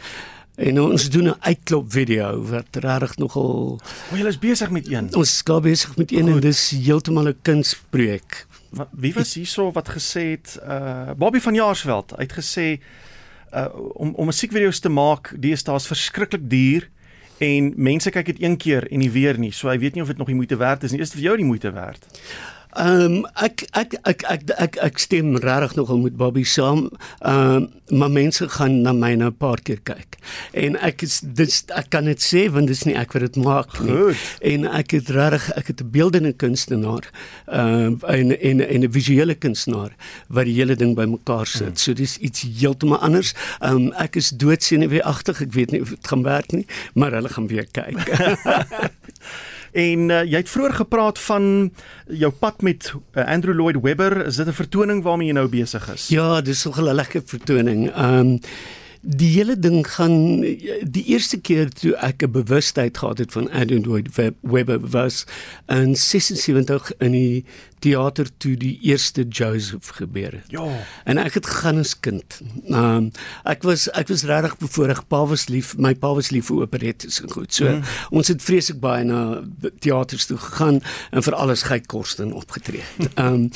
En 0.59 0.81
ons 0.81 1.09
doen 1.09 1.27
'n 1.27 1.35
uitklop 1.39 1.91
video 1.91 2.43
wat 2.43 2.67
regtig 2.71 3.17
nogal 3.17 3.79
O, 4.11 4.15
jy 4.15 4.25
is 4.27 4.39
besig 4.39 4.69
met 4.69 4.91
een. 4.91 5.15
Ons 5.15 5.31
is 5.31 5.43
klaar 5.43 5.61
besig 5.61 5.97
met 5.97 6.11
een 6.11 6.25
Goed. 6.27 6.33
en 6.33 6.39
dis 6.39 6.69
heeltemal 6.69 7.27
'n 7.27 7.37
kunsprojek. 7.41 8.45
Wie 8.91 9.13
was 9.13 9.33
hierso 9.33 9.71
wat 9.71 9.89
gesê 9.89 10.21
het 10.35 10.59
uh 10.63 11.11
Bobby 11.17 11.39
van 11.39 11.53
Jaarsveld 11.53 12.13
het 12.15 12.33
gesê 12.33 12.79
uh 13.53 13.67
om 13.93 14.13
om 14.15 14.25
musiekvideo's 14.25 14.79
te 14.79 14.89
maak, 14.89 15.33
dis 15.37 15.63
daar's 15.63 15.87
verskriklik 15.87 16.49
duur 16.49 16.89
en 17.37 17.73
mense 17.75 18.09
kyk 18.09 18.25
dit 18.25 18.41
een 18.41 18.57
keer 18.57 18.91
en 18.91 18.99
nie 18.99 19.11
weer 19.11 19.39
nie. 19.39 19.51
So 19.51 19.69
hy 19.69 19.79
weet 19.79 19.93
nie 19.93 20.01
of 20.01 20.07
dit 20.07 20.17
nog 20.17 20.27
die 20.27 20.35
moeite 20.35 20.57
werd 20.57 20.83
is 20.83 20.91
nie. 20.91 20.99
Is 20.99 21.09
dit 21.09 21.19
vir 21.19 21.27
jou 21.27 21.37
die 21.37 21.45
moeite 21.45 21.71
werd? 21.71 22.05
Ehm 22.77 23.01
um, 23.01 23.25
ek, 23.41 23.63
ek 23.73 23.95
ek 24.05 24.23
ek 24.29 24.51
ek 24.61 24.75
ek 24.85 24.99
stem 25.01 25.33
regtig 25.41 25.73
nogal 25.73 25.97
met 26.03 26.17
Bobby 26.17 26.43
saam. 26.45 26.91
Ehm 27.25 27.55
um, 27.55 27.97
maar 27.97 28.11
mense 28.13 28.45
gaan 28.53 28.81
na 28.85 28.93
my 28.93 29.15
nou 29.17 29.31
'n 29.31 29.37
paar 29.37 29.57
keer 29.57 29.79
kyk. 29.81 30.17
En 30.53 30.77
ek 30.77 31.01
is 31.01 31.19
dis 31.25 31.63
ek 31.73 31.89
kan 31.89 32.05
dit 32.05 32.21
sê 32.21 32.45
want 32.53 32.67
dis 32.67 32.83
nie 32.85 32.93
ek 32.93 33.13
wat 33.13 33.21
dit 33.25 33.35
maak 33.41 33.79
nie. 33.81 33.97
Goed. 33.97 34.37
En 34.41 34.69
ek 34.69 34.91
het 34.91 35.09
regtig 35.09 35.49
ek 35.57 35.67
het 35.67 35.81
'n 35.81 35.89
beeldende 35.89 36.33
kunstenaar 36.33 37.09
ehm 37.47 37.97
uh, 38.03 38.13
en 38.13 38.37
en 38.37 38.61
en 38.61 38.83
'n 38.85 38.91
visuele 38.91 39.33
kunstenaar 39.35 39.95
wat 40.27 40.45
die 40.45 40.53
hele 40.53 40.75
ding 40.75 40.95
bymekaar 40.95 41.47
sit. 41.47 41.73
Hmm. 41.73 41.75
So 41.77 41.93
dis 41.93 42.17
iets 42.17 42.45
heeltemal 42.45 42.99
anders. 43.01 43.33
Ehm 43.59 43.75
um, 43.75 43.93
ek 43.93 44.15
is 44.15 44.29
doodsenuweeagtig. 44.29 45.41
Ek 45.41 45.53
weet 45.53 45.71
nie 45.71 45.81
of 45.81 45.89
dit 45.89 46.07
gaan 46.07 46.23
werk 46.23 46.51
nie, 46.51 46.65
maar 46.93 47.11
hulle 47.11 47.29
gaan 47.29 47.47
weer 47.47 47.65
kyk. 47.71 47.97
En 49.71 50.09
uh, 50.09 50.23
jy 50.23 50.37
het 50.37 50.49
vroeër 50.49 50.73
gepraat 50.73 51.19
van 51.19 51.71
jou 52.07 52.31
pad 52.31 52.61
met 52.61 52.93
uh, 52.93 53.25
Andrew 53.25 53.55
Lloyd 53.55 53.81
Webber. 53.81 54.25
Is 54.25 54.35
dit 54.35 54.47
'n 54.47 54.53
vertoning 54.53 55.03
waarmee 55.03 55.27
jy 55.27 55.33
nou 55.33 55.47
besig 55.47 55.93
is? 55.93 56.07
Ja, 56.07 56.41
dis 56.41 56.65
'n 56.65 56.73
gelukkige 56.73 57.21
vertoning. 57.25 57.89
Ehm 57.91 58.19
um, 58.19 58.39
die 59.01 59.29
hele 59.31 59.59
ding 59.59 59.87
gaan 59.87 60.41
die 60.83 61.03
eerste 61.05 61.39
keer 61.39 61.69
toe 61.69 61.95
ek 61.95 62.23
'n 62.23 62.31
bewustheid 62.31 62.97
gehad 62.97 63.17
het 63.17 63.31
van 63.31 63.51
Andrew 63.51 63.85
Lloyd 63.85 64.09
Webber 64.41 64.79
was 64.79 65.23
in 65.67 65.95
76 65.95 66.91
in 66.97 67.11
die 67.11 67.45
teater 67.79 68.27
toe 68.37 68.55
die 68.59 68.77
eerste 68.81 69.23
Joseph 69.27 69.89
gebeur 69.97 70.31
het. 70.31 70.51
Ja. 70.53 70.65
En 71.03 71.17
ek 71.21 71.39
het 71.39 71.47
gegaan 71.47 71.79
as 71.81 71.95
kind. 71.99 72.39
Ehm 72.67 72.77
um, 72.79 73.11
ek 73.49 73.63
was 73.67 73.87
ek 73.97 74.11
was 74.11 74.25
regtig 74.27 74.57
bevoorreg. 74.59 75.01
Pa 75.07 75.23
was 75.29 75.47
lief, 75.47 75.75
my 75.77 75.93
pa 75.95 76.13
was 76.13 76.31
lief 76.35 76.49
vir 76.49 76.63
operettes 76.65 77.21
en 77.23 77.31
goed. 77.31 77.53
So 77.53 77.69
mm. 77.69 77.83
ons 78.09 78.27
het 78.31 78.43
vreeslik 78.43 78.79
baie 78.83 79.03
na 79.07 79.41
teaters 79.79 80.27
toe 80.29 80.37
gegaan 80.37 80.81
en 81.11 81.25
vir 81.25 81.37
alles 81.37 81.63
gey 81.69 81.79
Korsten 81.79 82.33
opgetree. 82.33 82.83
Ehm 83.15 83.33
um, 83.33 83.49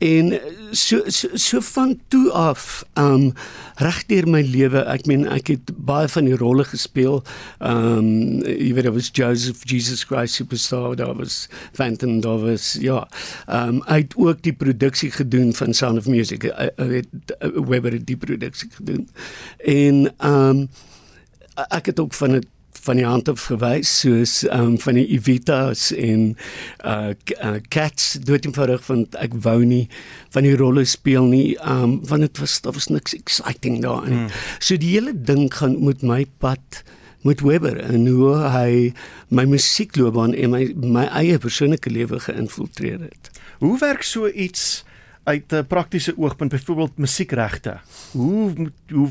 en 0.00 0.32
so, 0.72 1.02
so 1.06 1.28
so 1.36 1.60
van 1.60 1.98
toe 2.08 2.30
af 2.32 2.84
ehm 2.94 3.14
um, 3.14 3.32
regdeur 3.80 4.28
my 4.28 4.42
lewe, 4.44 4.84
ek 4.84 5.06
meen 5.08 5.26
ek 5.28 5.54
het 5.54 5.72
baie 5.76 6.08
van 6.08 6.28
die 6.28 6.36
rolle 6.36 6.64
gespeel. 6.68 7.22
Ehm 7.58 7.98
um, 7.98 8.08
jy 8.44 8.72
weet, 8.74 8.84
daar 8.88 8.96
was 8.96 9.10
Joseph 9.12 9.64
Jesus 9.64 10.04
Christ 10.04 10.40
Superstar, 10.40 10.96
daar 10.96 11.14
was 11.16 11.48
Phantom, 11.72 12.20
daar 12.20 12.40
was 12.44 12.76
ja. 12.80 13.06
Ehm 13.46 13.68
um, 13.68 13.69
hy 13.86 13.98
het 14.02 14.16
ook 14.18 14.42
die 14.42 14.52
produksie 14.52 15.10
gedoen 15.14 15.54
van 15.54 15.74
Sound 15.74 15.98
of 16.02 16.08
Music. 16.10 16.42
Hy 16.42 16.70
het 16.76 17.36
Webber 17.54 17.96
die 18.04 18.16
produksie 18.16 18.70
gedoen. 18.74 19.08
En 19.64 20.06
ehm 20.16 20.64
um, 20.64 20.68
ek 21.68 21.90
het 21.92 22.00
ook 22.00 22.14
van 22.14 22.36
'n 22.36 22.46
van 22.82 22.96
die 22.96 23.06
hand 23.06 23.28
af 23.28 23.44
gewys 23.50 23.90
soos 24.02 24.44
ehm 24.48 24.60
um, 24.72 24.78
van 24.80 24.96
die 24.98 25.06
Evitas 25.16 25.90
en 25.92 26.36
uh, 26.84 27.12
uh 27.44 27.58
Cats 27.68 28.12
dood 28.24 28.44
eenvoudig 28.44 28.86
want 28.86 29.18
ek 29.20 29.34
wou 29.44 29.58
nie 29.64 29.88
van 30.34 30.46
die 30.48 30.56
rolle 30.56 30.84
speel 30.88 31.28
nie 31.28 31.58
ehm 31.58 31.82
um, 31.82 31.98
want 32.08 32.26
dit 32.28 32.40
was 32.40 32.60
daar 32.64 32.76
was 32.76 32.88
niks 32.88 33.14
exciting 33.14 33.82
daarin. 33.84 34.12
Hmm. 34.12 34.28
So 34.58 34.76
die 34.80 34.94
hele 34.96 35.12
ding 35.14 35.50
gaan 35.54 35.76
met 35.84 36.02
my 36.02 36.24
pad 36.38 36.82
met 37.26 37.40
Webber 37.44 37.76
en 37.76 38.06
hoe 38.06 38.36
hy 38.54 38.92
my 39.28 39.44
musiekloopbaan 39.44 40.34
en 40.34 40.54
my 40.54 40.62
my 40.80 41.04
eie 41.20 41.38
persoonlike 41.38 41.90
lewe 41.92 42.20
geïnfiltreer 42.20 43.00
het. 43.00 43.29
Hoe 43.60 43.78
werk 43.78 44.02
so 44.02 44.26
iets 44.28 44.84
uit 45.28 45.52
'n 45.52 45.66
praktiese 45.66 46.16
oogpunt 46.16 46.50
byvoorbeeld 46.50 46.96
musiekregte? 46.98 47.80
Hoe 48.12 48.72
hoe 48.88 49.10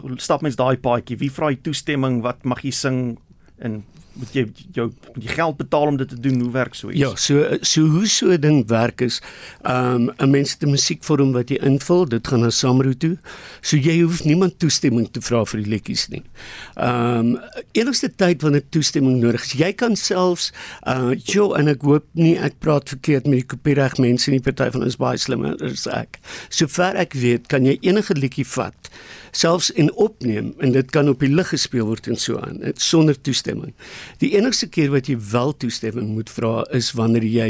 hoe 0.00 0.12
stap 0.16 0.40
mens 0.40 0.56
daai 0.56 0.76
paadjie? 0.76 1.16
Wie 1.16 1.32
vra 1.32 1.48
jy 1.48 1.58
toestemming? 1.62 2.22
Wat 2.22 2.44
mag 2.44 2.60
jy 2.62 2.70
sing? 2.70 3.18
En 3.58 3.84
moet 4.14 4.34
jy 4.36 4.44
jou 4.76 4.88
moet 5.14 5.24
jy 5.24 5.34
geld 5.36 5.56
betaal 5.56 5.92
om 5.92 5.96
dit 6.00 6.08
te 6.08 6.18
doen? 6.20 6.40
Hoe 6.40 6.50
werk 6.54 6.74
so 6.74 6.90
iets? 6.90 7.00
Ja, 7.00 7.10
so 7.16 7.58
so 7.60 7.86
hoe 7.94 8.06
so 8.06 8.30
'n 8.32 8.40
ding 8.40 8.68
werk 8.68 9.00
is, 9.00 9.20
ehm 9.62 10.08
um, 10.08 10.10
'n 10.18 10.30
mens 10.30 10.52
het 10.52 10.62
'n 10.62 10.70
musiekvorm 10.70 11.32
wat 11.32 11.48
jy 11.48 11.58
invul, 11.62 12.08
dit 12.08 12.28
gaan 12.28 12.40
na 12.40 12.50
Samro 12.50 12.92
toe. 12.92 13.18
So 13.60 13.76
jy 13.76 14.00
hoef 14.00 14.24
niemand 14.24 14.58
toestemming 14.58 15.08
te 15.10 15.20
vra 15.20 15.44
vir 15.44 15.62
die 15.62 15.70
liedjies 15.70 16.08
nie. 16.08 16.22
Ehm 16.76 17.36
um, 17.36 17.40
enigste 17.72 18.14
tyd 18.14 18.42
wanneer 18.42 18.68
toestemming 18.68 19.20
nodig 19.20 19.44
is, 19.44 19.52
jy 19.52 19.72
kan 19.72 19.96
selfs 19.96 20.52
uh 20.86 21.14
jo 21.14 21.54
en 21.54 21.68
ek 21.68 21.82
hoop 21.82 22.04
nie 22.12 22.38
ek 22.38 22.58
praat 22.58 22.88
verkeerd 22.88 23.26
met 23.26 23.38
die 23.38 23.46
kopiereg 23.56 23.98
mense 23.98 24.30
in 24.30 24.36
die 24.36 24.52
party 24.52 24.70
van 24.70 24.82
ons 24.82 24.96
baie 24.96 25.16
slimmer 25.16 25.56
as 25.62 25.86
ek. 25.86 26.18
Sover 26.48 26.96
ek 26.96 27.12
weet, 27.12 27.46
kan 27.46 27.64
jy 27.64 27.78
enige 27.80 28.14
liedjie 28.14 28.46
vat 28.46 28.90
selfs 29.32 29.72
en 29.72 29.92
opneem 29.92 30.52
en 30.58 30.72
dit 30.72 30.90
kan 30.90 31.08
op 31.08 31.20
die 31.24 31.30
lig 31.32 31.48
gespeel 31.48 31.86
word 31.88 32.06
en 32.12 32.18
so 32.20 32.38
aan 32.38 32.60
sonder 32.76 33.16
toestemming. 33.20 33.72
Die 34.22 34.32
enigste 34.36 34.68
keer 34.72 34.90
wat 34.92 35.08
jy 35.10 35.16
wel 35.32 35.54
toestemming 35.62 36.12
moet 36.16 36.30
vra 36.30 36.62
is 36.76 36.92
wanneer 36.98 37.24
jy 37.26 37.48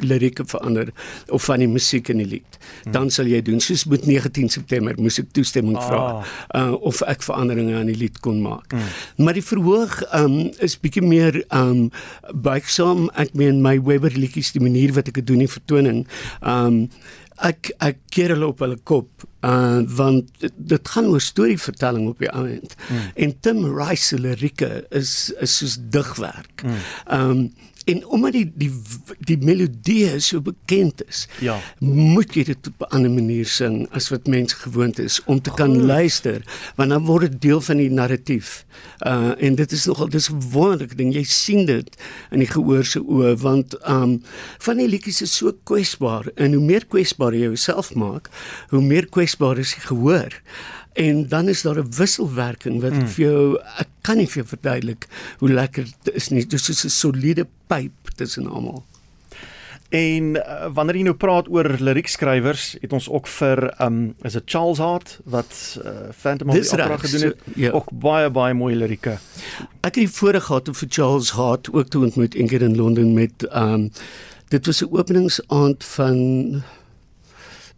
lirieke 0.00 0.46
verander 0.48 0.92
of 1.28 1.44
van 1.48 1.62
die 1.62 1.70
musiek 1.70 2.08
in 2.12 2.22
die 2.22 2.28
lied. 2.36 2.58
Hmm. 2.84 2.92
Dan 2.96 3.10
sal 3.14 3.30
jy 3.30 3.40
doen 3.44 3.60
soos 3.64 3.84
met 3.90 4.06
19 4.06 4.48
September 4.52 4.96
moes 4.98 5.18
ek 5.20 5.32
toestemming 5.36 5.78
vra 5.78 6.02
ah. 6.08 6.32
uh, 6.58 6.74
of 6.88 7.02
ek 7.06 7.22
veranderinge 7.26 7.76
aan 7.78 7.90
die 7.90 7.98
lied 7.98 8.20
kon 8.24 8.42
maak. 8.44 8.72
Hmm. 8.72 8.90
Maar 9.24 9.38
die 9.38 9.44
verhoog 9.44 10.00
um, 10.16 10.40
is 10.64 10.78
bietjie 10.80 11.04
meer 11.04 11.42
um 11.54 11.88
buigsaam. 12.34 13.08
Ek 13.18 13.34
meen 13.38 13.62
my 13.64 13.78
Weber 13.82 14.14
liedjies 14.14 14.52
die 14.56 14.62
manier 14.64 14.94
wat 14.96 15.10
ek 15.10 15.20
dit 15.22 15.30
doen 15.32 15.46
in 15.46 15.56
vertoning. 15.58 16.04
Um 16.42 16.86
ek 17.46 17.70
ek 17.84 18.00
keer 18.14 18.34
hulle 18.34 18.48
op 18.50 18.62
hulle 18.64 18.78
kop 18.88 19.26
uh 19.46 19.84
want 19.98 20.30
dit, 20.42 20.54
dit 20.72 20.90
gaan 20.94 21.10
oor 21.12 21.22
storievertelling 21.22 22.08
op 22.10 22.18
die 22.22 22.30
ouend 22.34 22.74
mm. 22.88 23.04
en 23.14 23.34
Tim 23.46 23.60
Rice 23.78 24.10
se 24.10 24.18
lirieke 24.18 24.70
is 24.90 25.30
is 25.38 25.56
soos 25.60 25.76
digwerk. 25.94 26.64
Mm. 26.64 26.80
Um 27.14 27.42
en 27.84 28.06
omdat 28.06 28.32
die 28.32 28.52
die 28.54 28.72
die 29.28 29.38
melodie 29.38 30.20
so 30.20 30.40
bekend 30.40 31.02
is, 31.08 31.26
ja. 31.40 31.58
moet 31.80 32.34
jy 32.34 32.44
dit 32.44 32.66
op 32.66 32.86
'n 32.86 32.94
ander 32.96 33.10
manier 33.10 33.46
sing 33.46 33.86
as 33.90 34.08
wat 34.08 34.26
mense 34.26 34.56
gewoond 34.56 34.98
is 34.98 35.20
om 35.24 35.40
te 35.40 35.50
kan 35.50 35.74
Goed. 35.74 35.84
luister, 35.84 36.42
want 36.76 36.90
dan 36.90 37.04
word 37.04 37.30
dit 37.30 37.40
deel 37.40 37.60
van 37.60 37.76
die 37.76 37.90
narratief. 37.90 38.64
Uh 39.06 39.32
en 39.38 39.54
dit 39.54 39.72
is 39.72 39.84
nogal 39.84 40.08
dis 40.08 40.30
'n 40.30 40.40
wonderlike 40.52 40.94
ding. 40.94 41.14
Jy 41.14 41.24
sien 41.24 41.66
dit 41.66 41.88
in 42.30 42.38
die 42.38 42.50
gehoor 42.50 42.84
se 42.84 43.00
oë 43.00 43.36
want 43.36 43.88
um 43.88 44.22
van 44.58 44.76
die 44.76 44.88
liedjies 44.88 45.22
is 45.22 45.36
so 45.36 45.52
kwesbaar 45.64 46.30
en 46.34 46.52
hoe 46.52 46.64
meer 46.64 46.86
kwesbaar 46.86 47.32
jy 47.32 47.40
jouself 47.40 47.94
maak, 47.94 48.30
hoe 48.68 48.82
meer 48.82 49.06
kwesbaar 49.08 49.58
is 49.58 49.74
die 49.74 49.86
gehoor. 49.86 50.32
En 50.98 51.28
dan 51.28 51.48
is 51.48 51.62
daar 51.62 51.78
'n 51.78 51.92
wisselwerking 51.96 52.80
wat 52.82 52.92
mm. 52.92 53.08
vir 53.08 53.24
jou 53.24 53.58
ek 53.78 53.88
kan 54.00 54.16
nie 54.16 54.26
vir 54.26 54.42
jou 54.42 54.46
verduidelik 54.46 55.06
hoe 55.38 55.50
lekker 55.50 55.84
dit 56.02 56.14
is 56.14 56.28
nie. 56.28 56.46
Dit 56.46 56.68
is 56.68 56.84
'n 56.84 56.90
soliede 56.90 57.46
pyp 57.66 58.14
tussen 58.16 58.46
almal. 58.46 58.84
En 59.88 60.24
uh, 60.36 60.66
wanneer 60.74 60.96
jy 60.96 61.02
nou 61.06 61.14
praat 61.16 61.46
oor 61.48 61.68
liriekskrywers, 61.80 62.76
het 62.80 62.92
ons 62.92 63.08
ook 63.08 63.26
vir 63.26 63.62
um 63.80 64.14
is 64.22 64.32
dit 64.36 64.42
Charles 64.44 64.78
Hart 64.78 65.14
wat 65.24 65.78
uh, 65.80 66.10
Phantom 66.12 66.48
of 66.48 66.54
the 66.54 66.72
Opera 66.72 66.96
gedoen 66.96 67.22
het. 67.30 67.36
So, 67.44 67.52
ja. 67.56 67.70
Ook 67.70 67.88
baie 67.92 68.30
baie 68.30 68.54
mooi 68.54 68.74
lirieke. 68.76 69.16
Ek 69.80 69.94
het 69.94 70.02
die 70.02 70.10
voorreg 70.10 70.44
gehad 70.44 70.68
om 70.68 70.74
vir 70.74 70.88
Charles 70.90 71.30
Hart 71.30 71.72
ook 71.72 71.88
te 71.88 71.98
ontmoet 71.98 72.36
een 72.36 72.48
keer 72.48 72.62
in 72.62 72.76
Londen 72.76 73.14
met 73.14 73.48
um 73.54 73.90
dit 74.48 74.66
was 74.66 74.82
'n 74.82 74.92
openingsaand 74.92 75.84
van 75.84 76.62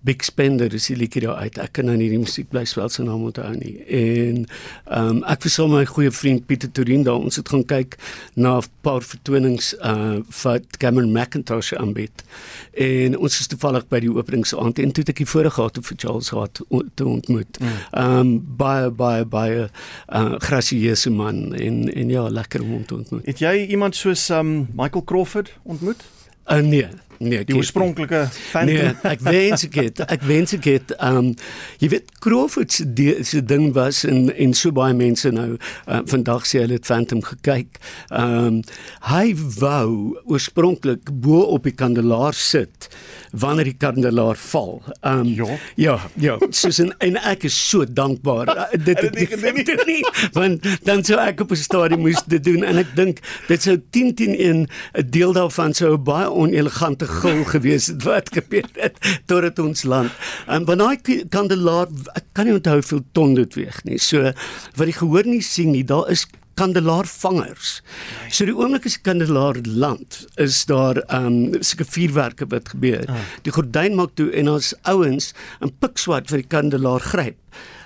Big 0.01 0.25
Spender 0.25 0.73
is 0.75 0.87
die 0.89 0.97
liedjie 0.97 1.21
daar 1.27 1.43
uit. 1.45 1.59
Ek 1.61 1.75
kan 1.77 1.85
nou 1.91 1.97
nie 2.01 2.09
die 2.09 2.19
musiekblyspel 2.21 2.89
se 2.89 3.05
naam 3.05 3.27
onthou 3.29 3.51
nie. 3.57 3.75
En 3.85 4.47
ehm 4.89 5.19
um, 5.21 5.23
ek 5.29 5.45
met 5.45 5.69
my 5.75 5.85
goeie 5.87 6.11
vriend 6.11 6.47
Pieter 6.47 6.71
Turin 6.73 7.03
daar. 7.05 7.21
Ons 7.21 7.37
het 7.37 7.49
gaan 7.49 7.65
kyk 7.65 7.99
na 8.35 8.59
'n 8.59 8.69
paar 8.81 9.03
vertonings 9.03 9.75
uh 9.85 10.21
van 10.29 10.65
Cameron 10.79 11.13
McIntosh 11.13 11.73
aanbied. 11.75 12.25
En 12.73 13.19
ons 13.19 13.41
is 13.41 13.47
toevallig 13.47 13.89
by 13.89 14.01
die 14.01 14.13
openingsaand 14.13 14.79
en 14.79 14.93
toe 14.93 15.03
het 15.05 15.09
ek 15.09 15.21
die 15.25 15.27
voorreg 15.27 15.55
gehad 15.55 15.77
om 15.77 15.85
vir 15.85 15.97
Charles 15.97 16.31
Hart 16.31 16.61
te 16.95 17.05
ontmoet. 17.05 17.61
Mm. 17.61 17.67
Ehm 17.91 18.19
um, 18.19 18.57
baie 18.57 18.91
baie 18.91 19.25
baie 19.25 19.69
uh 20.09 20.39
gracieuse 20.39 21.11
man 21.11 21.55
en 21.55 21.93
en 21.93 22.09
ja, 22.09 22.29
lekker 22.29 22.63
om 22.63 22.71
hom 22.71 22.87
te 22.87 22.95
ontmoet. 22.95 23.27
Het 23.27 23.39
jy 23.39 23.67
iemand 23.69 23.97
soos 23.97 24.29
um 24.31 24.69
Michael 24.73 25.05
Crawford 25.05 25.53
ontmoet? 25.63 26.05
Uh, 26.47 26.59
nee, 26.59 26.89
Nee, 27.21 27.45
die 27.45 27.53
oorspronklike 27.55 28.23
fan. 28.33 28.65
Nee, 28.65 28.95
ek 29.05 29.21
wens 29.21 29.67
ek 29.67 29.75
het 29.77 29.99
ek 30.07 30.23
wens 30.25 30.55
ek 30.57 30.65
het 30.71 30.95
um 31.05 31.35
jy 31.83 31.91
weet 31.93 32.15
Crawford 32.25 32.73
se 32.73 32.87
se 33.29 33.43
ding 33.45 33.75
was 33.77 34.07
en 34.09 34.31
en 34.33 34.55
so 34.57 34.73
baie 34.73 34.97
mense 34.97 35.29
nou 35.37 35.51
uh, 35.59 36.01
vandag 36.09 36.49
sê 36.49 36.63
hulle 36.63 36.79
het 36.79 36.89
Phantom 36.89 37.21
gekyk. 37.27 37.77
Um 38.09 38.63
hy 39.11 39.35
wou 39.59 40.17
oorspronklik 40.33 41.13
bo 41.13 41.43
op 41.59 41.69
die 41.69 41.77
kandelaar 41.77 42.33
sit 42.33 42.89
wanneer 43.33 43.65
die 43.65 43.77
kandelaar 43.77 44.37
val. 44.37 44.83
Um 45.07 45.29
ja, 45.35 45.59
ja, 45.77 45.97
ja 46.15 46.39
soos 46.51 46.81
en, 46.83 46.93
en 46.99 47.17
ek 47.31 47.47
is 47.49 47.57
so 47.69 47.85
dankbaar. 47.85 48.51
Uh, 48.57 48.69
dit 48.89 48.99
het 48.99 49.15
nie 49.15 49.27
gedoen 49.31 49.85
nie, 49.87 50.01
nie 50.01 50.31
want 50.37 50.67
dan 50.87 51.05
sou 51.07 51.19
ek 51.21 51.41
op 51.45 51.53
'n 51.55 51.61
stadium 51.61 52.05
moes 52.07 52.23
dit 52.27 52.45
doen 52.45 52.65
en 52.65 52.81
ek 52.83 52.95
dink 52.97 53.23
dit 53.49 53.63
sou 53.63 53.77
10 53.91 54.15
10 54.15 54.35
in 54.39 54.67
'n 54.95 55.11
deel 55.11 55.33
daarvan 55.33 55.75
sou 55.75 55.97
baie 55.97 56.31
onelegante 56.31 57.07
gul 57.07 57.45
gewees 57.55 57.87
het 57.87 58.03
wat 58.03 58.33
gebeur 58.33 58.69
het 58.75 58.99
tot 59.27 59.43
dit 59.43 59.59
ons 59.59 59.83
land. 59.83 60.11
En 60.47 60.65
wanneer 60.65 60.99
hy 61.05 61.25
kandelaar 61.29 61.89
ek 62.15 62.25
kan 62.33 62.47
nie 62.47 62.55
onthou 62.55 62.81
hoeveel 62.81 63.05
ton 63.13 63.35
dit 63.35 63.55
weeg 63.55 63.85
nie. 63.85 63.99
So 63.99 64.33
wat 64.77 64.87
jy 64.87 64.93
gehoor 64.93 65.27
nie 65.27 65.43
sien 65.43 65.71
nie, 65.71 65.85
daar 65.85 66.11
is 66.11 66.27
kandelaarvangers. 66.61 67.81
So 68.29 68.47
die 68.49 68.57
oomblik 68.57 68.87
as 68.89 68.99
die 68.99 69.05
kandelaar 69.09 69.61
land, 69.65 70.23
is 70.41 70.63
daar 70.71 71.03
um 71.17 71.57
sulke 71.65 71.89
vuurwerke 71.89 72.49
wat 72.53 72.73
gebeur. 72.75 73.09
Ah. 73.09 73.27
Die 73.47 73.55
gordyn 73.55 73.97
maak 73.99 74.17
toe 74.21 74.31
en 74.37 74.53
ons 74.57 74.73
ouens 74.93 75.33
in 75.65 75.73
pikswart 75.83 76.31
vir 76.33 76.45
die 76.45 76.51
kandelaar 76.57 77.05
gryp 77.13 77.39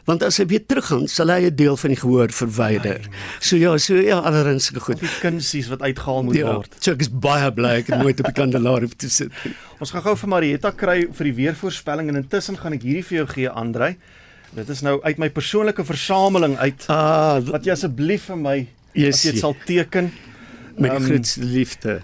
want 0.09 0.25
as 0.25 0.37
hy 0.41 0.45
weer 0.51 0.65
teruggaan 0.69 1.07
sal 1.09 1.33
hy 1.33 1.49
'n 1.49 1.57
deel 1.57 1.77
van 1.81 1.91
die 1.95 2.01
gehoor 2.01 2.29
verwyder. 2.29 3.01
Nee, 3.01 3.09
nee. 3.09 3.41
So 3.41 3.57
ja, 3.57 3.77
so 3.79 3.95
ja, 3.95 4.19
allerhande 4.21 4.81
goed. 4.81 5.01
Die 5.01 5.09
kunsies 5.21 5.69
wat 5.69 5.81
uitgehaal 5.81 6.23
moet 6.23 6.37
ja, 6.37 6.55
word. 6.55 6.77
So 6.79 6.93
ek 6.93 7.01
is 7.01 7.09
baie 7.09 7.51
bly 7.53 7.81
ek 7.81 7.89
het 7.89 8.03
nooit 8.03 8.21
op 8.21 8.27
die 8.27 8.37
kandelaar 8.37 8.85
hoef 8.85 8.97
te 8.97 9.09
sit. 9.09 9.33
Ons 9.81 9.91
gaan 9.91 10.03
gou 10.03 10.17
vir 10.17 10.29
Marietta 10.29 10.71
kry 10.73 11.09
vir 11.11 11.25
die 11.25 11.37
weervoorspelling 11.41 12.09
en 12.09 12.21
intussen 12.21 12.59
gaan 12.61 12.77
ek 12.77 12.83
hierdie 12.83 13.05
vir 13.05 13.19
jou 13.23 13.27
gee 13.33 13.49
Andrej. 13.49 13.97
Dit 14.55 14.69
is 14.71 14.85
nou 14.87 15.01
uit 15.03 15.19
my 15.19 15.29
persoonlike 15.35 15.83
versameling 15.85 16.57
uit. 16.61 16.85
Ah, 16.93 17.41
wat 17.49 17.65
jy 17.67 17.75
asseblief 17.75 18.29
vir 18.31 18.39
my 18.39 18.57
yes, 18.95 19.17
as 19.17 19.23
jy 19.25 19.33
dit 19.35 19.43
sal 19.43 19.57
teken 19.67 20.11
met 20.79 20.95
um, 20.95 21.07
grootste 21.09 21.43
liefde. 21.43 21.97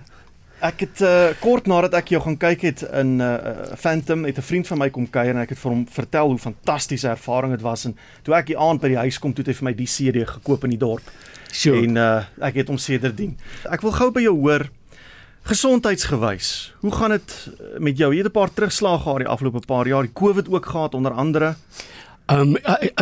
Ek 0.67 0.83
het 0.83 1.03
uh, 1.07 1.31
kort 1.41 1.71
nadat 1.71 1.95
ek 2.01 2.11
jou 2.13 2.21
gaan 2.25 2.37
kyk 2.43 2.65
het 2.67 2.83
in 2.91 3.15
uh, 3.23 3.37
Phantom 3.79 4.27
het 4.29 4.43
'n 4.43 4.45
vriend 4.45 4.67
van 4.67 4.83
my 4.83 4.91
kom 4.91 5.07
kuier 5.07 5.31
en 5.31 5.41
ek 5.45 5.55
het 5.55 5.63
vir 5.63 5.71
hom 5.73 5.87
vertel 5.87 6.35
hoe 6.35 6.43
fantastiese 6.43 7.09
ervaring 7.09 7.55
dit 7.55 7.63
was 7.63 7.87
en 7.87 7.95
toe 8.27 8.35
ek 8.35 8.51
die 8.51 8.59
aand 8.59 8.83
by 8.83 8.91
die 8.93 9.01
huis 9.07 9.19
kom 9.19 9.33
toe 9.33 9.47
het 9.47 9.55
hy 9.55 9.57
vir 9.61 9.69
my 9.71 9.75
die 9.79 9.87
CD 9.87 10.27
gekoop 10.27 10.67
in 10.67 10.75
die 10.75 10.83
dorp. 10.83 11.07
Sure. 11.53 11.79
En 11.87 11.97
uh, 11.97 12.25
ek 12.43 12.61
het 12.61 12.69
hom 12.69 12.79
sedertdien. 12.79 13.39
Ek 13.71 13.81
wil 13.81 13.95
gou 13.95 14.11
by 14.11 14.27
jou 14.27 14.35
hoor 14.35 14.67
gesondheidsgewys. 15.47 16.75
Hoe 16.83 16.93
gaan 16.93 17.11
dit 17.11 17.49
met 17.79 17.97
jou? 17.97 18.13
Jy 18.13 18.19
het 18.25 18.27
'n 18.27 18.39
paar 18.39 18.53
terugslae 18.53 18.99
gehad 18.99 19.19
die 19.19 19.31
afgelope 19.31 19.63
paar 19.67 19.87
jaar, 19.87 20.03
die 20.03 20.13
COVID 20.13 20.51
ook 20.51 20.67
gehad 20.67 20.95
onder 20.95 21.13
andere. 21.13 21.55
Ehm 22.31 22.55
um, 22.55 22.57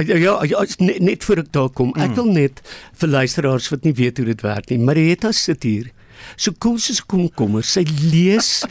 ja, 0.07 0.45
ja 0.45 0.65
net, 0.79 1.01
net 1.05 1.25
voor 1.25 1.43
ek 1.45 1.53
daar 1.53 1.69
kom. 1.69 1.93
Ek 1.97 2.15
mm. 2.15 2.17
wil 2.17 2.31
net 2.33 2.63
vir 3.01 3.09
luisteraars 3.13 3.69
wat 3.69 3.85
nie 3.85 3.95
weet 3.99 4.21
hoe 4.21 4.27
dit 4.31 4.45
werk 4.47 4.71
nie. 4.73 4.79
Marietta 4.81 5.33
sit 5.37 5.67
hier 5.69 5.91
so 6.37 6.53
cool 6.63 6.79
soos 6.83 7.01
komkommer. 7.05 7.65
Sy 7.67 7.85
lees, 8.11 8.65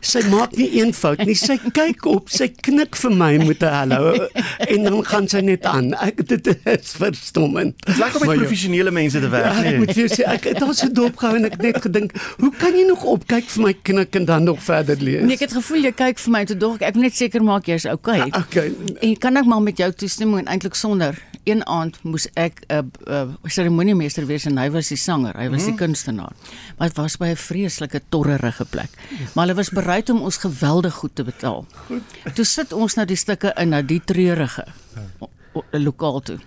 sy 0.00 0.22
maak 0.32 0.56
nie 0.58 0.68
een 0.80 0.92
fout 0.96 1.22
nie. 1.26 1.36
Sy 1.38 1.58
kyk 1.76 2.06
op, 2.10 2.30
sy 2.32 2.48
knik 2.48 2.96
vir 2.96 3.14
my 3.14 3.32
met 3.42 3.62
'n 3.62 3.72
hallo 3.72 4.28
en 4.72 4.82
dan 4.82 5.04
gaan 5.04 5.28
sy 5.28 5.40
net 5.40 5.64
aan. 5.64 5.92
Ek 5.94 6.26
dit 6.26 6.46
is 6.64 6.94
verstommend. 6.96 7.74
Dis 7.86 7.98
lekker 7.98 8.20
om 8.20 8.26
met 8.26 8.42
professionele 8.44 8.90
mense 8.90 9.20
te 9.20 9.28
werk. 9.28 9.52
Ja, 9.52 9.72
ek 9.72 9.78
moet 9.78 9.94
vir 9.94 10.10
sê 10.10 10.24
ek 10.26 10.44
het 10.50 10.60
daar 10.60 10.74
so 10.74 10.88
dop 10.88 11.16
gehou 11.16 11.36
en 11.36 11.44
ek 11.44 11.58
net 11.62 11.80
gedink, 11.82 12.14
hoe 12.38 12.52
kan 12.58 12.74
jy 12.76 12.86
nog 12.88 13.04
opkyk 13.04 13.48
vir 13.56 13.62
my 13.62 13.74
knik 13.82 14.16
en 14.16 14.24
dan 14.24 14.44
nog 14.44 14.62
verder 14.62 14.96
lees? 15.00 15.24
Nee, 15.24 15.36
ek 15.38 15.48
het 15.48 15.56
gevoel 15.58 15.88
jy 15.88 15.92
kyk 15.92 16.18
vir 16.18 16.32
my 16.32 16.44
te 16.44 16.56
dog. 16.56 16.80
Ek 16.80 16.94
moet 16.94 17.10
net 17.10 17.16
seker 17.16 17.42
maak 17.42 17.66
jy's 17.66 17.86
okay. 17.86 18.28
Okay. 18.30 18.72
En 19.00 19.16
kan 19.18 19.36
ek 19.36 19.46
maar 19.46 19.62
met 19.62 19.78
jou 19.78 19.90
toestemming 19.92 20.44
en 20.44 20.52
eintlik 20.54 20.74
sonder 20.74 21.18
een 21.46 21.62
aand 21.66 21.98
moes 22.02 22.26
ek 22.34 22.64
'n 22.68 22.74
uh, 22.74 22.78
'n 22.78 22.90
uh, 23.12 23.34
seremoniemeester 23.44 24.26
wees 24.26 24.44
en 24.46 24.58
hy 24.58 24.70
was 24.70 24.88
die 24.88 24.96
sanger, 24.98 25.36
hy 25.38 25.48
was 25.50 25.62
die 25.62 25.72
Mhm. 25.72 25.78
kunstenaar. 25.84 26.32
Maar 26.78 26.88
dit 26.88 26.96
was 26.96 27.16
by 27.16 27.26
'n 27.32 27.36
vreeslike 27.36 28.00
torrerige 28.08 28.64
plek. 28.64 28.90
Maar 29.34 29.46
hulle 29.46 29.54
was 29.56 29.70
bereid 29.70 30.10
om 30.10 30.20
ons 30.22 30.36
geweldig 30.36 30.94
goed 30.94 31.14
te 31.14 31.24
betaal. 31.24 31.66
Toe 32.34 32.44
sit 32.44 32.72
ons 32.72 32.94
nou 32.94 33.06
die 33.06 33.16
stukke 33.16 33.52
in 33.56 33.68
na 33.68 33.82
die 33.82 34.02
treurige 34.04 34.64
o- 35.20 35.30
o- 35.52 35.64
lokaal 35.78 36.20
toe. 36.20 36.38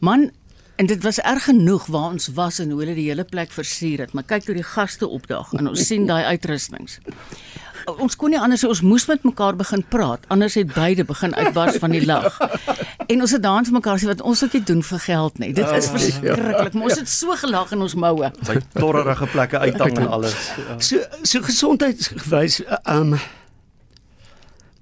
Man, 0.00 0.30
en 0.76 0.86
dit 0.86 1.02
was 1.02 1.18
erg 1.20 1.44
genoeg 1.44 1.86
waar 1.86 2.10
ons 2.12 2.28
was 2.28 2.58
en 2.58 2.70
hoe 2.70 2.80
hulle 2.80 2.94
die 2.94 3.08
hele 3.08 3.24
plek 3.24 3.52
versier 3.52 3.98
het. 3.98 4.12
Maar 4.12 4.24
kyk 4.24 4.46
hoe 4.46 4.54
die 4.54 4.62
gaste 4.62 5.08
opdag 5.08 5.52
en 5.52 5.68
ons 5.68 5.86
sien 5.86 6.06
daai 6.06 6.24
uitrustings. 6.24 6.98
Ons 7.84 8.16
kon 8.16 8.32
nie 8.32 8.40
anders 8.40 8.64
ons 8.64 8.80
moes 8.80 9.04
met 9.06 9.24
mekaar 9.26 9.56
begin 9.56 9.84
praat, 9.88 10.24
anders 10.32 10.56
het 10.58 10.72
beide 10.74 11.04
begin 11.04 11.34
uitbars 11.34 11.76
van 11.82 11.90
die 11.90 12.04
lag. 12.06 12.38
En 13.04 13.20
ons 13.20 13.34
het 13.36 13.44
vir 13.44 13.74
mekaar 13.76 13.98
sê 14.00 14.06
wat 14.08 14.22
ons 14.24 14.42
ook 14.44 14.54
nie 14.56 14.62
doen 14.64 14.80
vir 14.82 15.00
geld 15.04 15.38
nie. 15.38 15.52
Dit 15.52 15.68
is 15.68 15.88
Oh, 15.90 15.92
verskriklik, 15.92 16.72
maar 16.72 16.88
ons 16.88 16.98
het 16.98 17.08
so 17.08 17.36
gelag 17.36 17.72
in 17.76 17.82
ons 17.84 17.94
moue. 18.00 18.30
By 18.48 18.56
torrerige 18.72 19.26
plekke 19.28 19.60
uithang 19.60 19.98
en 19.98 20.08
alles. 20.08 20.36
Ja. 20.56 20.78
So 20.80 21.02
so 21.22 21.44
gesondheidsgewys 21.44 22.62
ehm 22.64 23.12
um, 23.12 23.18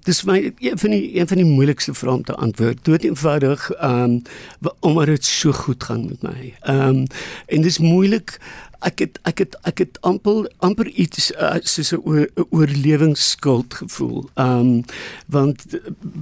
Dis 0.03 0.23
my 0.27 0.53
een 0.59 0.79
van 0.79 0.91
die 0.91 1.15
een 1.15 1.27
van 1.27 1.39
die 1.39 1.47
moeilikste 1.47 1.93
vrae 1.95 2.13
om 2.13 2.23
te 2.23 2.35
antwoord. 2.35 2.81
Dood 2.83 3.03
eenvoudig 3.07 3.69
ehm 3.71 4.19
um, 4.63 4.71
omdat 4.79 5.05
dit 5.05 5.25
so 5.25 5.51
goed 5.51 5.83
gaan 5.83 6.05
met 6.05 6.21
my. 6.21 6.53
Ehm 6.61 6.87
um, 6.87 7.05
en 7.45 7.61
dis 7.61 7.79
moeilik. 7.79 8.39
Ek 8.83 8.99
het 8.99 9.19
ek 9.23 9.37
het 9.43 9.57
ek 9.63 9.77
het 9.83 9.97
amper 10.01 10.51
amper 10.65 10.87
iets 10.87 11.31
uh, 11.31 11.55
soos 11.61 11.93
'n 11.93 12.01
oor, 12.03 12.27
oorlewingsskuld 12.49 13.73
gevoel. 13.73 14.29
Ehm 14.33 14.59
um, 14.59 14.83
want 15.27 15.65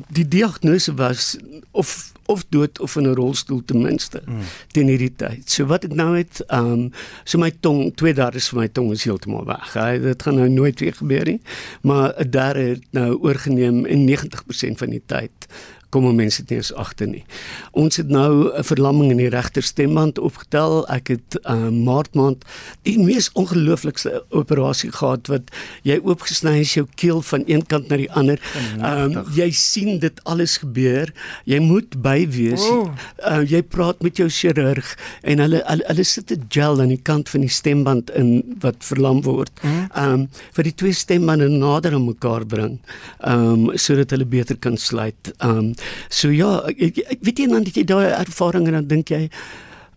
die 0.10 0.28
diagnose 0.28 0.94
was 0.94 1.38
of 1.72 2.12
of 2.26 2.46
dood 2.50 2.80
of 2.80 2.96
in 2.96 3.08
'n 3.10 3.16
rolstoel 3.16 3.62
ten 3.66 3.82
minste 3.82 4.22
mm. 4.26 4.40
teen 4.72 4.88
hierdie 4.88 5.16
tyd. 5.16 5.50
So 5.50 5.66
wat 5.66 5.84
ek 5.84 5.94
nou 5.94 6.18
het, 6.18 6.44
ehm 6.48 6.72
um, 6.72 6.92
so 7.24 7.38
my 7.38 7.52
tong, 7.60 7.96
twee 7.96 8.14
derdes 8.14 8.50
van 8.50 8.60
my 8.64 8.68
tong 8.68 8.92
is 8.92 9.04
heeltemal 9.04 9.46
weg. 9.46 9.74
Hy, 9.74 9.98
dit 10.00 10.24
gaan 10.24 10.36
nou 10.36 10.50
nooit 10.50 10.80
weer 10.80 10.94
gebeur 10.94 11.26
nie. 11.26 11.42
Maar 11.82 12.14
'n 12.18 12.30
derde 12.30 12.60
het 12.60 12.86
nou 12.92 13.18
oorgeneem 13.22 13.86
en 13.86 14.06
90% 14.06 14.78
van 14.78 14.90
die 14.90 15.04
tyd 15.06 15.32
kom 15.92 16.08
mense 16.16 16.44
nie 16.48 16.58
eens 16.58 16.72
agter 16.80 17.08
nie. 17.08 17.24
Ons 17.78 18.00
het 18.00 18.10
nou 18.10 18.50
'n 18.50 18.64
verlamming 18.64 19.12
in 19.12 19.18
die 19.18 19.30
regter 19.30 19.64
stemband 19.64 20.20
opgetel. 20.20 20.88
Ek 20.88 21.08
het 21.08 21.40
uh, 21.44 21.70
maart 21.70 22.16
maand 22.16 22.46
die 22.84 22.98
mees 23.00 23.30
ongelooflikste 23.34 24.24
operasie 24.30 24.92
gehad 24.92 25.28
wat 25.28 25.52
jy 25.84 26.00
oopgesny 26.04 26.60
is 26.60 26.74
jou 26.74 26.88
keel 26.96 27.22
van 27.22 27.44
een 27.46 27.66
kant 27.66 27.90
na 27.90 27.98
die 27.98 28.12
ander. 28.12 28.40
Ehm 28.80 29.18
um, 29.18 29.26
jy 29.36 29.52
sien 29.52 30.00
dit 30.00 30.24
alles 30.24 30.58
gebeur. 30.58 31.14
Jy 31.46 31.60
moet 31.60 32.02
by 32.02 32.28
wees. 32.30 32.64
Oh. 32.70 32.92
Uh, 33.20 33.44
jy 33.44 33.62
praat 33.62 34.02
met 34.02 34.18
jou 34.18 34.30
chirurg 34.30 34.98
en 35.22 35.40
hulle 35.40 35.62
hulle, 35.66 35.84
hulle 35.88 36.04
sit 36.04 36.32
'n 36.32 36.46
gel 36.50 36.82
aan 36.82 36.94
die 36.94 37.02
kant 37.04 37.30
van 37.30 37.42
die 37.42 37.50
stemband 37.50 38.10
in 38.10 38.56
wat 38.60 38.76
verlam 38.80 39.22
word. 39.22 39.52
Ehm 39.64 40.14
um, 40.14 40.30
vir 40.56 40.64
die 40.64 40.76
twee 40.76 40.94
stembande 40.94 41.50
nader 41.50 41.94
aan 41.94 42.06
mekaar 42.06 42.46
bring. 42.46 42.80
Ehm 43.20 43.70
um, 43.70 43.78
sodat 43.78 44.10
hulle 44.10 44.26
beter 44.26 44.58
kan 44.58 44.78
sluit. 44.78 45.34
Ehm 45.38 45.58
um, 45.58 45.74
so 46.10 46.30
ja, 46.30 46.62
ek, 46.68 46.98
ek 47.18 47.20
weet 47.22 47.40
jy 47.40 47.48
dan 47.48 47.64
dat 47.64 47.76
jy 47.76 47.84
daai 47.84 48.12
ervaring 48.12 48.68
en 48.68 48.74
dan 48.82 48.88
dink 48.88 49.10
jy 49.10 49.30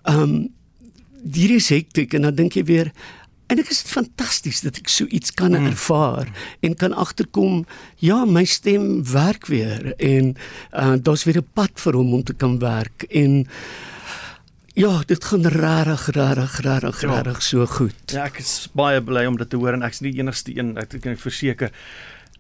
ehm 0.05 0.23
um, 0.23 0.37
hierdie 1.25 1.57
is 1.57 1.71
hektiek 1.73 2.13
en 2.15 2.27
dan 2.29 2.35
dink 2.37 2.57
jy 2.59 2.65
weer 2.69 2.91
En 3.53 3.61
ek 3.61 3.69
is 3.69 3.83
dit 3.83 3.93
fantasties 3.93 4.63
dat 4.65 4.79
ek 4.81 4.89
so 4.89 5.05
iets 5.13 5.35
kan 5.37 5.53
mm. 5.53 5.67
ervaar 5.75 6.31
en 6.65 6.77
kan 6.81 6.95
agterkom 6.97 7.65
ja 8.01 8.23
my 8.25 8.45
stem 8.49 9.05
werk 9.13 9.51
weer 9.53 9.93
en 10.01 10.33
uh, 10.73 10.95
daar's 10.97 11.27
weer 11.29 11.43
'n 11.43 11.53
pad 11.53 11.77
vir 11.77 11.95
hom 12.01 12.15
om 12.15 12.23
te 12.25 12.33
kan 12.33 12.59
werk 12.59 13.05
en 13.11 13.45
ja 14.75 15.03
dit 15.07 15.25
gaan 15.25 15.45
regtig 15.47 16.09
regtig 16.17 16.61
regtig 16.61 17.03
Ja. 17.03 17.21
regtig 17.21 17.43
so 17.43 17.67
goed. 17.67 18.11
Ja, 18.11 18.25
ek 18.25 18.39
is 18.39 18.69
baie 18.73 19.03
bly 19.03 19.27
om 19.27 19.37
dit 19.37 19.51
te 19.51 19.57
hoor 19.57 19.73
en 19.73 19.83
ek's 19.83 20.01
nie 20.01 20.13
die 20.13 20.21
enigste 20.21 20.57
een, 20.57 20.77
ek 20.79 21.01
kan 21.01 21.17
verseker. 21.17 21.71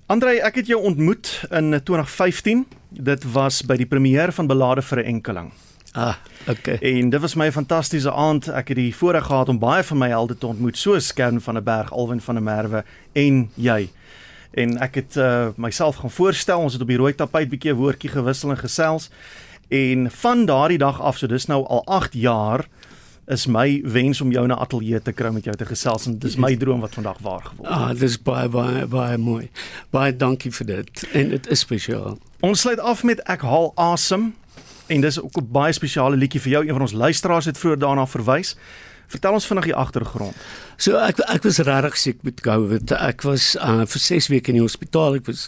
Andrei, 0.04 0.34
ek 0.44 0.58
het 0.60 0.66
jou 0.68 0.82
ontmoet 0.84 1.46
in 1.48 1.72
2015. 1.72 2.66
Dit 2.92 3.22
was 3.32 3.62
by 3.64 3.78
die 3.80 3.86
premier 3.88 4.28
van 4.36 4.46
Belade 4.46 4.82
vir 4.82 4.98
'n 5.00 5.06
enkeling. 5.14 5.52
Ah, 5.92 6.14
okay. 6.48 6.76
En 6.76 7.10
dit 7.10 7.20
was 7.20 7.34
my 7.34 7.46
'n 7.46 7.52
fantastiese 7.52 8.12
aand. 8.12 8.48
Ek 8.48 8.68
het 8.68 8.76
die 8.76 8.96
voorreg 8.96 9.24
gehad 9.24 9.48
om 9.48 9.58
baie 9.58 9.82
van 9.82 9.98
my 9.98 10.08
helde 10.08 10.38
te 10.38 10.46
ontmoet, 10.46 10.76
soos 10.76 11.12
Kern 11.12 11.40
van 11.40 11.54
der 11.54 11.62
Berg, 11.62 11.92
Alwyn 11.92 12.20
van 12.20 12.34
der 12.34 12.44
Merwe 12.44 12.84
en 13.12 13.50
jy. 13.54 13.88
En 14.50 14.78
ek 14.78 14.94
het 14.94 15.16
uh, 15.16 15.48
myself 15.56 15.96
gaan 15.96 16.10
voorstel. 16.10 16.60
Ons 16.60 16.72
het 16.72 16.82
op 16.82 16.88
die 16.88 16.96
rooi 16.96 17.14
tapijt 17.14 17.48
bietjie 17.48 17.72
'n 17.72 17.76
woordjie 17.76 18.10
gewissel 18.10 18.50
en 18.50 18.58
gesels. 18.58 19.10
En 19.68 20.10
van 20.10 20.44
daardie 20.44 20.78
dag 20.78 21.00
af, 21.00 21.16
so 21.16 21.26
dis 21.26 21.46
nou 21.46 21.66
al 21.66 21.86
8 21.86 22.12
jaar, 22.12 22.68
is 23.26 23.46
my 23.46 23.80
wens 23.84 24.20
om 24.20 24.32
jou 24.32 24.46
na 24.46 24.56
ateljee 24.60 25.00
te 25.02 25.12
kry 25.12 25.30
met 25.32 25.44
jou 25.44 25.56
te 25.56 25.66
gesels 25.66 26.06
en 26.06 26.18
dis 26.18 26.36
my 26.36 26.54
droom 26.62 26.80
wat 26.84 26.94
vandag 26.94 27.18
waar 27.24 27.42
geword 27.42 27.68
het. 27.68 27.76
Ah, 27.76 27.92
dis 27.98 28.18
baie 28.22 28.48
baie 28.48 28.86
baie 28.86 29.18
mooi. 29.18 29.50
Baie 29.90 30.16
dankie 30.16 30.52
vir 30.52 30.66
dit 30.66 31.04
en 31.12 31.28
dit 31.28 31.50
is 31.50 31.64
spesiaal. 31.64 32.18
Ons 32.44 32.60
sluit 32.60 32.80
af 32.80 33.02
met 33.02 33.22
Ek 33.28 33.40
haal 33.40 33.72
asem 33.80 34.34
en 34.92 35.00
dis 35.00 35.20
ook 35.20 35.40
'n 35.40 35.48
baie 35.50 35.72
spesiale 35.72 36.16
liedjie 36.16 36.40
vir 36.40 36.52
jou. 36.52 36.62
Een 36.66 36.76
van 36.76 36.86
ons 36.88 36.92
luisteraars 36.92 37.44
het 37.44 37.58
vroeër 37.58 37.78
daarna 37.78 38.06
verwys. 38.06 38.56
Vertel 39.14 39.36
ons 39.36 39.46
vinnig 39.46 39.68
die 39.70 39.76
agtergrond. 39.78 40.38
So 40.76 40.98
ek 40.98 41.20
ek 41.30 41.46
was 41.46 41.60
regtig 41.62 41.98
siek 42.00 42.24
met 42.26 42.42
COVID. 42.42 42.96
Ek 42.98 43.22
was 43.22 43.52
uh, 43.62 43.84
vir 43.86 44.02
6 44.06 44.30
weke 44.32 44.50
in 44.50 44.58
die 44.58 44.64
hospitaal. 44.64 45.20
Ek 45.20 45.30
was 45.30 45.46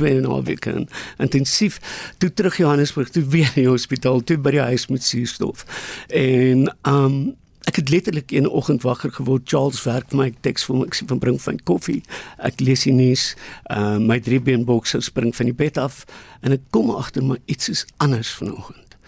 2 0.00 0.14
en 0.14 0.22
'n 0.22 0.30
half 0.32 0.48
weke 0.48 0.72
in 0.72 0.88
intensief. 1.20 1.76
Toe 2.18 2.32
terug 2.32 2.56
Johannesburg, 2.56 3.12
toe 3.12 3.24
weer 3.24 3.52
in 3.52 3.66
die 3.66 3.68
hospitaal, 3.68 4.24
toe 4.24 4.38
by 4.40 4.56
die 4.56 4.66
huis 4.72 4.88
met 4.88 5.04
suurstof. 5.04 5.66
En 6.08 6.72
um 6.88 7.36
Ek 7.62 7.76
het 7.78 7.92
letterlik 7.94 8.32
een 8.34 8.48
oggend 8.48 8.82
wakker 8.82 9.12
geword. 9.12 9.42
Charles 9.46 9.82
werk 9.86 10.08
vir 10.10 10.18
my 10.18 10.26
ek 10.32 10.40
teks 10.42 10.64
vir 10.66 10.76
my 10.76 10.86
ek 10.88 10.96
sê 10.98 11.06
van 11.06 11.20
bring 11.22 11.38
van 11.40 11.60
koffie. 11.62 12.00
Ek 12.42 12.58
lees 12.60 12.82
die 12.88 12.92
nuus. 12.92 13.36
Uh 13.70 14.00
my 14.02 14.18
driebeenboks 14.18 14.96
spring 15.06 15.30
van 15.36 15.46
die 15.46 15.54
bed 15.54 15.78
af 15.78 16.02
en 16.42 16.56
ek 16.56 16.64
kom 16.74 16.90
agter 16.90 17.22
maar 17.22 17.38
iets 17.46 17.70
is 17.70 17.86
anders 18.02 18.32
vanoggend. 18.34 18.98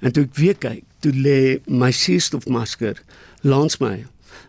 En 0.00 0.12
toe 0.12 0.28
ek 0.28 0.38
weer 0.38 0.54
kyk, 0.54 0.84
toe 1.02 1.12
lê 1.12 1.38
my 1.66 1.90
suurstofmasker 1.90 3.02
langs 3.44 3.78
my. 3.80 4.04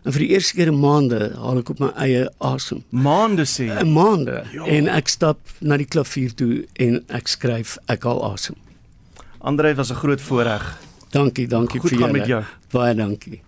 En 0.06 0.14
vir 0.14 0.22
die 0.22 0.28
eerste 0.34 0.56
keer 0.58 0.70
in 0.70 0.78
maande 0.80 1.32
haal 1.38 1.60
ek 1.62 1.70
op 1.74 1.80
my 1.82 1.90
eie 2.02 2.26
asem. 2.46 2.82
Maande 2.90 3.46
sê 3.48 3.68
jy? 3.70 3.84
Maande. 3.90 4.42
Ja. 4.54 4.66
En 4.70 4.90
ek 4.92 5.10
stap 5.12 5.38
na 5.60 5.78
die 5.80 5.88
klavier 5.88 6.34
toe 6.34 6.64
en 6.82 7.00
ek 7.14 7.30
skryf 7.30 7.76
ek 7.92 8.06
haal 8.06 8.22
asem. 8.32 8.58
Andrei 9.40 9.74
was 9.74 9.90
'n 9.90 10.00
groot 10.02 10.20
voorreg. 10.20 10.64
Dankie, 11.10 11.46
dankie 11.46 11.80
Goed 11.80 11.90
vir 11.90 11.98
julle. 11.98 12.44
Baie 12.72 12.94
dankie. 12.94 13.40